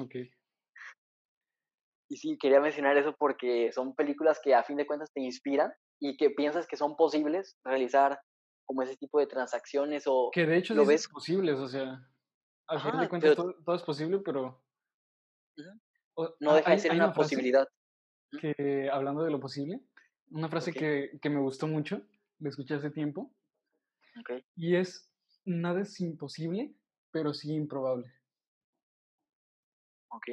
Ok. 0.00 0.14
Y 2.10 2.16
sí, 2.16 2.36
quería 2.38 2.60
mencionar 2.60 2.96
eso 2.96 3.14
porque 3.16 3.70
son 3.72 3.94
películas 3.94 4.40
que 4.42 4.52
a 4.52 4.64
fin 4.64 4.76
de 4.76 4.84
cuentas 4.84 5.12
te 5.14 5.20
inspiran 5.20 5.72
y 6.00 6.16
que 6.16 6.30
piensas 6.30 6.66
que 6.66 6.76
son 6.76 6.96
posibles 6.96 7.56
realizar 7.62 8.20
como 8.66 8.82
ese 8.82 8.96
tipo 8.96 9.20
de 9.20 9.28
transacciones 9.28 10.04
o 10.06 10.30
Que 10.32 10.44
de 10.44 10.56
hecho 10.56 10.74
lo 10.74 10.84
ves. 10.84 11.06
posibles, 11.06 11.60
o 11.60 11.68
sea, 11.68 12.04
al 12.66 12.80
final 12.80 12.92
de 12.94 12.98
Ajá, 12.98 13.08
cuentas 13.08 13.30
pero 13.36 13.42
todo, 13.52 13.64
todo 13.64 13.76
es 13.76 13.82
posible, 13.82 14.18
pero... 14.18 14.60
O- 16.14 16.34
no 16.40 16.54
deja 16.54 16.72
de 16.72 16.78
ser 16.78 16.92
una 16.92 17.12
posibilidad. 17.12 17.68
que, 18.40 18.90
hablando 18.92 19.22
de 19.22 19.30
lo 19.30 19.38
posible, 19.38 19.80
una 20.30 20.48
frase 20.48 20.72
que, 20.72 21.18
que 21.22 21.30
me 21.30 21.40
gustó 21.40 21.68
mucho, 21.68 22.02
la 22.40 22.48
escuché 22.48 22.74
hace 22.74 22.90
tiempo, 22.90 23.30
Ok. 24.18 24.42
y 24.56 24.74
es, 24.74 25.12
nada 25.44 25.82
es 25.82 26.00
imposible, 26.00 26.74
pero 27.12 27.32
sí 27.34 27.54
improbable. 27.54 28.12
Ok. 30.08 30.26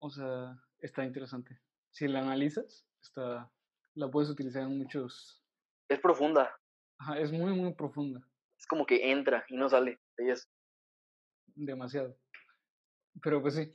O 0.00 0.10
sea, 0.10 0.62
está 0.80 1.04
interesante. 1.04 1.58
Si 1.90 2.08
la 2.08 2.20
analizas, 2.20 2.86
está, 3.02 3.50
la 3.94 4.10
puedes 4.10 4.30
utilizar 4.30 4.62
en 4.62 4.78
muchos... 4.78 5.42
Es 5.88 5.98
profunda. 6.00 6.54
Ajá, 6.98 7.18
es 7.18 7.32
muy, 7.32 7.52
muy 7.52 7.72
profunda, 7.74 8.20
Es 8.58 8.66
como 8.66 8.84
que 8.86 9.10
entra 9.10 9.44
y 9.48 9.56
no 9.56 9.68
sale. 9.68 9.98
Y 10.18 10.30
es, 10.30 10.48
demasiado. 11.54 12.16
Pero 13.22 13.40
pues 13.42 13.54
sí, 13.54 13.72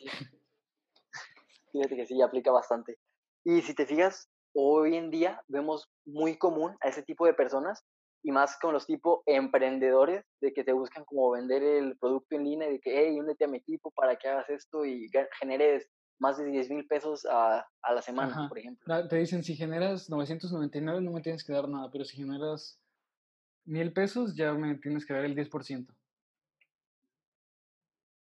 fíjate 1.72 1.96
que 1.96 2.06
sí, 2.06 2.22
aplica 2.22 2.52
bastante. 2.52 2.98
Y 3.44 3.62
si 3.62 3.74
te 3.74 3.86
fijas, 3.86 4.30
hoy 4.54 4.96
en 4.96 5.12
día 5.12 5.42
vemos 5.48 5.90
muy 6.06 6.38
común 6.38 6.76
a 6.82 6.90
ese 6.90 7.04
tipo 7.04 7.26
de 7.26 7.34
personas 7.34 7.84
y 8.24 8.32
más 8.32 8.58
con 8.60 8.74
los 8.74 8.88
tipo 8.88 9.22
emprendedores 9.28 10.26
de 10.42 10.54
que 10.54 10.64
te 10.64 10.74
buscan 10.74 11.06
como 11.06 11.32
vender 11.32 11.62
el 11.62 11.98
producto 11.98 12.36
en 12.36 12.44
línea 12.44 12.70
de 12.70 12.80
que, 12.80 12.98
hey, 12.98 13.20
únete 13.20 13.46
a 13.46 13.48
mi 13.48 13.58
equipo 13.58 13.92
para 13.92 14.16
que 14.16 14.28
hagas 14.28 14.50
esto 14.50 14.86
y 14.86 15.10
generes 15.40 15.88
más 16.20 16.38
de 16.38 16.46
10 16.46 16.70
mil 16.70 16.88
pesos 16.88 17.26
a, 17.26 17.68
a 17.82 17.94
la 17.94 18.02
semana, 18.02 18.32
Ajá. 18.32 18.48
por 18.48 18.58
ejemplo. 18.58 18.84
Da- 18.88 19.08
te 19.08 19.18
dicen, 19.18 19.44
si 19.44 19.56
generas 19.56 20.10
999 20.10 21.02
no 21.02 21.12
me 21.12 21.22
tienes 21.22 21.44
que 21.44 21.54
dar 21.54 21.68
nada, 21.68 21.90
pero 21.92 22.06
si 22.06 22.18
generas 22.18 22.80
mil 23.66 23.92
pesos 23.94 24.36
ya 24.36 24.54
me 24.54 24.76
tienes 24.76 25.06
que 25.06 25.14
dar 25.14 25.26
el 25.26 25.36
10%. 25.36 25.94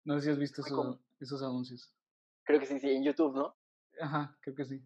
No 0.04 0.16
sé 0.16 0.22
si 0.26 0.30
has 0.32 0.40
visto 0.40 0.62
esos, 0.62 0.98
esos 1.20 1.44
anuncios. 1.44 1.94
Creo 2.44 2.60
que 2.60 2.66
sí, 2.66 2.80
sí, 2.80 2.90
en 2.92 3.04
YouTube, 3.04 3.36
¿no? 3.36 3.56
Ajá, 4.00 4.36
creo 4.42 4.56
que 4.56 4.66
sí. 4.66 4.82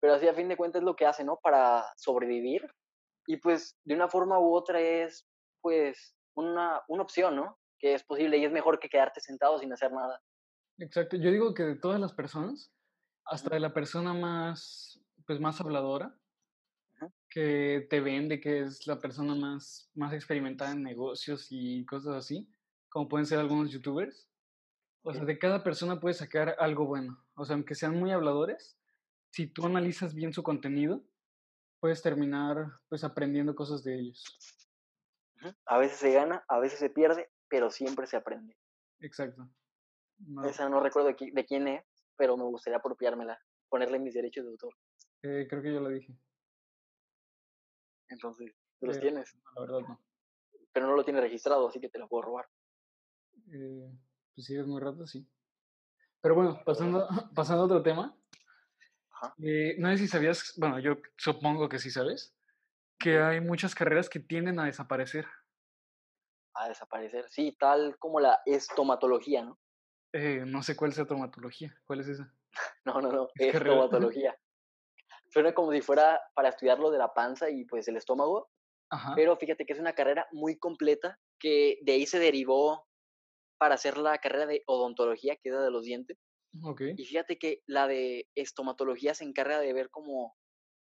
Pero 0.00 0.14
así 0.14 0.26
a 0.26 0.34
fin 0.34 0.48
de 0.48 0.56
cuentas 0.56 0.80
es 0.80 0.84
lo 0.84 0.96
que 0.96 1.06
hace, 1.06 1.22
¿no? 1.22 1.38
Para 1.40 1.84
sobrevivir. 1.96 2.68
Y 3.26 3.36
pues 3.36 3.78
de 3.84 3.94
una 3.94 4.08
forma 4.08 4.38
u 4.40 4.52
otra 4.52 4.80
es 4.80 5.28
pues 5.60 6.16
una, 6.34 6.82
una 6.88 7.02
opción, 7.02 7.36
¿no? 7.36 7.60
Que 7.78 7.94
es 7.94 8.02
posible 8.02 8.36
y 8.38 8.44
es 8.44 8.50
mejor 8.50 8.80
que 8.80 8.88
quedarte 8.88 9.20
sentado 9.20 9.58
sin 9.60 9.72
hacer 9.72 9.92
nada. 9.92 10.20
Exacto. 10.82 11.16
Yo 11.16 11.30
digo 11.30 11.54
que 11.54 11.62
de 11.62 11.76
todas 11.76 12.00
las 12.00 12.12
personas, 12.12 12.72
hasta 13.24 13.54
de 13.54 13.60
la 13.60 13.72
persona 13.72 14.14
más, 14.14 15.00
pues 15.26 15.38
más 15.38 15.60
habladora, 15.60 16.18
que 17.30 17.86
te 17.88 18.00
vende, 18.00 18.40
que 18.40 18.60
es 18.60 18.86
la 18.88 19.00
persona 19.00 19.36
más, 19.36 19.90
más 19.94 20.12
experimentada 20.12 20.72
en 20.72 20.82
negocios 20.82 21.46
y 21.50 21.86
cosas 21.86 22.16
así, 22.16 22.48
como 22.88 23.08
pueden 23.08 23.26
ser 23.26 23.38
algunos 23.38 23.70
youtubers. 23.70 24.28
O 25.02 25.14
sea, 25.14 25.24
de 25.24 25.38
cada 25.38 25.62
persona 25.62 26.00
puedes 26.00 26.18
sacar 26.18 26.56
algo 26.58 26.84
bueno. 26.84 27.24
O 27.34 27.44
sea, 27.44 27.54
aunque 27.54 27.76
sean 27.76 27.96
muy 27.98 28.10
habladores, 28.10 28.76
si 29.30 29.46
tú 29.46 29.64
analizas 29.66 30.14
bien 30.14 30.32
su 30.32 30.42
contenido, 30.42 31.04
puedes 31.78 32.02
terminar 32.02 32.72
pues 32.88 33.04
aprendiendo 33.04 33.54
cosas 33.54 33.84
de 33.84 34.00
ellos. 34.00 34.24
A 35.64 35.78
veces 35.78 35.98
se 35.98 36.12
gana, 36.12 36.44
a 36.48 36.58
veces 36.58 36.80
se 36.80 36.90
pierde, 36.90 37.30
pero 37.48 37.70
siempre 37.70 38.08
se 38.08 38.16
aprende. 38.16 38.56
Exacto. 38.98 39.48
No, 40.26 40.44
Esa 40.44 40.68
no 40.68 40.80
recuerdo 40.80 41.08
de, 41.08 41.16
qui- 41.16 41.32
de 41.32 41.44
quién 41.44 41.68
es, 41.68 41.84
pero 42.16 42.36
me 42.36 42.44
gustaría 42.44 42.78
apropiármela, 42.78 43.38
ponerle 43.68 43.98
mis 43.98 44.14
derechos 44.14 44.44
de 44.44 44.50
autor. 44.50 44.74
eh, 45.22 45.46
creo 45.48 45.62
que 45.62 45.72
yo 45.72 45.80
lo 45.80 45.88
dije. 45.88 46.16
Entonces, 48.08 48.52
tú 48.78 48.86
los 48.86 49.00
tienes, 49.00 49.34
no, 49.34 49.42
la 49.54 49.60
verdad 49.62 49.88
no. 49.88 50.00
pero 50.72 50.86
no 50.86 50.94
lo 50.96 51.04
tienes 51.04 51.22
registrado, 51.22 51.68
así 51.68 51.80
que 51.80 51.88
te 51.88 51.98
lo 51.98 52.08
puedo 52.08 52.22
robar. 52.22 52.46
Eh, 53.52 53.90
pues 54.34 54.46
si 54.46 54.54
eres 54.54 54.66
muy 54.66 54.80
rato, 54.80 55.06
sí. 55.06 55.26
Pero 56.20 56.34
bueno, 56.34 56.60
pasando, 56.64 57.08
pasando 57.34 57.62
a 57.62 57.66
otro 57.66 57.82
tema. 57.82 58.16
Ajá. 59.10 59.34
eh, 59.42 59.76
no 59.78 59.88
sé 59.90 59.98
si 59.98 60.08
sabías, 60.08 60.54
bueno, 60.58 60.78
yo 60.78 60.96
supongo 61.16 61.68
que 61.68 61.78
sí 61.78 61.90
sabes, 61.90 62.34
que 62.98 63.18
hay 63.18 63.40
muchas 63.40 63.74
carreras 63.74 64.08
que 64.08 64.20
tienden 64.20 64.58
a 64.60 64.66
desaparecer. 64.66 65.26
A 66.54 66.68
desaparecer. 66.68 67.28
Sí, 67.30 67.56
tal 67.58 67.96
como 67.98 68.20
la 68.20 68.40
estomatología, 68.44 69.42
¿no? 69.44 69.58
Eh, 70.12 70.44
no 70.46 70.62
sé 70.62 70.76
cuál 70.76 70.92
sea 70.92 71.06
traumatología. 71.06 71.74
¿Cuál 71.84 72.00
es 72.00 72.08
esa? 72.08 72.34
No, 72.84 73.00
no, 73.00 73.10
no, 73.10 73.28
¿Es 73.34 73.52
carrera? 73.52 73.74
estomatología. 73.74 74.38
Suena 75.30 75.54
como 75.54 75.72
si 75.72 75.80
fuera 75.80 76.20
para 76.34 76.50
estudiar 76.50 76.78
lo 76.78 76.90
de 76.90 76.98
la 76.98 77.14
panza 77.14 77.48
y 77.48 77.64
pues 77.64 77.88
el 77.88 77.96
estómago, 77.96 78.50
Ajá. 78.90 79.14
pero 79.14 79.36
fíjate 79.36 79.64
que 79.64 79.72
es 79.72 79.78
una 79.78 79.94
carrera 79.94 80.26
muy 80.32 80.58
completa 80.58 81.18
que 81.38 81.78
de 81.82 81.92
ahí 81.92 82.06
se 82.06 82.18
derivó 82.18 82.86
para 83.56 83.76
hacer 83.76 83.96
la 83.96 84.18
carrera 84.18 84.46
de 84.46 84.62
odontología, 84.66 85.36
que 85.36 85.48
es 85.48 85.54
la 85.54 85.62
de 85.62 85.70
los 85.70 85.84
dientes. 85.84 86.18
Ok. 86.62 86.82
Y 86.96 87.04
fíjate 87.06 87.38
que 87.38 87.62
la 87.66 87.86
de 87.86 88.28
estomatología 88.34 89.14
se 89.14 89.24
encarga 89.24 89.60
de 89.60 89.72
ver 89.72 89.88
como 89.88 90.36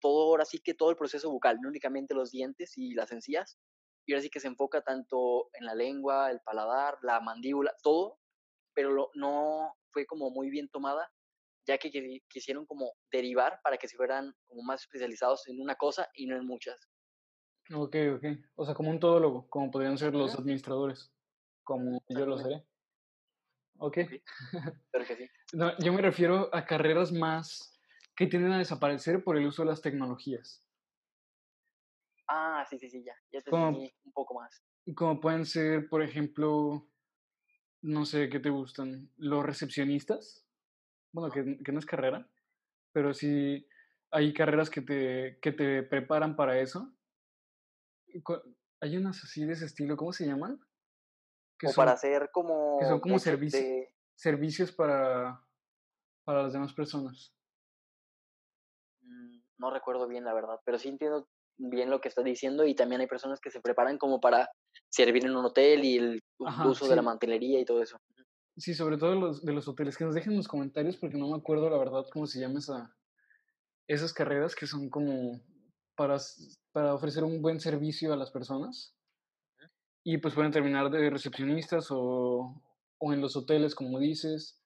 todo, 0.00 0.30
ahora 0.30 0.44
sí 0.46 0.60
que 0.60 0.72
todo 0.72 0.90
el 0.90 0.96
proceso 0.96 1.30
bucal, 1.30 1.58
no 1.60 1.68
únicamente 1.68 2.14
los 2.14 2.30
dientes 2.30 2.78
y 2.78 2.94
las 2.94 3.12
encías. 3.12 3.58
Y 4.06 4.12
ahora 4.12 4.22
sí 4.22 4.30
que 4.30 4.40
se 4.40 4.48
enfoca 4.48 4.80
tanto 4.82 5.50
en 5.52 5.66
la 5.66 5.74
lengua, 5.74 6.30
el 6.30 6.40
paladar, 6.40 6.96
la 7.02 7.20
mandíbula, 7.20 7.74
todo, 7.82 8.19
pero 8.80 8.92
lo- 8.94 9.10
no 9.12 9.74
fue 9.90 10.06
como 10.06 10.30
muy 10.30 10.48
bien 10.48 10.70
tomada, 10.70 11.12
ya 11.66 11.76
que 11.76 11.90
qui- 11.92 12.22
quisieron 12.30 12.64
como 12.64 12.94
derivar 13.12 13.60
para 13.62 13.76
que 13.76 13.86
se 13.86 13.94
fueran 13.94 14.34
como 14.46 14.62
más 14.62 14.80
especializados 14.80 15.46
en 15.48 15.60
una 15.60 15.74
cosa 15.74 16.08
y 16.14 16.24
no 16.26 16.34
en 16.34 16.46
muchas. 16.46 16.80
Ok, 17.74 17.94
ok. 18.16 18.24
O 18.54 18.64
sea, 18.64 18.74
como 18.74 18.88
un 18.88 18.98
todólogo, 18.98 19.46
como 19.50 19.70
podrían 19.70 19.98
ser 19.98 20.14
los 20.14 20.34
administradores, 20.34 21.12
como 21.62 22.02
yo 22.08 22.24
lo 22.24 22.38
seré. 22.38 22.64
Ok. 23.78 23.98
Pero 24.90 25.04
que 25.04 25.16
sí. 25.16 25.30
No, 25.52 25.76
yo 25.78 25.92
me 25.92 26.00
refiero 26.00 26.48
a 26.54 26.64
carreras 26.64 27.12
más 27.12 27.78
que 28.16 28.28
tienden 28.28 28.52
a 28.52 28.58
desaparecer 28.58 29.22
por 29.24 29.36
el 29.36 29.46
uso 29.46 29.62
de 29.62 29.68
las 29.68 29.82
tecnologías, 29.82 30.64
Ah, 32.28 32.64
sí, 32.70 32.78
sí, 32.78 32.88
sí, 32.88 33.02
ya. 33.04 33.14
Ya 33.32 33.40
te 33.42 33.50
como, 33.50 33.70
un 33.70 34.12
poco 34.14 34.34
más. 34.34 34.64
como 34.94 35.20
pueden 35.20 35.44
ser, 35.44 35.88
por 35.88 36.00
ejemplo, 36.02 36.89
no 37.82 38.04
sé 38.04 38.28
qué 38.28 38.40
te 38.40 38.50
gustan, 38.50 39.10
los 39.16 39.44
recepcionistas, 39.44 40.44
bueno, 41.12 41.32
que, 41.32 41.58
que 41.64 41.72
no 41.72 41.78
es 41.78 41.86
carrera, 41.86 42.28
pero 42.92 43.14
sí 43.14 43.66
hay 44.10 44.32
carreras 44.34 44.70
que 44.70 44.82
te, 44.82 45.38
que 45.40 45.52
te 45.52 45.82
preparan 45.82 46.36
para 46.36 46.58
eso. 46.58 46.92
Hay 48.80 48.96
unas 48.96 49.22
así 49.22 49.44
de 49.44 49.52
ese 49.52 49.66
estilo, 49.66 49.96
¿cómo 49.96 50.12
se 50.12 50.26
llaman? 50.26 50.60
Que 51.58 51.68
O 51.68 51.70
son, 51.70 51.82
para 51.82 51.92
hacer 51.92 52.22
que 52.22 52.86
son 52.86 53.00
como 53.00 53.00
como 53.00 53.14
de, 53.14 53.20
servicios, 53.20 53.62
de 53.62 53.94
servicios 54.14 54.72
para, 54.72 55.44
para 56.24 56.42
las 56.44 56.52
demás 56.52 56.72
personas. 56.72 57.34
Mm, 59.02 59.40
No 59.58 59.70
recuerdo 59.70 60.08
bien, 60.08 60.24
la 60.24 60.34
verdad, 60.34 60.60
pero 60.64 60.78
sí 60.78 60.88
entiendo 60.88 61.28
bien 61.58 61.90
lo 61.90 62.00
que 62.00 62.08
estás 62.08 62.24
diciendo 62.24 62.64
y 62.64 62.74
también 62.74 63.02
hay 63.02 63.06
personas 63.06 63.40
que 63.40 63.50
se 63.50 63.60
preparan 63.60 63.98
como 63.98 64.20
para 64.20 64.50
servir 64.88 65.24
en 65.24 65.36
un 65.36 65.44
hotel 65.44 65.84
y 65.84 65.96
el 65.98 66.20
Ajá, 66.44 66.64
uso 66.64 66.88
de 66.88 66.96
la 66.96 67.02
mantelería 67.02 67.60
y 67.60 67.64
todo 67.64 67.82
eso. 67.82 67.98
sí, 68.56 68.74
sobre 68.74 68.98
todo 68.98 69.14
los, 69.14 69.44
de 69.44 69.52
los 69.52 69.66
hoteles, 69.68 69.96
que 69.96 70.04
nos 70.04 70.14
dejen 70.14 70.32
en 70.32 70.38
los 70.38 70.48
comentarios 70.48 70.96
porque 70.96 71.16
no 71.18 71.28
me 71.28 71.36
acuerdo 71.36 71.70
la 71.70 71.78
verdad 71.78 72.04
cómo 72.12 72.26
se 72.26 72.40
llama 72.40 72.58
esa, 72.58 72.96
esas 73.88 74.12
carreras 74.12 74.54
que 74.56 74.66
son 74.66 74.90
como 74.90 75.40
para, 75.96 76.18
para 76.72 76.94
ofrecer 76.94 77.24
un 77.24 77.42
buen 77.42 77.60
servicio 77.60 78.12
a 78.12 78.16
las 78.16 78.30
personas. 78.30 78.96
Y 80.04 80.18
pues 80.18 80.34
pueden 80.34 80.52
terminar 80.52 80.90
de 80.90 81.08
recepcionistas 81.10 81.88
o, 81.90 82.62
o 82.98 83.12
en 83.12 83.20
los 83.20 83.36
hoteles, 83.36 83.74
como 83.74 83.98
dices, 83.98 84.60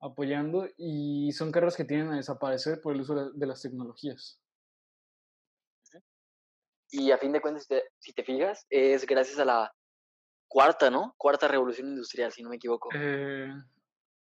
apoyando. 0.00 0.68
Y 0.78 1.32
son 1.32 1.52
carreras 1.52 1.76
que 1.76 1.84
tienen 1.84 2.08
a 2.12 2.16
desaparecer 2.16 2.80
por 2.80 2.94
el 2.94 3.02
uso 3.02 3.32
de 3.32 3.46
las 3.46 3.62
tecnologías. 3.62 4.39
Y 6.90 7.10
a 7.12 7.18
fin 7.18 7.32
de 7.32 7.40
cuentas, 7.40 7.68
si 7.98 8.12
te, 8.12 8.24
fijas, 8.24 8.66
es 8.68 9.06
gracias 9.06 9.38
a 9.38 9.44
la 9.44 9.72
cuarta, 10.48 10.90
¿no? 10.90 11.14
Cuarta 11.16 11.46
revolución 11.46 11.88
industrial, 11.88 12.32
si 12.32 12.42
no 12.42 12.50
me 12.50 12.56
equivoco. 12.56 12.88
Eh, 12.94 13.48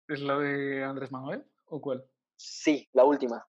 ¿Es 0.07 0.19
la 0.19 0.37
de 0.37 0.83
Andrés 0.83 1.11
Manuel 1.11 1.45
o 1.67 1.79
cuál? 1.79 2.05
Sí, 2.35 2.87
la 2.93 3.05
última. 3.05 3.47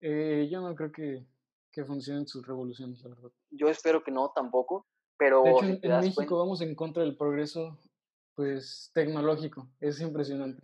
Eh, 0.00 0.48
yo 0.50 0.60
no 0.60 0.74
creo 0.74 0.90
que, 0.90 1.24
que, 1.72 1.84
funcionen 1.84 2.26
sus 2.26 2.46
revoluciones, 2.46 3.00
la 3.02 3.10
verdad. 3.10 3.30
Yo 3.50 3.68
espero 3.68 4.02
que 4.02 4.10
no 4.10 4.32
tampoco, 4.34 4.86
pero... 5.16 5.42
De 5.42 5.50
hecho, 5.50 5.64
en, 5.82 6.00
México 6.00 6.38
vamos 6.38 6.60
en 6.60 6.74
contra 6.74 7.02
del 7.02 7.16
progreso 7.16 7.78
pues 8.34 8.90
tecnológico, 8.94 9.68
es 9.80 10.00
impresionante. 10.00 10.62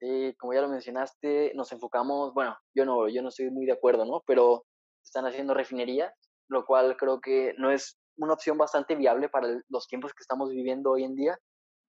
Sí, 0.00 0.34
como 0.38 0.52
ya 0.52 0.62
lo 0.62 0.68
mencionaste, 0.68 1.52
nos 1.54 1.70
enfocamos, 1.70 2.34
bueno, 2.34 2.56
yo 2.74 2.84
no, 2.84 3.08
yo 3.08 3.22
no 3.22 3.28
estoy 3.28 3.50
muy 3.50 3.66
de 3.66 3.72
acuerdo, 3.72 4.04
¿no? 4.04 4.22
Pero 4.26 4.66
están 5.04 5.26
haciendo 5.26 5.54
refinerías 5.54 6.12
lo 6.48 6.64
cual 6.64 6.96
creo 6.96 7.20
que 7.20 7.54
no 7.58 7.70
es 7.70 7.98
una 8.16 8.34
opción 8.34 8.58
bastante 8.58 8.94
viable 8.94 9.28
para 9.28 9.60
los 9.68 9.86
tiempos 9.86 10.12
que 10.12 10.22
estamos 10.22 10.50
viviendo 10.50 10.90
hoy 10.90 11.04
en 11.04 11.14
día. 11.14 11.38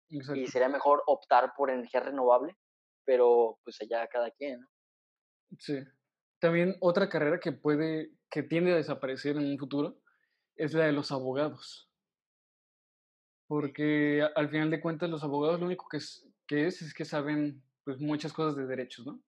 Y 0.07 0.47
sería 0.47 0.69
mejor 0.69 1.01
optar 1.07 1.53
por 1.57 1.71
energía 1.71 1.99
renovable, 1.99 2.55
pero 3.05 3.57
pues 3.63 3.81
allá 3.81 4.07
cada 4.07 4.29
quien, 4.31 4.61
¿no? 4.61 4.67
Sí. 5.59 5.79
También 6.39 6.75
otra 6.79 7.09
carrera 7.09 7.39
que 7.39 7.51
puede, 7.51 8.11
que 8.29 8.43
tiende 8.43 8.71
a 8.71 8.75
desaparecer 8.75 9.35
en 9.35 9.45
un 9.45 9.57
futuro, 9.57 9.97
es 10.55 10.73
la 10.73 10.85
de 10.85 10.91
los 10.91 11.11
abogados. 11.11 11.89
Porque 13.47 14.27
al 14.35 14.49
final 14.49 14.69
de 14.69 14.79
cuentas 14.79 15.09
los 15.09 15.23
abogados 15.23 15.59
lo 15.59 15.65
único 15.65 15.87
que 15.89 15.97
es, 15.97 16.27
que 16.47 16.67
es, 16.67 16.81
es 16.81 16.93
que 16.93 17.05
saben 17.05 17.63
pues 17.83 17.99
muchas 17.99 18.31
cosas 18.31 18.55
de 18.55 18.65
derechos, 18.65 19.05
¿no? 19.05 19.19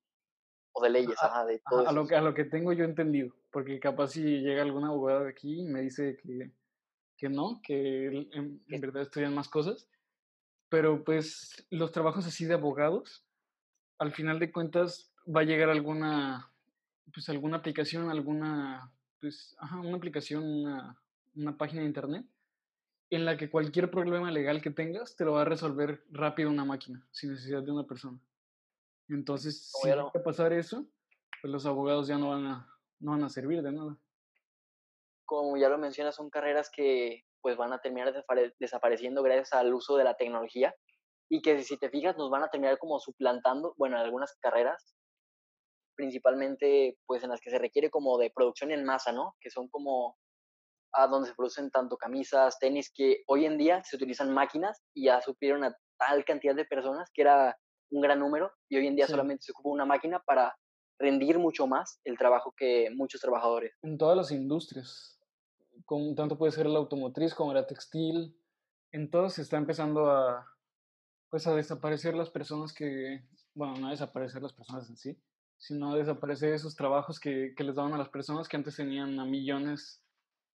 O 0.78 0.84
de 0.84 0.90
leyes, 0.90 1.18
ajá, 1.22 1.46
de 1.46 1.60
todo 1.68 1.88
a, 1.88 1.92
lo, 1.92 2.02
a 2.04 2.22
lo 2.22 2.34
que 2.34 2.46
tengo 2.46 2.72
yo 2.72 2.86
entendido 2.86 3.34
porque 3.58 3.80
capaz 3.80 4.10
si 4.10 4.22
llega 4.22 4.62
algún 4.62 4.86
abogado 4.86 5.24
de 5.24 5.32
aquí 5.32 5.62
y 5.62 5.66
me 5.66 5.82
dice 5.82 6.16
que, 6.22 6.52
que 7.18 7.28
no, 7.28 7.60
que 7.64 8.28
en, 8.32 8.62
verdad 8.68 9.02
estudian 9.02 9.34
más 9.34 9.50
cosas, 9.50 9.90
pero 10.70 11.04
pues 11.04 11.66
los 11.72 11.92
trabajos 11.92 12.28
así 12.28 12.46
de 12.46 12.54
abogados, 12.54 13.26
al 13.98 14.14
final 14.14 14.38
de 14.38 14.52
cuentas 14.52 15.12
va 15.26 15.42
a 15.42 15.46
llegar 15.46 15.70
alguna, 15.72 16.52
pues 17.12 17.28
alguna 17.30 17.58
aplicación, 17.58 18.12
alguna, 18.12 18.92
pues, 19.20 19.56
ajá, 19.60 19.80
una 19.80 19.98
aplicación, 19.98 20.44
una, 20.44 21.02
una 21.36 21.58
página 21.58 21.82
de 21.82 21.88
internet 21.88 22.28
en 23.10 23.26
la 23.26 23.38
que 23.38 23.50
cualquier 23.50 23.90
problema 23.90 24.30
legal 24.30 24.62
que 24.62 24.70
tengas 24.70 25.16
te 25.16 25.26
lo 25.26 25.34
va 25.34 25.42
a 25.42 25.46
resolver 25.46 26.04
rápido 26.12 26.52
una 26.52 26.64
máquina, 26.64 27.08
sin 27.10 27.32
necesidad 27.32 27.64
de 27.64 27.72
una 27.72 27.88
persona. 27.88 28.20
Entonces, 29.10 29.72
si 29.82 29.90
va 29.90 30.12
a 30.14 30.24
pasar 30.24 30.54
eso, 30.54 30.86
pues 31.42 31.52
los 31.52 31.66
abogados 31.66 32.08
ya 32.08 32.18
no 32.18 32.30
van 32.30 32.46
a, 32.46 32.68
no 33.00 33.12
van 33.12 33.24
a 33.24 33.30
servir 33.30 33.62
de 33.62 33.72
nada. 33.72 33.98
Como 35.26 35.58
ya 35.58 35.70
lo 35.70 35.78
mencionas, 35.78 36.16
son 36.16 36.30
carreras 36.30 36.70
que 36.70 37.24
pues 37.42 37.56
van 37.56 37.72
a 37.72 37.80
terminar 37.80 38.14
desapareciendo 38.60 39.24
gracias 39.24 39.54
al 39.54 39.74
uso 39.74 39.96
de 39.96 40.04
la 40.04 40.16
tecnología 40.16 40.74
y 41.30 41.42
que 41.42 41.64
si 41.64 41.78
te 41.78 41.90
fijas 41.90 42.18
nos 42.18 42.30
van 42.30 42.44
a 42.44 42.50
terminar 42.50 42.78
como 42.78 43.00
suplantando, 43.00 43.74
bueno, 43.78 43.98
en 43.98 44.04
algunas 44.04 44.36
carreras, 44.42 44.96
principalmente 45.96 46.98
pues 47.06 47.24
en 47.24 47.30
las 47.30 47.42
que 47.42 47.50
se 47.50 47.60
requiere 47.60 47.90
como 47.90 48.18
de 48.18 48.32
producción 48.34 48.72
en 48.72 48.86
masa, 48.86 49.12
¿no? 49.12 49.36
Que 49.40 49.50
son 49.50 49.68
como 49.70 50.18
a 50.94 51.08
donde 51.08 51.30
se 51.30 51.36
producen 51.36 51.70
tanto 51.70 51.98
camisas, 51.98 52.60
tenis, 52.60 52.92
que 52.94 53.24
hoy 53.28 53.46
en 53.46 53.58
día 53.58 53.84
se 53.84 53.96
utilizan 53.96 54.34
máquinas 54.34 54.82
y 54.94 55.06
ya 55.06 55.22
supieron 55.22 55.64
a 55.64 55.78
tal 55.98 56.24
cantidad 56.26 56.56
de 56.56 56.66
personas 56.66 57.10
que 57.14 57.22
era 57.22 57.58
un 57.90 58.02
gran 58.02 58.20
número 58.20 58.52
y 58.70 58.78
hoy 58.78 58.88
en 58.88 58.96
día 58.96 59.08
solamente 59.08 59.44
se 59.44 59.52
ocupa 59.52 59.70
una 59.70 59.86
máquina 59.86 60.20
para 60.20 60.56
rendir 61.00 61.38
mucho 61.38 61.68
más 61.68 62.00
el 62.04 62.18
trabajo 62.18 62.54
que 62.58 62.90
muchos 62.96 63.22
trabajadores. 63.22 63.74
En 63.84 63.98
todas 63.98 64.18
las 64.18 64.32
industrias, 64.32 65.20
con, 65.86 66.16
tanto 66.16 66.38
puede 66.38 66.52
ser 66.52 66.66
la 66.66 66.80
automotriz 66.80 67.34
como 67.34 67.54
la 67.54 67.68
textil, 67.68 68.36
en 68.92 69.10
todas 69.10 69.34
se 69.34 69.42
está 69.42 69.58
empezando 69.58 70.10
a, 70.10 70.46
pues 71.30 71.46
a 71.48 71.56
desaparecer 71.56 72.16
las 72.16 72.30
personas 72.30 72.74
que, 72.74 73.24
bueno, 73.54 73.76
no 73.78 73.88
a 73.88 73.92
desaparecer 73.92 74.42
las 74.42 74.54
personas 74.54 74.90
en 74.90 74.98
sí, 74.98 75.18
sino 75.58 75.92
a 75.92 75.98
desaparecer 75.98 76.54
esos 76.54 76.76
trabajos 76.76 77.20
que, 77.20 77.54
que 77.56 77.64
les 77.64 77.76
daban 77.76 77.94
a 77.94 77.98
las 77.98 78.10
personas 78.10 78.48
que 78.48 78.58
antes 78.58 78.76
tenían 78.76 79.20
a 79.20 79.26
millones 79.26 80.02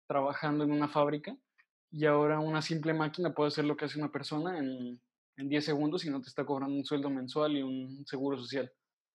trabajando 0.07 0.65
en 0.65 0.73
una 0.73 0.89
fábrica 0.89 1.37
y 1.93 2.07
ahora 2.07 2.41
una 2.41 2.63
simple 2.63 2.95
máquina 2.95 3.35
puede 3.35 3.49
hacer 3.49 3.65
lo 3.65 3.77
que 3.77 3.87
hace 3.87 3.99
una 3.99 4.13
persona 4.13 4.59
en, 4.59 5.01
en 5.41 5.49
10 5.49 5.65
segundos 5.65 6.05
y 6.05 6.11
no 6.11 6.21
te 6.21 6.29
está 6.29 6.45
cobrando 6.45 6.77
un 6.77 6.85
sueldo 6.85 7.09
mensual 7.09 7.57
y 7.57 7.63
un 7.63 8.05
seguro 8.07 8.39
social. 8.39 8.71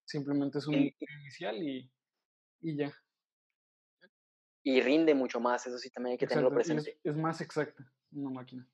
Simplemente 0.06 0.58
es 0.58 0.68
un 0.68 0.76
inicial 0.76 1.56
y, 1.62 1.92
y, 2.62 2.78
ya. 2.78 2.92
Y 4.64 4.82
rinde 4.82 5.14
mucho 5.14 5.40
más, 5.40 5.66
eso 5.68 5.78
sí 5.78 5.90
también 5.92 6.14
hay 6.14 6.18
que 6.18 6.28
tenerlo 6.28 6.52
presente. 6.52 7.00
Es, 7.04 7.16
más 7.16 7.42
exacta 7.42 7.84
una 8.12 8.32
máquina. 8.32 8.68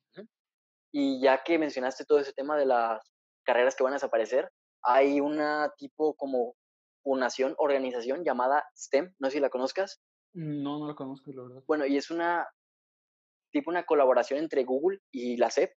Y 0.94 1.20
ya 1.22 1.42
que 1.42 1.58
mencionaste 1.58 2.04
todo 2.04 2.18
ese 2.18 2.32
tema 2.32 2.56
de 2.56 2.66
las 2.66 3.02
carreras 3.44 3.74
que 3.74 3.82
van 3.82 3.94
a 3.94 3.96
desaparecer, 3.96 4.50
hay 4.82 5.20
una 5.20 5.72
tipo 5.76 6.14
como 6.14 6.54
fundación, 7.02 7.54
organización 7.58 8.24
llamada 8.24 8.64
STEM, 8.76 9.14
no 9.18 9.28
sé 9.28 9.34
si 9.34 9.40
la 9.40 9.50
conozcas. 9.50 10.00
No, 10.34 10.78
no 10.78 10.86
la 10.86 10.94
conozco, 10.94 11.32
la 11.32 11.42
verdad. 11.42 11.64
Bueno, 11.66 11.86
y 11.86 11.96
es 11.96 12.10
una 12.10 12.46
tipo 13.52 13.70
una 13.70 13.84
colaboración 13.84 14.38
entre 14.38 14.64
Google 14.64 15.00
y 15.10 15.36
la 15.36 15.50
SEP, 15.50 15.72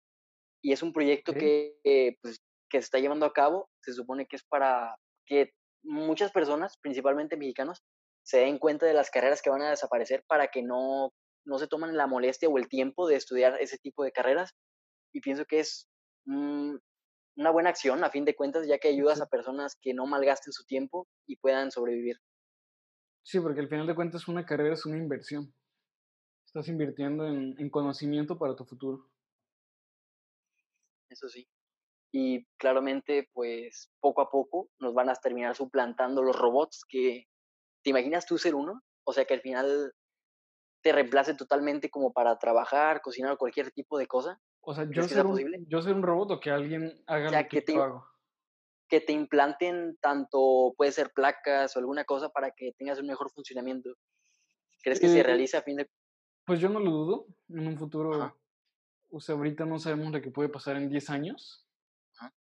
y 0.63 0.73
es 0.73 0.83
un 0.83 0.93
proyecto 0.93 1.35
que, 1.35 1.77
pues, 2.23 2.41
que 2.71 2.79
se 2.79 2.85
está 2.85 2.99
llevando 2.99 3.27
a 3.27 3.33
cabo, 3.33 3.69
se 3.83 3.93
supone 3.93 4.27
que 4.27 4.37
es 4.37 4.45
para 4.45 4.97
que 5.27 5.53
muchas 5.83 6.31
personas, 6.31 6.79
principalmente 6.81 7.37
mexicanos, 7.37 7.83
se 8.25 8.39
den 8.39 8.59
cuenta 8.59 8.87
de 8.87 8.95
las 8.95 9.11
carreras 9.11 9.43
que 9.43 9.51
van 9.51 9.63
a 9.63 9.71
desaparecer 9.71 10.25
para 10.29 10.49
que 10.49 10.63
no, 10.63 11.13
no 11.45 11.59
se 11.59 11.67
tomen 11.67 11.97
la 11.97 12.07
molestia 12.07 12.49
o 12.49 12.57
el 12.57 12.69
tiempo 12.69 13.09
de 13.09 13.17
estudiar 13.17 13.61
ese 13.61 13.77
tipo 13.79 14.05
de 14.05 14.13
carreras. 14.13 14.55
Y 15.13 15.21
pienso 15.21 15.45
que 15.45 15.59
es 15.59 15.89
una 16.25 17.51
buena 17.51 17.71
acción, 17.71 18.05
a 18.05 18.11
fin 18.11 18.25
de 18.25 18.37
cuentas, 18.37 18.67
ya 18.69 18.79
que 18.79 18.89
ayudas 18.89 19.21
a 19.21 19.27
personas 19.27 19.77
que 19.83 19.93
no 19.93 20.07
malgasten 20.07 20.53
su 20.53 20.65
tiempo 20.65 21.09
y 21.27 21.37
puedan 21.37 21.73
sobrevivir. 21.73 22.19
Sí, 23.25 23.41
porque 23.41 23.61
al 23.61 23.69
final 23.69 23.89
de 23.89 23.95
cuentas 23.97 24.29
una 24.29 24.47
carrera 24.47 24.75
es 24.75 24.87
una 24.87 24.99
inversión. 24.99 25.53
Estás 26.47 26.69
invirtiendo 26.69 27.27
en, 27.27 27.57
en 27.59 27.71
conocimiento 27.71 28.39
para 28.39 28.55
tu 28.55 28.65
futuro. 28.65 29.09
Eso 31.13 31.29
sí 31.29 31.47
y 32.13 32.45
claramente 32.59 33.31
pues 33.33 33.91
poco 33.99 34.21
a 34.21 34.31
poco 34.31 34.69
nos 34.79 34.93
van 34.93 35.09
a 35.09 35.15
terminar 35.15 35.57
suplantando 35.57 36.23
los 36.23 36.39
robots 36.39 36.85
que 36.87 37.27
te 37.83 37.91
imaginas 37.91 38.27
tú 38.27 38.39
ser 38.39 38.55
uno, 38.55 38.83
o 39.05 39.13
sea 39.13 39.25
que 39.25 39.35
al 39.35 39.41
final 39.41 39.93
te 40.83 40.93
reemplace 40.93 41.35
totalmente 41.35 41.91
como 41.91 42.13
para 42.13 42.39
trabajar, 42.39 43.01
cocinar 43.01 43.39
cualquier 43.39 43.71
tipo 43.71 43.99
de 43.99 44.07
cosa. 44.07 44.39
O 44.61 44.75
sea, 44.75 44.87
yo 44.91 45.03
ser, 45.05 45.27
un, 45.27 45.67
yo 45.69 45.81
ser 45.81 45.95
un 45.95 46.03
robot 46.03 46.33
o 46.33 46.41
que 46.41 46.51
alguien 46.51 47.03
haga 47.07 47.43
lo 47.43 47.49
que, 47.49 47.63
te, 47.63 47.77
hago. 47.77 48.05
Que 48.89 49.01
te 49.01 49.13
implanten 49.13 49.97
tanto, 50.01 50.75
puede 50.77 50.93
ser 50.93 51.13
placas 51.13 51.75
o 51.75 51.79
alguna 51.81 52.05
cosa 52.05 52.29
para 52.29 52.51
que 52.51 52.73
tengas 52.77 53.01
un 53.01 53.07
mejor 53.07 53.31
funcionamiento. 53.31 53.95
¿Crees 54.83 55.01
que 55.01 55.09
se 55.09 55.21
eh, 55.21 55.23
realice 55.23 55.57
a 55.57 55.63
fin 55.63 55.77
de...? 55.77 55.89
Pues 56.45 56.61
yo 56.61 56.69
no 56.69 56.81
lo 56.81 56.91
dudo. 56.91 57.27
En 57.49 57.67
un 57.69 57.79
futuro, 57.79 58.37
o 59.13 59.21
sea, 59.21 59.35
ahorita 59.35 59.67
no 59.67 59.79
sabemos 59.79 60.11
lo 60.11 60.23
que 60.23 60.31
puede 60.31 60.49
pasar 60.49 60.77
en 60.77 60.89
10 60.89 61.11
años. 61.11 61.67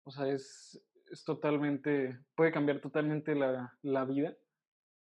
O 0.02 0.10
sea, 0.10 0.28
es, 0.28 0.82
es 1.10 1.24
totalmente, 1.24 2.18
puede 2.34 2.50
cambiar 2.50 2.80
totalmente 2.80 3.34
la, 3.34 3.76
la, 3.82 4.04
vida. 4.04 4.34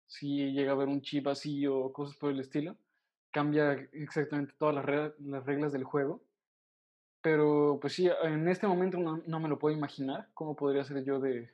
Si 0.06 0.52
llega 0.52 0.70
a 0.70 0.74
haber 0.74 0.88
un 0.88 1.02
chip 1.02 1.26
así 1.26 1.66
o 1.66 1.92
cosas 1.92 2.16
por 2.16 2.30
el 2.30 2.40
estilo, 2.40 2.76
cambia 3.32 3.72
exactamente 3.92 4.54
todas 4.56 4.74
las, 4.76 4.84
reglas, 4.84 5.12
las 5.18 5.46
reglas 5.46 5.72
del 5.72 5.84
juego. 5.84 6.22
Pero 7.20 7.78
pues 7.80 7.94
sí, 7.94 8.08
en 8.22 8.48
este 8.48 8.68
momento 8.68 8.98
no, 8.98 9.20
no, 9.26 9.40
me 9.40 9.48
lo 9.48 9.58
puedo 9.58 9.76
imaginar 9.76 10.28
cómo 10.34 10.54
podría 10.54 10.84
ser 10.84 11.04
yo 11.04 11.18
de, 11.18 11.50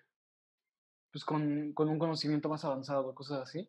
pues 1.11 1.25
con, 1.25 1.73
con 1.73 1.89
un 1.89 1.99
conocimiento 1.99 2.51
más 2.51 2.65
avanzado, 2.67 3.15
cosas 3.15 3.41
así. 3.41 3.69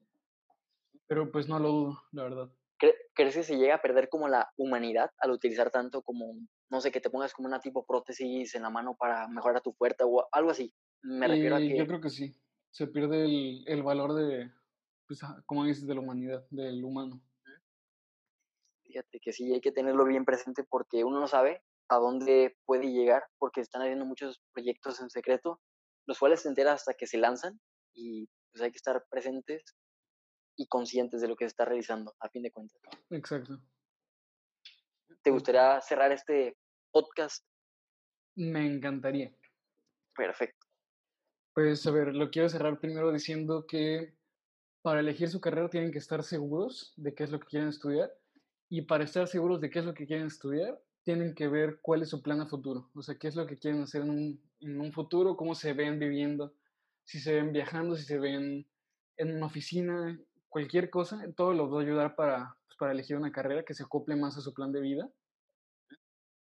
Pero 1.07 1.31
pues 1.31 1.47
no 1.47 1.59
lo 1.59 1.69
dudo, 1.69 2.03
la 2.11 2.23
verdad. 2.23 2.49
¿Crees 2.77 3.35
que 3.35 3.43
se 3.43 3.57
llega 3.57 3.75
a 3.75 3.81
perder 3.81 4.09
como 4.09 4.27
la 4.27 4.51
humanidad 4.57 5.09
al 5.19 5.31
utilizar 5.31 5.71
tanto 5.71 6.01
como, 6.01 6.35
no 6.69 6.81
sé, 6.81 6.91
que 6.91 6.99
te 6.99 7.09
pongas 7.09 7.33
como 7.33 7.47
una 7.47 7.59
tipo 7.59 7.85
prótesis 7.85 8.53
en 8.55 8.63
la 8.63 8.69
mano 8.69 8.95
para 8.95 9.27
mejorar 9.27 9.61
tu 9.61 9.73
fuerza 9.73 10.05
o 10.05 10.27
algo 10.31 10.51
así? 10.51 10.73
Me 11.01 11.27
refiero 11.27 11.55
a 11.55 11.59
que... 11.59 11.77
Yo 11.77 11.87
creo 11.87 12.01
que 12.01 12.09
sí. 12.09 12.35
Se 12.71 12.87
pierde 12.87 13.23
el, 13.23 13.63
el 13.67 13.83
valor 13.83 14.13
de, 14.13 14.51
pues, 15.07 15.21
como 15.45 15.63
dices, 15.65 15.87
de 15.87 15.93
la 15.93 16.01
humanidad, 16.01 16.45
del 16.49 16.83
humano. 16.83 17.21
Fíjate 18.83 19.19
que 19.19 19.31
sí, 19.31 19.53
hay 19.53 19.61
que 19.61 19.71
tenerlo 19.71 20.05
bien 20.05 20.25
presente 20.25 20.63
porque 20.63 21.03
uno 21.03 21.19
no 21.19 21.27
sabe 21.27 21.63
a 21.89 21.97
dónde 21.97 22.57
puede 22.65 22.91
llegar 22.91 23.23
porque 23.37 23.61
están 23.61 23.81
haciendo 23.81 24.05
muchos 24.05 24.41
proyectos 24.53 24.99
en 25.01 25.09
secreto, 25.09 25.61
los 26.07 26.19
cuales 26.19 26.41
se 26.41 26.49
enteran 26.49 26.75
hasta 26.75 26.93
que 26.93 27.07
se 27.07 27.17
lanzan 27.17 27.59
y 27.93 28.27
pues 28.51 28.63
hay 28.63 28.71
que 28.71 28.77
estar 28.77 29.05
presentes 29.09 29.63
y 30.55 30.67
conscientes 30.67 31.21
de 31.21 31.27
lo 31.27 31.35
que 31.35 31.45
se 31.45 31.49
está 31.49 31.65
realizando, 31.65 32.15
a 32.19 32.29
fin 32.29 32.43
de 32.43 32.51
cuentas. 32.51 32.79
Exacto. 33.09 33.59
¿Te 35.21 35.31
gustaría 35.31 35.81
cerrar 35.81 36.11
este 36.11 36.57
podcast? 36.91 37.45
Me 38.35 38.65
encantaría. 38.65 39.35
Perfecto. 40.15 40.65
Pues 41.53 41.85
a 41.87 41.91
ver, 41.91 42.13
lo 42.13 42.29
quiero 42.29 42.49
cerrar 42.49 42.79
primero 42.79 43.11
diciendo 43.11 43.65
que 43.65 44.15
para 44.81 44.99
elegir 44.99 45.29
su 45.29 45.41
carrera 45.41 45.69
tienen 45.69 45.91
que 45.91 45.97
estar 45.97 46.23
seguros 46.23 46.93
de 46.95 47.15
qué 47.15 47.23
es 47.23 47.31
lo 47.31 47.39
que 47.39 47.47
quieren 47.47 47.69
estudiar 47.69 48.11
y 48.69 48.83
para 48.83 49.03
estar 49.03 49.27
seguros 49.27 49.61
de 49.61 49.69
qué 49.69 49.79
es 49.79 49.85
lo 49.85 49.93
que 49.93 50.05
quieren 50.05 50.27
estudiar 50.27 50.79
tienen 51.03 51.33
que 51.33 51.47
ver 51.47 51.79
cuál 51.81 52.01
es 52.01 52.09
su 52.09 52.21
plan 52.21 52.41
a 52.41 52.47
futuro, 52.47 52.89
o 52.93 53.01
sea, 53.01 53.15
qué 53.15 53.27
es 53.27 53.35
lo 53.35 53.45
que 53.45 53.57
quieren 53.57 53.81
hacer 53.81 54.01
en 54.01 54.09
un, 54.09 54.41
en 54.59 54.81
un 54.81 54.91
futuro, 54.91 55.37
cómo 55.37 55.53
se 55.53 55.73
ven 55.73 55.99
viviendo, 55.99 56.55
si 57.03 57.19
se 57.19 57.35
ven 57.35 57.53
viajando, 57.53 57.95
si 57.95 58.03
se 58.03 58.17
ven 58.17 58.67
en 59.17 59.35
una 59.35 59.45
oficina, 59.45 60.19
cualquier 60.55 60.89
cosa, 60.89 61.21
todo 61.35 61.53
los 61.53 61.69
va 61.69 61.79
a 61.79 61.83
ayudar 61.83 62.15
para, 62.15 62.55
pues, 62.65 62.77
para 62.79 62.93
elegir 62.93 63.17
una 63.17 63.29
carrera 63.29 63.65
que 63.65 63.73
se 63.73 63.83
acople 63.83 64.15
más 64.15 64.37
a 64.37 64.41
su 64.41 64.53
plan 64.53 64.71
de 64.71 64.79
vida. 64.79 65.11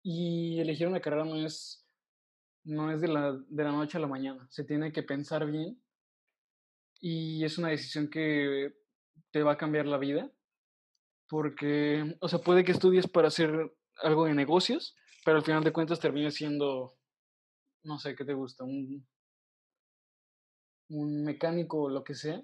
Y 0.03 0.59
elegir 0.59 0.89
una 0.89 0.99
carrera 0.99 1.23
no 1.23 1.37
es, 1.37 1.87
no 2.65 2.91
es 2.91 2.99
de, 2.99 3.07
la, 3.07 3.31
de 3.31 3.63
la 3.63 3.71
noche 3.71 3.97
a 3.97 4.01
la 4.01 4.07
mañana, 4.07 4.45
se 4.49 4.65
tiene 4.65 4.91
que 4.91 5.03
pensar 5.03 5.49
bien 5.49 5.81
y 6.99 7.45
es 7.45 7.57
una 7.57 7.69
decisión 7.69 8.09
que 8.09 8.75
te 9.31 9.41
va 9.41 9.53
a 9.53 9.57
cambiar 9.57 9.85
la 9.85 9.97
vida, 9.97 10.29
porque, 11.29 12.17
o 12.19 12.27
sea, 12.27 12.39
puede 12.39 12.65
que 12.65 12.73
estudies 12.73 13.07
para 13.07 13.29
hacer 13.29 13.73
algo 14.01 14.25
de 14.25 14.33
negocios, 14.33 14.97
pero 15.23 15.37
al 15.37 15.45
final 15.45 15.63
de 15.63 15.71
cuentas 15.71 16.01
termina 16.01 16.29
siendo, 16.29 16.97
no 17.83 17.99
sé, 17.99 18.15
¿qué 18.17 18.25
te 18.25 18.33
gusta? 18.33 18.65
Un, 18.65 19.07
un 20.89 21.23
mecánico 21.23 21.83
o 21.83 21.89
lo 21.89 22.03
que 22.03 22.15
sea, 22.15 22.43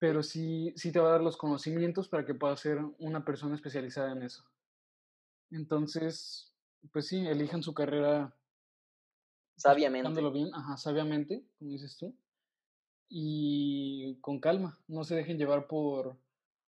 pero 0.00 0.22
sí, 0.24 0.72
sí 0.76 0.90
te 0.90 0.98
va 0.98 1.10
a 1.10 1.12
dar 1.12 1.20
los 1.20 1.36
conocimientos 1.36 2.08
para 2.08 2.26
que 2.26 2.34
puedas 2.34 2.58
ser 2.58 2.80
una 2.98 3.24
persona 3.24 3.54
especializada 3.54 4.12
en 4.12 4.22
eso. 4.22 4.44
Entonces, 5.50 6.56
pues 6.92 7.06
sí, 7.06 7.26
elijan 7.26 7.62
su 7.62 7.74
carrera 7.74 8.34
sabiamente. 9.56 10.22
bien, 10.32 10.50
ajá, 10.54 10.76
sabiamente, 10.78 11.44
como 11.58 11.72
dices 11.72 11.96
tú, 11.98 12.16
y 13.10 14.16
con 14.22 14.40
calma, 14.40 14.80
no 14.88 15.04
se 15.04 15.16
dejen 15.16 15.38
llevar 15.38 15.68
por, 15.68 16.16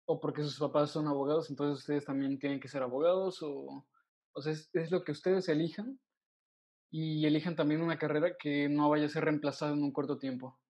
o 0.06 0.20
porque 0.20 0.44
sus 0.44 0.60
papás 0.60 0.92
son 0.92 1.08
abogados, 1.08 1.50
entonces 1.50 1.80
ustedes 1.80 2.06
también 2.06 2.38
tienen 2.38 2.60
que 2.60 2.68
ser 2.68 2.84
abogados, 2.84 3.42
o, 3.42 3.88
o 4.34 4.42
sea, 4.42 4.52
es, 4.52 4.70
es 4.74 4.92
lo 4.92 5.06
que 5.06 5.14
ustedes 5.14 5.48
elijan, 5.48 6.00
y 6.92 7.26
elijan 7.26 7.56
también 7.56 7.82
una 7.82 7.98
carrera 7.98 8.36
que 8.38 8.68
no 8.68 8.90
vaya 8.90 9.06
a 9.06 9.10
ser 9.10 9.24
reemplazada 9.24 9.72
en 9.74 9.82
un 9.82 9.94
corto 9.94 10.20
tiempo. 10.20 10.61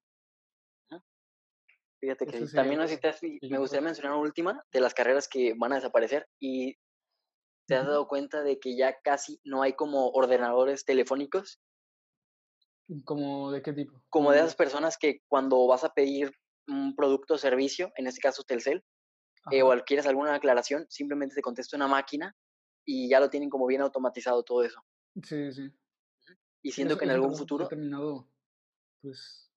Fíjate 2.01 2.25
que 2.25 2.47
también 2.47 2.79
me 2.79 3.57
gustaría 3.59 3.85
mencionar 3.85 4.13
una 4.13 4.21
última 4.21 4.65
de 4.71 4.81
las 4.81 4.95
carreras 4.95 5.27
que 5.27 5.53
van 5.55 5.71
a 5.71 5.75
desaparecer 5.75 6.27
y 6.39 6.75
te 7.67 7.75
has 7.75 7.85
dado 7.85 8.07
cuenta 8.07 8.41
de 8.41 8.59
que 8.59 8.75
ya 8.75 8.99
casi 9.03 9.39
no 9.43 9.61
hay 9.61 9.73
como 9.73 10.09
ordenadores 10.09 10.83
telefónicos. 10.83 11.61
¿Como 13.05 13.51
de 13.51 13.61
qué 13.61 13.71
tipo? 13.71 14.01
Como 14.09 14.31
de 14.31 14.39
esas 14.39 14.55
personas 14.55 14.97
que 14.97 15.21
cuando 15.27 15.67
vas 15.67 15.83
a 15.83 15.93
pedir 15.93 16.33
un 16.67 16.95
producto 16.95 17.35
o 17.35 17.37
servicio, 17.37 17.91
en 17.95 18.07
este 18.07 18.19
caso 18.19 18.43
Telcel, 18.43 18.83
eh, 19.51 19.61
o 19.61 19.71
quieres 19.85 20.07
alguna 20.07 20.33
aclaración, 20.33 20.87
simplemente 20.89 21.35
te 21.35 21.43
contesta 21.43 21.77
una 21.77 21.87
máquina 21.87 22.35
y 22.83 23.09
ya 23.09 23.19
lo 23.19 23.29
tienen 23.29 23.51
como 23.51 23.67
bien 23.67 23.81
automatizado 23.81 24.41
todo 24.43 24.63
eso. 24.63 24.83
Sí, 25.23 25.51
sí. 25.51 25.71
Y 26.63 26.71
siento 26.71 26.97
que 26.97 27.05
en 27.05 27.11
algún 27.11 27.35
futuro... 27.35 27.67
Terminado, 27.67 28.27
pues... 29.01 29.51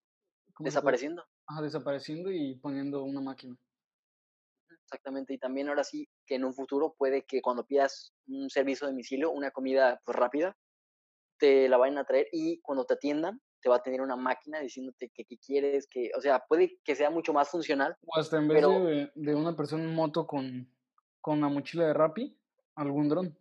Desapareciendo. 0.58 1.24
Ajá, 1.46 1.62
desapareciendo 1.62 2.30
y 2.30 2.56
poniendo 2.56 3.02
una 3.04 3.20
máquina. 3.20 3.56
Exactamente, 4.84 5.34
y 5.34 5.38
también 5.38 5.68
ahora 5.68 5.84
sí 5.84 6.08
que 6.26 6.36
en 6.36 6.44
un 6.44 6.54
futuro 6.54 6.94
puede 6.96 7.24
que 7.24 7.42
cuando 7.42 7.66
pidas 7.66 8.12
un 8.26 8.48
servicio 8.50 8.86
de 8.86 8.92
domicilio, 8.92 9.30
una 9.30 9.50
comida 9.50 10.00
pues, 10.04 10.16
rápida, 10.16 10.56
te 11.38 11.68
la 11.68 11.76
vayan 11.76 11.98
a 11.98 12.04
traer 12.04 12.28
y 12.32 12.60
cuando 12.60 12.84
te 12.84 12.94
atiendan 12.94 13.40
te 13.60 13.70
va 13.70 13.76
a 13.76 13.82
tener 13.82 14.02
una 14.02 14.14
máquina 14.14 14.60
diciéndote 14.60 15.10
que, 15.14 15.24
quieres, 15.38 15.88
que, 15.90 16.10
o 16.16 16.20
sea, 16.20 16.44
puede 16.46 16.78
que 16.84 16.94
sea 16.94 17.08
mucho 17.08 17.32
más 17.32 17.48
funcional. 17.48 17.96
O 18.04 18.18
hasta 18.18 18.36
en 18.36 18.46
vez 18.46 18.62
de, 18.62 19.10
de, 19.14 19.34
una 19.34 19.56
persona 19.56 19.84
en 19.84 19.94
moto 19.94 20.26
con, 20.26 20.70
con 21.22 21.40
la 21.40 21.48
mochila 21.48 21.86
de 21.86 21.94
Rappi, 21.94 22.38
algún 22.74 23.08
dron, 23.08 23.38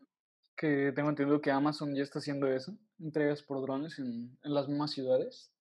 que 0.56 0.94
tengo 0.96 1.10
entendido 1.10 1.42
que 1.42 1.52
Amazon 1.52 1.94
ya 1.94 2.04
está 2.04 2.20
haciendo 2.20 2.48
eso, 2.48 2.74
entregas 3.00 3.44
por 3.44 3.62
drones 3.62 4.00
en, 4.00 4.38
en 4.42 4.54
las 4.54 4.70
mismas 4.70 4.92
ciudades. 4.92 5.53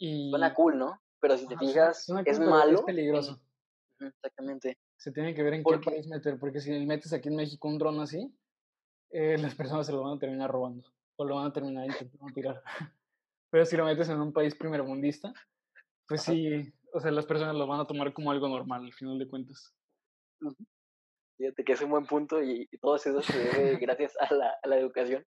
Y... 0.00 0.30
Suena 0.30 0.54
cool, 0.54 0.78
¿no? 0.78 1.00
Pero 1.20 1.36
si 1.36 1.46
te 1.46 1.56
fijas, 1.58 2.08
es 2.24 2.40
malo. 2.40 2.78
Es 2.78 2.82
peligroso. 2.82 3.38
Exactamente. 4.00 4.78
Se 4.96 5.12
tiene 5.12 5.34
que 5.34 5.42
ver 5.42 5.54
en 5.54 5.62
qué 5.62 5.78
país 5.78 6.06
meter, 6.08 6.38
porque 6.38 6.60
si 6.60 6.70
metes 6.86 7.12
aquí 7.12 7.28
en 7.28 7.36
México 7.36 7.68
un 7.68 7.78
dron 7.78 8.00
así, 8.00 8.34
eh, 9.10 9.36
las 9.38 9.54
personas 9.54 9.86
se 9.86 9.92
lo 9.92 10.02
van 10.02 10.16
a 10.16 10.18
terminar 10.18 10.50
robando 10.50 10.88
o 11.16 11.24
lo 11.24 11.36
van 11.36 11.48
a 11.48 11.52
terminar 11.52 11.86
intentando 11.86 12.32
tirar. 12.32 12.62
Pero 13.50 13.66
si 13.66 13.76
lo 13.76 13.84
metes 13.84 14.08
en 14.08 14.20
un 14.20 14.32
país 14.32 14.54
primermundista, 14.54 15.34
pues 16.08 16.22
sí, 16.22 16.72
o 16.94 17.00
sea, 17.00 17.10
las 17.10 17.26
personas 17.26 17.54
lo 17.56 17.66
van 17.66 17.80
a 17.80 17.86
tomar 17.86 18.12
como 18.14 18.30
algo 18.30 18.48
normal 18.48 18.84
al 18.84 18.92
final 18.94 19.18
de 19.18 19.28
cuentas. 19.28 19.74
Fíjate 21.36 21.64
que 21.64 21.72
es 21.72 21.82
un 21.82 21.90
buen 21.90 22.06
punto 22.06 22.42
y, 22.42 22.66
todo 22.80 22.96
eso 22.96 23.20
se 23.20 23.38
debe 23.38 23.76
gracias 23.80 24.14
a 24.18 24.32
la, 24.32 24.54
a 24.62 24.68
la, 24.68 24.78
educación. 24.78 25.26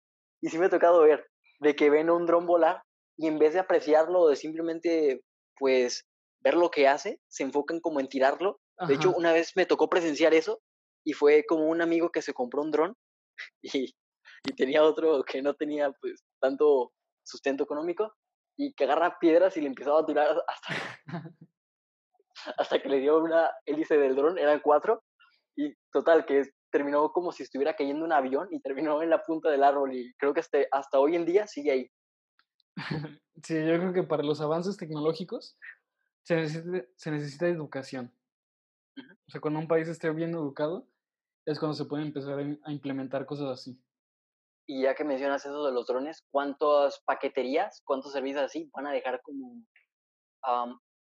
Y 0.42 0.50
sí 0.50 0.58
me 0.58 0.66
ha 0.66 0.70
tocado 0.70 1.02
ver 1.02 1.30
de 1.60 1.76
que 1.76 1.90
ven 1.90 2.10
un 2.10 2.26
dron 2.26 2.48
volar 2.48 2.82
y 3.18 3.28
en 3.28 3.40
vez 3.40 3.54
de 3.54 3.60
apreciarlo 3.60 4.22
o 4.22 4.30
de 4.30 4.36
simplemente, 4.36 5.22
pues, 5.58 6.06
ver 6.42 6.56
lo 6.56 6.70
que 6.70 6.88
hace, 6.88 7.20
se 7.28 7.44
enfocan 7.44 7.80
como 7.80 8.00
en 8.00 8.08
tirarlo. 8.08 8.60
De 8.88 8.96
hecho, 8.96 9.12
una 9.12 9.32
vez 9.32 9.54
me 9.56 9.66
tocó 9.66 9.90
presenciar 9.90 10.34
eso 10.34 10.60
y 11.06 11.14
fue 11.14 11.46
como 11.48 11.68
un 11.68 11.82
amigo 11.82 12.10
que 12.10 12.22
se 12.22 12.34
compró 12.34 12.62
un 12.62 12.72
dron 12.72 12.94
y, 13.62 13.96
y 14.46 14.56
tenía 14.56 14.84
otro 14.84 15.24
que 15.24 15.42
no 15.42 15.54
tenía, 15.54 15.92
pues, 16.02 16.24
tanto 16.42 16.92
sustento 17.24 17.64
económico 17.64 18.14
y 18.58 18.74
que 18.74 18.84
agarra 18.84 19.18
piedras 19.20 19.58
y 19.58 19.62
le 19.62 19.68
empezaba 19.68 20.02
a 20.02 20.06
tirar 20.06 20.44
hasta, 20.48 20.74
hasta 22.58 22.82
que 22.82 22.90
le 22.90 23.00
dio 23.00 23.18
una 23.18 23.52
hélice 23.66 23.98
del 23.98 24.16
dron, 24.16 24.38
eran 24.38 24.62
cuatro, 24.62 25.04
y 25.58 25.74
total, 25.92 26.26
que 26.26 26.44
terminó 26.72 27.12
como 27.12 27.32
si 27.32 27.44
estuviera 27.44 27.76
cayendo 27.76 28.04
un 28.04 28.12
avión 28.12 28.48
y 28.52 28.60
terminó 28.60 29.02
en 29.02 29.10
la 29.10 29.24
punta 29.24 29.50
del 29.50 29.64
árbol 29.64 29.94
y 29.94 30.14
creo 30.18 30.34
que 30.34 30.42
hasta, 30.42 30.60
hasta 30.72 31.00
hoy 31.00 31.16
en 31.16 31.26
día 31.26 31.48
sigue 31.48 31.72
ahí. 31.72 31.90
Sí, 33.44 33.54
yo 33.54 33.78
creo 33.78 33.92
que 33.92 34.04
para 34.04 34.24
los 34.24 34.40
avances 34.40 34.78
tecnológicos 34.78 35.58
se 36.24 36.38
necesita, 36.38 36.86
se 36.96 37.12
necesita 37.12 37.48
educación. 37.48 38.14
O 38.98 39.32
sea, 39.32 39.42
cuando 39.42 39.60
un 39.60 39.68
país 39.68 39.90
esté 39.90 40.10
bien 40.12 40.32
educado, 40.32 40.88
es 41.46 41.60
cuando 41.60 41.76
se 41.76 41.86
puede 41.86 42.04
empezar 42.04 42.40
a 42.40 42.72
implementar 42.72 43.26
cosas 43.26 43.50
así. 43.50 43.80
Y 44.68 44.84
ya 44.84 44.96
que 44.96 45.04
mencionas 45.04 45.46
eso 45.46 45.66
de 45.66 45.72
los 45.72 45.86
drones, 45.86 46.26
¿cuántas 46.32 47.02
paqueterías, 47.06 47.84
cuántos 47.86 48.14
servicios 48.14 48.44
así 48.44 48.70
van 48.74 48.88
a 48.88 48.92
dejar 48.92 49.22
como, 49.22 49.64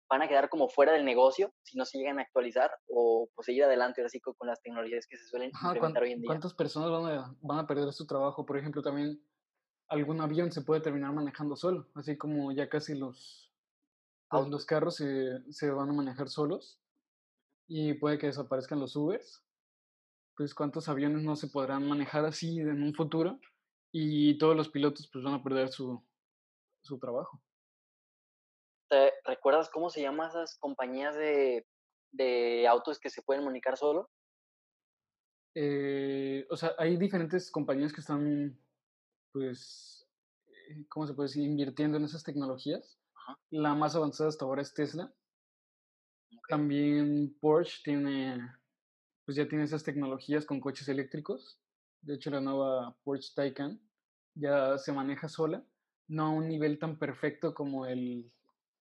van 0.10 0.22
a 0.22 0.28
quedar 0.28 0.50
como 0.50 0.70
fuera 0.70 0.92
del 0.92 1.06
negocio 1.06 1.52
si 1.64 1.78
no 1.78 1.86
se 1.86 1.98
llegan 1.98 2.20
a 2.20 2.24
actualizar 2.24 2.70
o 2.88 3.28
pues, 3.34 3.48
seguir 3.48 3.64
adelante 3.64 4.04
así 4.04 4.20
con, 4.20 4.36
las 4.42 4.62
tecnologías 4.62 5.08
que 5.08 5.18
se 5.18 5.26
suelen 5.26 5.52
implementar 5.64 6.04
hoy 6.04 6.12
en 6.12 6.22
día? 6.22 6.28
¿Cuántas 6.28 6.54
personas 6.54 6.92
van 6.92 7.06
a, 7.12 7.36
van 7.42 7.60
a 7.60 7.68
perder 7.68 7.92
su 7.92 8.06
trabajo? 8.06 8.46
Por 8.46 8.58
ejemplo, 8.58 8.84
también 8.84 9.20
algún 9.88 10.22
avión 10.22 10.52
se 10.52 10.62
puede 10.62 10.82
terminar 10.82 11.14
manejando 11.14 11.56
solo, 11.56 11.88
así 11.96 12.18
como 12.18 12.52
ya 12.52 12.70
casi 12.70 12.96
los, 12.96 13.52
pues, 14.30 14.48
los 14.48 14.66
carros 14.66 14.96
se, 14.96 15.52
se, 15.52 15.70
van 15.70 15.90
a 15.90 15.94
manejar 15.94 16.30
solos 16.30 16.80
y 17.68 17.94
puede 17.94 18.18
que 18.18 18.28
desaparezcan 18.28 18.80
los 18.80 18.96
Ubers. 18.96 19.44
Pues 20.38 20.54
cuántos 20.54 20.90
aviones 20.90 21.24
no 21.24 21.36
se 21.36 21.48
podrán 21.48 21.88
manejar 21.88 22.26
así 22.26 22.60
en 22.60 22.84
un 22.84 22.94
futuro 22.94 23.40
y 23.92 24.38
todos 24.38 24.56
los 24.56 24.68
pilotos 24.68 25.10
pues 25.12 25.24
van 25.24 25.36
a 25.36 25.44
perder 25.44 25.70
su, 25.70 26.04
su 26.82 27.00
trabajo. 27.00 27.42
¿Te 28.90 29.14
recuerdas 29.24 29.70
cómo 29.70 29.90
se 29.90 30.02
llaman 30.02 30.30
esas 30.30 30.58
compañías 30.60 31.16
de, 31.16 31.66
de 32.12 32.68
autos 32.68 33.00
que 33.00 33.10
se 33.10 33.22
pueden 33.22 33.46
manejar 33.46 33.78
solo? 33.78 34.10
Eh, 35.56 36.46
o 36.50 36.58
sea, 36.58 36.74
hay 36.78 36.98
diferentes 36.98 37.50
compañías 37.50 37.94
que 37.94 38.02
están 38.02 38.60
pues, 39.36 40.08
eh, 40.48 40.86
¿cómo 40.88 41.06
se 41.06 41.14
puede 41.14 41.28
decir? 41.28 41.44
Invirtiendo 41.44 41.98
en 41.98 42.06
esas 42.06 42.24
tecnologías. 42.24 42.98
La 43.50 43.76
más 43.76 43.94
avanzada 43.94 44.30
hasta 44.30 44.46
ahora 44.46 44.62
es 44.62 44.74
Tesla. 44.74 45.14
También 46.48 47.36
Porsche 47.42 47.82
tiene, 47.84 48.40
pues 49.26 49.36
ya 49.36 49.46
tiene 49.46 49.66
esas 49.66 49.84
tecnologías 49.84 50.46
con 50.46 50.62
coches 50.62 50.88
eléctricos. 50.88 51.60
De 52.02 52.16
hecho, 52.16 52.30
la 52.30 52.40
nueva 52.40 52.96
Porsche 53.04 53.34
Taycan 53.36 53.82
ya 54.36 54.78
se 54.78 54.94
maneja 54.94 55.28
sola, 55.28 55.66
no 56.08 56.28
a 56.28 56.30
un 56.30 56.48
nivel 56.48 56.80
tan 56.80 56.98
perfecto 56.98 57.54
como 57.54 57.86
el, 57.86 58.32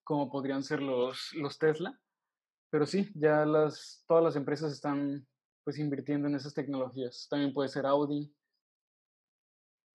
como 0.05 0.30
podrían 0.30 0.62
ser 0.62 0.82
los, 0.82 1.32
los 1.34 1.59
Tesla, 1.59 1.98
pero 2.70 2.86
sí, 2.86 3.11
ya 3.16 3.44
las, 3.44 4.05
todas 4.07 4.22
las 4.22 4.36
empresas 4.36 4.72
están 4.72 5.26
pues 5.64 5.80
invirtiendo 5.80 6.28
en 6.28 6.36
esas 6.36 6.55
tecnologías. 6.55 7.26
También 7.28 7.52
puede 7.52 7.68
ser 7.70 7.86
Audi, 7.86 8.32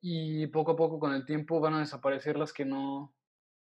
y 0.02 0.48
poco 0.48 0.72
a 0.72 0.76
poco 0.76 1.00
con 1.00 1.14
el 1.14 1.26
tiempo 1.26 1.60
van 1.60 1.76
a 1.76 1.80
desaparecer 1.80 2.38
las 2.38 2.54
que 2.54 2.66
no, 2.66 3.16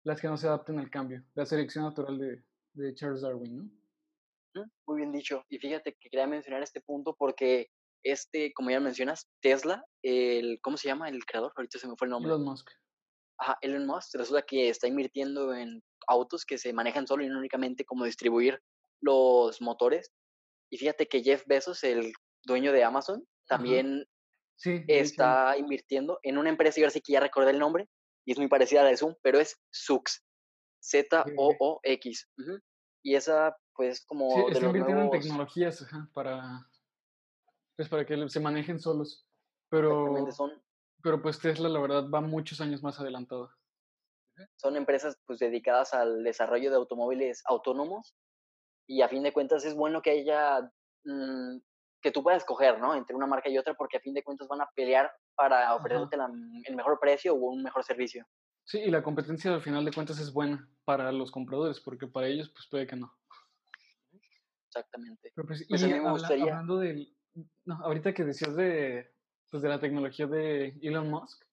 las 0.04 0.20
que 0.20 0.28
no 0.28 0.36
se 0.36 0.48
adapten 0.48 0.78
al 0.78 0.90
cambio, 0.90 1.24
la 1.34 1.46
selección 1.46 1.84
natural 1.84 2.18
de, 2.18 2.42
de 2.74 2.94
Charles 2.94 3.22
Darwin, 3.22 3.56
¿no? 3.56 4.66
Muy 4.86 4.98
bien 4.98 5.12
dicho. 5.12 5.44
Y 5.48 5.58
fíjate 5.58 5.96
que 6.00 6.08
quería 6.08 6.26
mencionar 6.26 6.62
este 6.62 6.80
punto 6.80 7.14
porque 7.18 7.68
este, 8.02 8.52
como 8.54 8.70
ya 8.70 8.80
mencionas, 8.80 9.28
Tesla, 9.40 9.84
el, 10.02 10.60
¿cómo 10.62 10.76
se 10.76 10.88
llama 10.88 11.08
el 11.08 11.24
creador? 11.24 11.52
Ahorita 11.56 11.78
se 11.78 11.88
me 11.88 11.96
fue 11.96 12.06
el 12.06 12.12
nombre. 12.12 12.30
Elon 12.30 12.44
Musk. 12.44 12.70
Ajá, 13.38 13.58
Elon 13.60 13.86
Musk 13.86 14.14
resulta 14.14 14.42
que 14.42 14.68
está 14.68 14.86
invirtiendo 14.86 15.54
en 15.54 15.82
autos 16.06 16.44
que 16.44 16.56
se 16.56 16.72
manejan 16.72 17.06
solo 17.06 17.24
y 17.24 17.28
no 17.28 17.38
únicamente 17.38 17.84
como 17.84 18.04
distribuir 18.04 18.62
los 19.02 19.60
motores. 19.60 20.12
Y 20.70 20.78
fíjate 20.78 21.06
que 21.06 21.22
Jeff 21.22 21.44
Bezos, 21.46 21.84
el 21.84 22.12
dueño 22.44 22.72
de 22.72 22.84
Amazon, 22.84 23.26
también 23.46 24.06
está 24.64 25.56
invirtiendo 25.56 26.18
en 26.22 26.38
una 26.38 26.50
empresa, 26.50 26.80
y 26.80 26.82
ahora 26.82 26.90
sí 26.90 27.00
que 27.00 27.12
ya 27.12 27.20
recordé 27.20 27.50
el 27.50 27.58
nombre, 27.58 27.88
y 28.24 28.32
es 28.32 28.38
muy 28.38 28.48
parecida 28.48 28.80
a 28.80 28.84
la 28.84 28.90
de 28.90 28.96
Zoom, 28.96 29.14
pero 29.22 29.38
es 29.38 29.56
Zoox, 29.74 30.24
Z-O-O-X. 30.82 32.28
Y 33.02 33.14
esa, 33.14 33.56
pues, 33.74 33.98
sí, 33.98 34.04
como 34.06 34.28
de 34.28 34.52
está 34.52 34.60
los 34.60 34.62
invirtiendo 34.64 35.02
en 35.02 35.10
tecnologías 35.10 35.82
ajá, 35.82 36.10
para, 36.12 36.68
pues, 37.76 37.88
para 37.88 38.04
que 38.04 38.28
se 38.28 38.40
manejen 38.40 38.80
solos. 38.80 39.26
Pero, 39.68 40.30
son, 40.32 40.62
pero 41.02 41.20
pues 41.20 41.38
Tesla, 41.38 41.68
la 41.68 41.80
verdad, 41.80 42.08
va 42.08 42.20
muchos 42.20 42.60
años 42.60 42.82
más 42.82 42.98
adelantado. 43.00 43.50
son 44.56 44.76
empresas 44.76 45.18
pues 45.26 45.38
dedicadas 45.38 45.94
al 45.94 46.22
desarrollo 46.22 46.70
de 46.70 46.76
automóviles 46.76 47.42
autónomos, 47.46 48.14
y 48.88 49.02
a 49.02 49.08
fin 49.08 49.22
de 49.22 49.32
cuentas 49.32 49.64
es 49.64 49.74
bueno 49.74 50.02
que 50.02 50.10
haya, 50.10 50.70
mm, 51.04 51.58
que 52.06 52.12
tú 52.12 52.22
puedas 52.22 52.42
escoger, 52.42 52.78
¿no? 52.78 52.94
Entre 52.94 53.16
una 53.16 53.26
marca 53.26 53.48
y 53.48 53.58
otra, 53.58 53.74
porque 53.74 53.96
a 53.96 54.00
fin 54.00 54.14
de 54.14 54.22
cuentas 54.22 54.46
van 54.46 54.60
a 54.60 54.70
pelear 54.76 55.10
para 55.34 55.74
ofrecerte 55.74 56.16
la- 56.16 56.30
el 56.64 56.76
mejor 56.76 57.00
precio 57.00 57.34
o 57.34 57.36
un 57.50 57.64
mejor 57.64 57.82
servicio. 57.82 58.24
Sí, 58.64 58.78
y 58.78 58.90
la 58.92 59.02
competencia 59.02 59.52
al 59.52 59.60
final 59.60 59.84
de 59.84 59.90
cuentas 59.92 60.20
es 60.20 60.32
buena 60.32 60.70
para 60.84 61.10
los 61.10 61.32
compradores, 61.32 61.80
porque 61.80 62.06
para 62.06 62.28
ellos, 62.28 62.48
pues 62.50 62.68
puede 62.70 62.86
que 62.86 62.94
no. 62.94 63.12
Exactamente. 64.68 65.32
Pero 65.34 65.48
pues, 65.48 65.66
Pues 65.68 65.82
a 65.82 65.86
y 65.86 65.92
mí 65.94 65.98
me 65.98 66.06
habla- 66.08 66.12
gustaría, 66.12 66.44
hablando 66.52 66.78
del, 66.78 67.16
no, 67.64 67.74
ahorita 67.82 68.14
que 68.14 68.24
decías 68.24 68.54
de, 68.54 69.12
pues, 69.50 69.64
de 69.64 69.68
la 69.68 69.80
tecnología 69.80 70.28
de 70.28 70.78
Elon 70.80 71.10
Musk, 71.10 71.44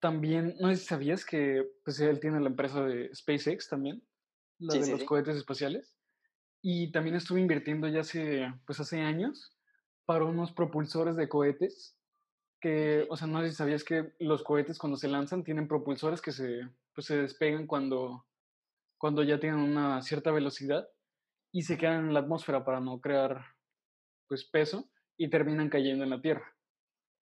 también, 0.00 0.54
no 0.58 0.68
sé 0.68 0.76
si 0.76 0.86
sabías 0.86 1.24
que 1.26 1.66
pues 1.84 2.00
él 2.00 2.18
tiene 2.18 2.40
la 2.40 2.48
empresa 2.48 2.82
de 2.82 3.14
SpaceX 3.14 3.68
también, 3.68 4.02
la 4.58 4.72
sí, 4.72 4.80
de 4.80 4.86
sí, 4.86 4.92
los 4.92 5.00
sí, 5.00 5.06
cohetes 5.06 5.36
espaciales, 5.36 5.98
y 6.66 6.90
también 6.92 7.14
estuvo 7.14 7.36
invirtiendo 7.36 7.86
ya 7.88 8.00
hace, 8.00 8.50
pues 8.66 8.80
hace 8.80 9.02
años 9.02 9.54
para 10.06 10.24
unos 10.24 10.50
propulsores 10.50 11.14
de 11.14 11.28
cohetes 11.28 11.98
que, 12.58 13.06
o 13.10 13.16
sea, 13.18 13.28
no 13.28 13.42
sé 13.42 13.50
si 13.50 13.56
sabías 13.56 13.84
que 13.84 14.14
los 14.18 14.42
cohetes 14.42 14.78
cuando 14.78 14.96
se 14.96 15.08
lanzan 15.08 15.44
tienen 15.44 15.68
propulsores 15.68 16.22
que 16.22 16.32
se, 16.32 16.62
pues, 16.94 17.06
se 17.06 17.18
despegan 17.18 17.66
cuando, 17.66 18.26
cuando 18.98 19.22
ya 19.22 19.38
tienen 19.40 19.60
una 19.60 20.00
cierta 20.00 20.32
velocidad 20.32 20.88
y 21.52 21.62
se 21.62 21.76
quedan 21.76 22.06
en 22.06 22.14
la 22.14 22.20
atmósfera 22.20 22.64
para 22.64 22.80
no 22.80 23.00
crear 23.00 23.44
pues 24.26 24.44
peso 24.44 24.90
y 25.18 25.30
terminan 25.30 25.68
cayendo 25.68 26.04
en 26.04 26.10
la 26.10 26.22
tierra. 26.22 26.56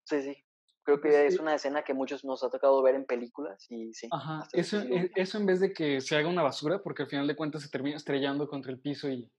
Sí, 0.06 0.22
sí. 0.22 0.51
Creo 0.84 1.00
que 1.00 1.28
es 1.28 1.36
eh, 1.36 1.42
una 1.42 1.56
escena 1.56 1.84
que 1.84 1.94
muchos 1.94 2.26
nos 2.26 2.44
ha 2.44 2.50
tocado 2.50 2.82
ver 2.82 2.96
en 2.96 3.06
películas 3.06 3.66
y 3.70 3.94
sí, 3.94 4.08
ajá, 4.12 4.48
eso, 4.54 4.80
e- 4.80 5.12
eso 5.16 5.38
en 5.38 5.46
vez 5.46 5.60
de 5.60 5.74
que 5.74 6.02
se 6.02 6.16
haga 6.16 6.28
una 6.28 6.44
basura, 6.44 6.82
porque 6.82 7.04
al 7.04 7.10
final 7.10 7.28
de 7.28 7.36
cuentas 7.36 7.62
se 7.62 7.70
termina 7.70 7.98
estrellando 7.98 8.48
contra 8.48 8.72
el 8.72 8.80
piso 8.80 9.10
y, 9.10 9.32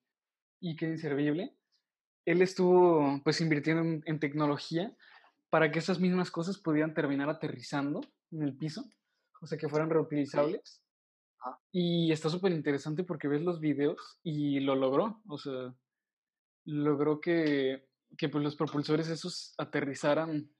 y 0.60 0.76
queda 0.76 0.90
inservible, 0.90 1.56
él 2.24 2.42
estuvo 2.42 3.20
pues 3.24 3.40
invirtiendo 3.40 3.82
en, 3.82 4.02
en 4.06 4.20
tecnología 4.20 4.96
para 5.50 5.70
que 5.70 5.80
esas 5.80 5.98
mismas 6.00 6.30
cosas 6.30 6.58
pudieran 6.58 6.94
terminar 6.94 7.28
aterrizando 7.28 8.00
en 8.30 8.42
el 8.42 8.56
piso, 8.56 8.84
o 9.40 9.46
sea, 9.46 9.58
que 9.58 9.68
fueran 9.68 9.90
reutilizables. 9.90 10.82
ajá, 11.40 11.60
Y 11.72 12.12
está 12.12 12.30
súper 12.30 12.52
interesante 12.52 13.04
porque 13.04 13.28
ves 13.28 13.42
los 13.42 13.60
videos 13.60 14.18
y 14.22 14.60
lo 14.60 14.76
logró, 14.76 15.20
o 15.28 15.38
sea, 15.38 15.74
logró 16.64 17.20
que, 17.20 17.88
que 18.16 18.28
pues 18.28 18.44
los 18.44 18.56
propulsores 18.56 19.08
esos 19.08 19.54
aterrizaran 19.58 20.50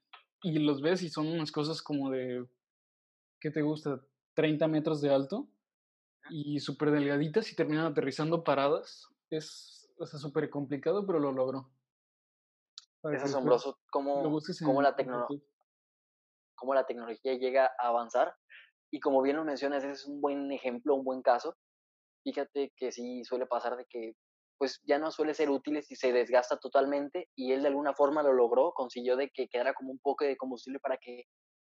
y 0.43 0.59
los 0.59 0.81
ves 0.81 1.01
y 1.01 1.09
son 1.09 1.27
unas 1.27 1.51
cosas 1.51 1.81
como 1.81 2.09
de, 2.11 2.45
¿qué 3.39 3.49
te 3.49 3.61
gusta? 3.61 4.01
30 4.35 4.67
metros 4.67 5.01
de 5.01 5.13
alto 5.13 5.47
y 6.29 6.59
súper 6.59 6.91
delgaditas 6.91 7.51
y 7.51 7.55
terminan 7.55 7.85
aterrizando 7.85 8.43
paradas. 8.43 9.07
Es, 9.29 9.89
o 9.97 10.05
sea, 10.05 10.19
súper 10.19 10.49
complicado, 10.49 11.05
pero 11.05 11.19
lo 11.19 11.31
logró. 11.31 11.69
Para 13.01 13.17
Es 13.17 13.23
asombroso 13.23 13.79
cómo, 13.89 14.21
cómo, 14.63 14.81
la 14.81 14.95
cómo 16.55 16.73
la 16.73 16.85
tecnología 16.85 17.33
llega 17.35 17.71
a 17.79 17.87
avanzar. 17.87 18.35
Y 18.91 18.99
como 18.99 19.21
bien 19.21 19.37
lo 19.37 19.45
mencionas, 19.45 19.83
ese 19.83 19.93
es 19.93 20.05
un 20.05 20.21
buen 20.21 20.51
ejemplo, 20.51 20.95
un 20.95 21.03
buen 21.03 21.21
caso. 21.21 21.55
Fíjate 22.23 22.71
que 22.75 22.91
sí 22.91 23.23
suele 23.23 23.45
pasar 23.45 23.75
de 23.75 23.85
que 23.85 24.15
pues 24.57 24.81
ya 24.83 24.99
no 24.99 25.11
suele 25.11 25.33
ser 25.33 25.49
útil 25.49 25.81
si 25.83 25.95
se 25.95 26.13
desgasta 26.13 26.57
totalmente 26.57 27.29
y 27.35 27.51
él 27.53 27.61
de 27.63 27.69
alguna 27.69 27.93
forma 27.93 28.23
lo 28.23 28.33
logró, 28.33 28.73
consiguió 28.73 29.15
de 29.17 29.29
que 29.29 29.47
quedara 29.47 29.73
como 29.73 29.91
un 29.91 29.99
poco 29.99 30.25
de 30.25 30.37
combustible 30.37 30.79
para 30.79 30.97
que 30.97 31.25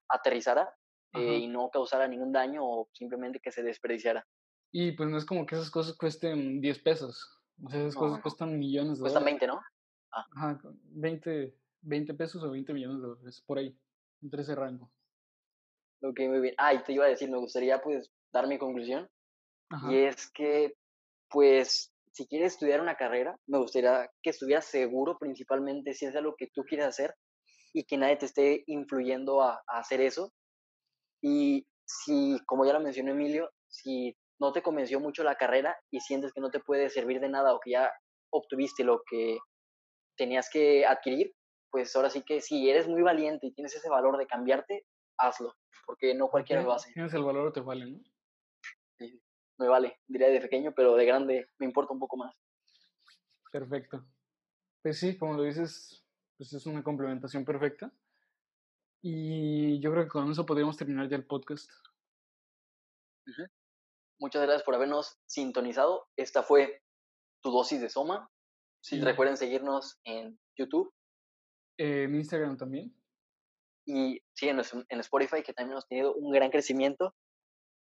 aterrizara 0.09 0.71
eh, 1.15 1.37
y 1.39 1.49
no 1.49 1.71
causara 1.71 2.09
ningún 2.09 2.33
daño 2.33 2.61
o 2.65 2.89
simplemente 2.93 3.41
que 3.41 3.53
se 3.53 3.63
desperdiciara. 3.63 4.27
Y 4.71 4.93
pues 4.93 5.09
no 5.09 5.17
es 5.19 5.25
como 5.25 5.45
que 5.47 5.57
esas 5.57 5.71
cosas 5.71 5.97
cuesten 5.97 6.61
10 6.61 6.79
pesos. 6.81 7.41
O 7.65 7.69
sea, 7.69 7.81
esas 7.81 7.97
No, 7.97 8.01
cosas 8.01 8.19
no. 8.19 8.23
cuestan 8.23 8.59
millones 8.59 8.99
de 8.99 9.03
Cuestan 9.03 9.07
dólares. 9.07 9.25
20, 9.25 9.47
¿no? 9.47 9.61
Ah, 10.13 10.27
Ajá, 10.37 10.59
con 10.61 10.81
20, 10.85 11.59
20 11.83 12.15
pesos 12.15 12.43
o 12.45 12.51
20 12.51 12.73
millones 12.75 13.03
de 13.03 13.09
dólares, 13.09 13.43
por 13.47 13.59
ahí, 13.59 13.77
entre 14.23 14.43
ese 14.43 14.55
rango. 14.55 14.93
ok, 16.03 16.19
muy 16.29 16.41
bien. 16.41 16.55
Ah, 16.59 16.75
y 16.75 16.83
te 16.83 16.93
iba 16.93 17.05
a 17.05 17.09
decir, 17.09 17.31
me 17.31 17.39
gustaría 17.39 17.81
pues 17.81 18.11
dar 18.33 18.47
mi 18.47 18.59
conclusión 18.59 19.09
y 19.81 19.97
Ajá. 19.97 20.05
es 20.05 20.31
que 20.33 20.75
pues 21.31 21.93
si 22.17 22.27
quieres 22.27 22.55
estudiar 22.55 22.81
una 22.81 22.95
carrera, 22.95 23.37
me 23.47 23.59
gustaría 23.59 24.11
que 24.23 24.31
estuvieras 24.31 24.65
seguro 24.65 25.19
principalmente 25.19 25.93
si 25.93 26.07
es 26.07 26.17
algo 26.17 26.35
que 26.35 26.49
tú 26.55 26.63
quieres 26.63 26.87
hacer 26.87 27.15
y 27.75 27.85
que 27.85 27.99
nadie 27.99 28.17
te 28.17 28.25
esté 28.25 28.65
influyendo 28.69 29.43
a, 29.43 29.61
a 29.67 29.79
hacer 29.79 30.01
eso. 30.01 30.33
Y 31.23 31.67
si, 31.85 32.39
como 32.47 32.65
ya 32.65 32.73
lo 32.73 32.81
mencionó 32.81 33.11
Emilio, 33.11 33.51
si 33.69 34.17
no 34.41 34.53
te 34.53 34.63
convenció 34.63 34.99
mucho 34.99 35.25
la 35.25 35.35
carrera 35.35 35.77
y 35.91 36.01
sientes 36.01 36.33
que 36.33 36.41
no 36.41 36.51
te 36.51 36.61
puede 36.61 36.89
servir 36.89 37.21
de 37.21 37.29
nada 37.29 37.53
o 37.53 37.61
que 37.61 37.73
ya 37.73 37.93
obtuviste 38.33 38.83
lo 38.83 39.03
que 39.11 39.37
tenías 40.17 40.49
que 40.51 40.87
adquirir, 40.87 41.35
pues 41.71 41.95
ahora 41.97 42.09
sí 42.09 42.23
que 42.23 42.41
si 42.41 42.71
eres 42.71 42.89
muy 42.89 43.03
valiente 43.03 43.47
y 43.47 43.53
tienes 43.53 43.75
ese 43.77 43.91
valor 43.91 44.17
de 44.17 44.27
cambiarte, 44.27 44.87
hazlo, 45.19 45.53
porque 45.85 46.15
no 46.15 46.29
cualquiera 46.29 46.63
lo 46.63 46.73
hace. 46.73 46.95
tienes 46.95 47.13
el 47.13 47.25
valor 47.25 47.49
o 47.49 47.53
te 47.53 47.61
vale, 47.61 47.85
¿no? 47.85 47.99
Sí, 49.57 49.63
Me 49.63 49.69
vale, 49.69 49.99
diría 50.07 50.29
de 50.29 50.41
pequeño, 50.41 50.73
pero 50.75 50.95
de 50.97 51.07
grande 51.07 51.49
me 51.59 51.67
importa 51.67 51.93
un 51.93 51.99
poco 52.01 52.17
más. 52.17 52.35
Perfecto. 53.51 54.05
Pues 54.83 54.99
sí, 54.99 55.17
como 55.17 55.35
lo 55.35 55.43
dices, 55.43 56.05
pues 56.37 56.53
es 56.53 56.67
una 56.67 56.83
complementación 56.83 57.45
perfecta. 57.45 57.91
Y 59.03 59.81
yo 59.81 59.91
creo 59.93 60.05
que 60.05 60.11
con 60.11 60.31
eso 60.31 60.45
podríamos 60.45 60.77
terminar 60.77 61.09
ya 61.09 61.17
el 61.17 61.27
podcast. 61.27 61.71
Muchas 64.19 64.43
gracias 64.43 64.63
por 64.63 64.75
habernos 64.75 65.19
sintonizado. 65.27 66.09
Esta 66.17 66.43
fue 66.43 66.83
tu 67.43 67.51
dosis 67.51 67.81
de 67.81 67.89
Soma. 67.89 68.31
Si 68.81 69.01
recuerden 69.01 69.37
seguirnos 69.37 69.99
en 70.05 70.39
YouTube 70.57 70.93
eh, 71.79 72.05
en 72.05 72.15
Instagram 72.15 72.57
también. 72.57 72.95
y 73.89 74.21
síguenos 74.35 74.73
en- 74.75 74.85
en 74.89 75.01
Spotify, 75.01 75.43
que 75.43 75.53
también 75.53 75.73
hemos 75.73 75.87
tenido 75.87 76.15
un 76.15 76.33
gran 76.33 76.51
crecimiento 76.51 77.15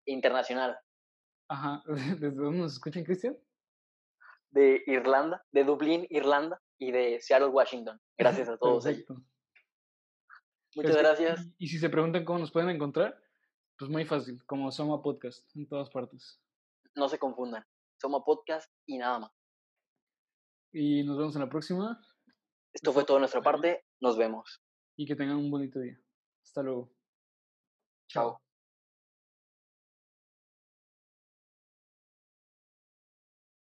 internacional 0.05 0.77
Ajá. 1.47 1.83
¿Desde 1.87 2.31
dónde 2.31 2.59
nos 2.59 2.73
escuchan, 2.73 3.03
Cristian? 3.03 3.37
de 4.53 4.83
Irlanda, 4.85 5.43
de 5.51 5.63
Dublín, 5.63 6.05
Irlanda 6.09 6.61
y 6.77 6.91
de 6.91 7.19
Seattle, 7.21 7.49
Washington. 7.49 7.99
Gracias 8.17 8.47
a 8.49 8.57
todos 8.59 8.85
ellos. 8.85 9.03
Perfecto. 9.03 9.25
Muchas 10.75 10.97
gracias. 10.97 11.45
Y, 11.57 11.65
y 11.65 11.67
si 11.67 11.79
se 11.79 11.89
preguntan 11.89 12.23
cómo 12.23 12.39
nos 12.39 12.51
pueden 12.51 12.69
encontrar, 12.69 13.19
pues 13.77 13.89
muy 13.89 14.05
fácil, 14.05 14.43
como 14.45 14.71
Soma 14.71 15.01
Podcast, 15.01 15.43
en 15.55 15.67
todas 15.67 15.89
partes. 15.89 16.39
No 16.95 17.09
se 17.09 17.17
confundan. 17.17 17.65
Somos 17.99 18.23
podcast 18.25 18.71
y 18.85 18.97
nada 18.97 19.19
más. 19.19 19.31
Y 20.71 21.03
nos 21.03 21.17
vemos 21.17 21.35
en 21.35 21.41
la 21.41 21.49
próxima. 21.49 21.99
Esto 22.73 22.91
fue 22.91 23.05
todo 23.05 23.17
de 23.17 23.21
nuestra 23.21 23.41
parte. 23.41 23.85
Nos 24.01 24.17
vemos. 24.17 24.61
Y 24.95 25.05
que 25.05 25.15
tengan 25.15 25.37
un 25.37 25.49
bonito 25.49 25.79
día. 25.79 25.99
Hasta 26.43 26.63
luego. 26.63 26.91
Chao. 28.07 28.42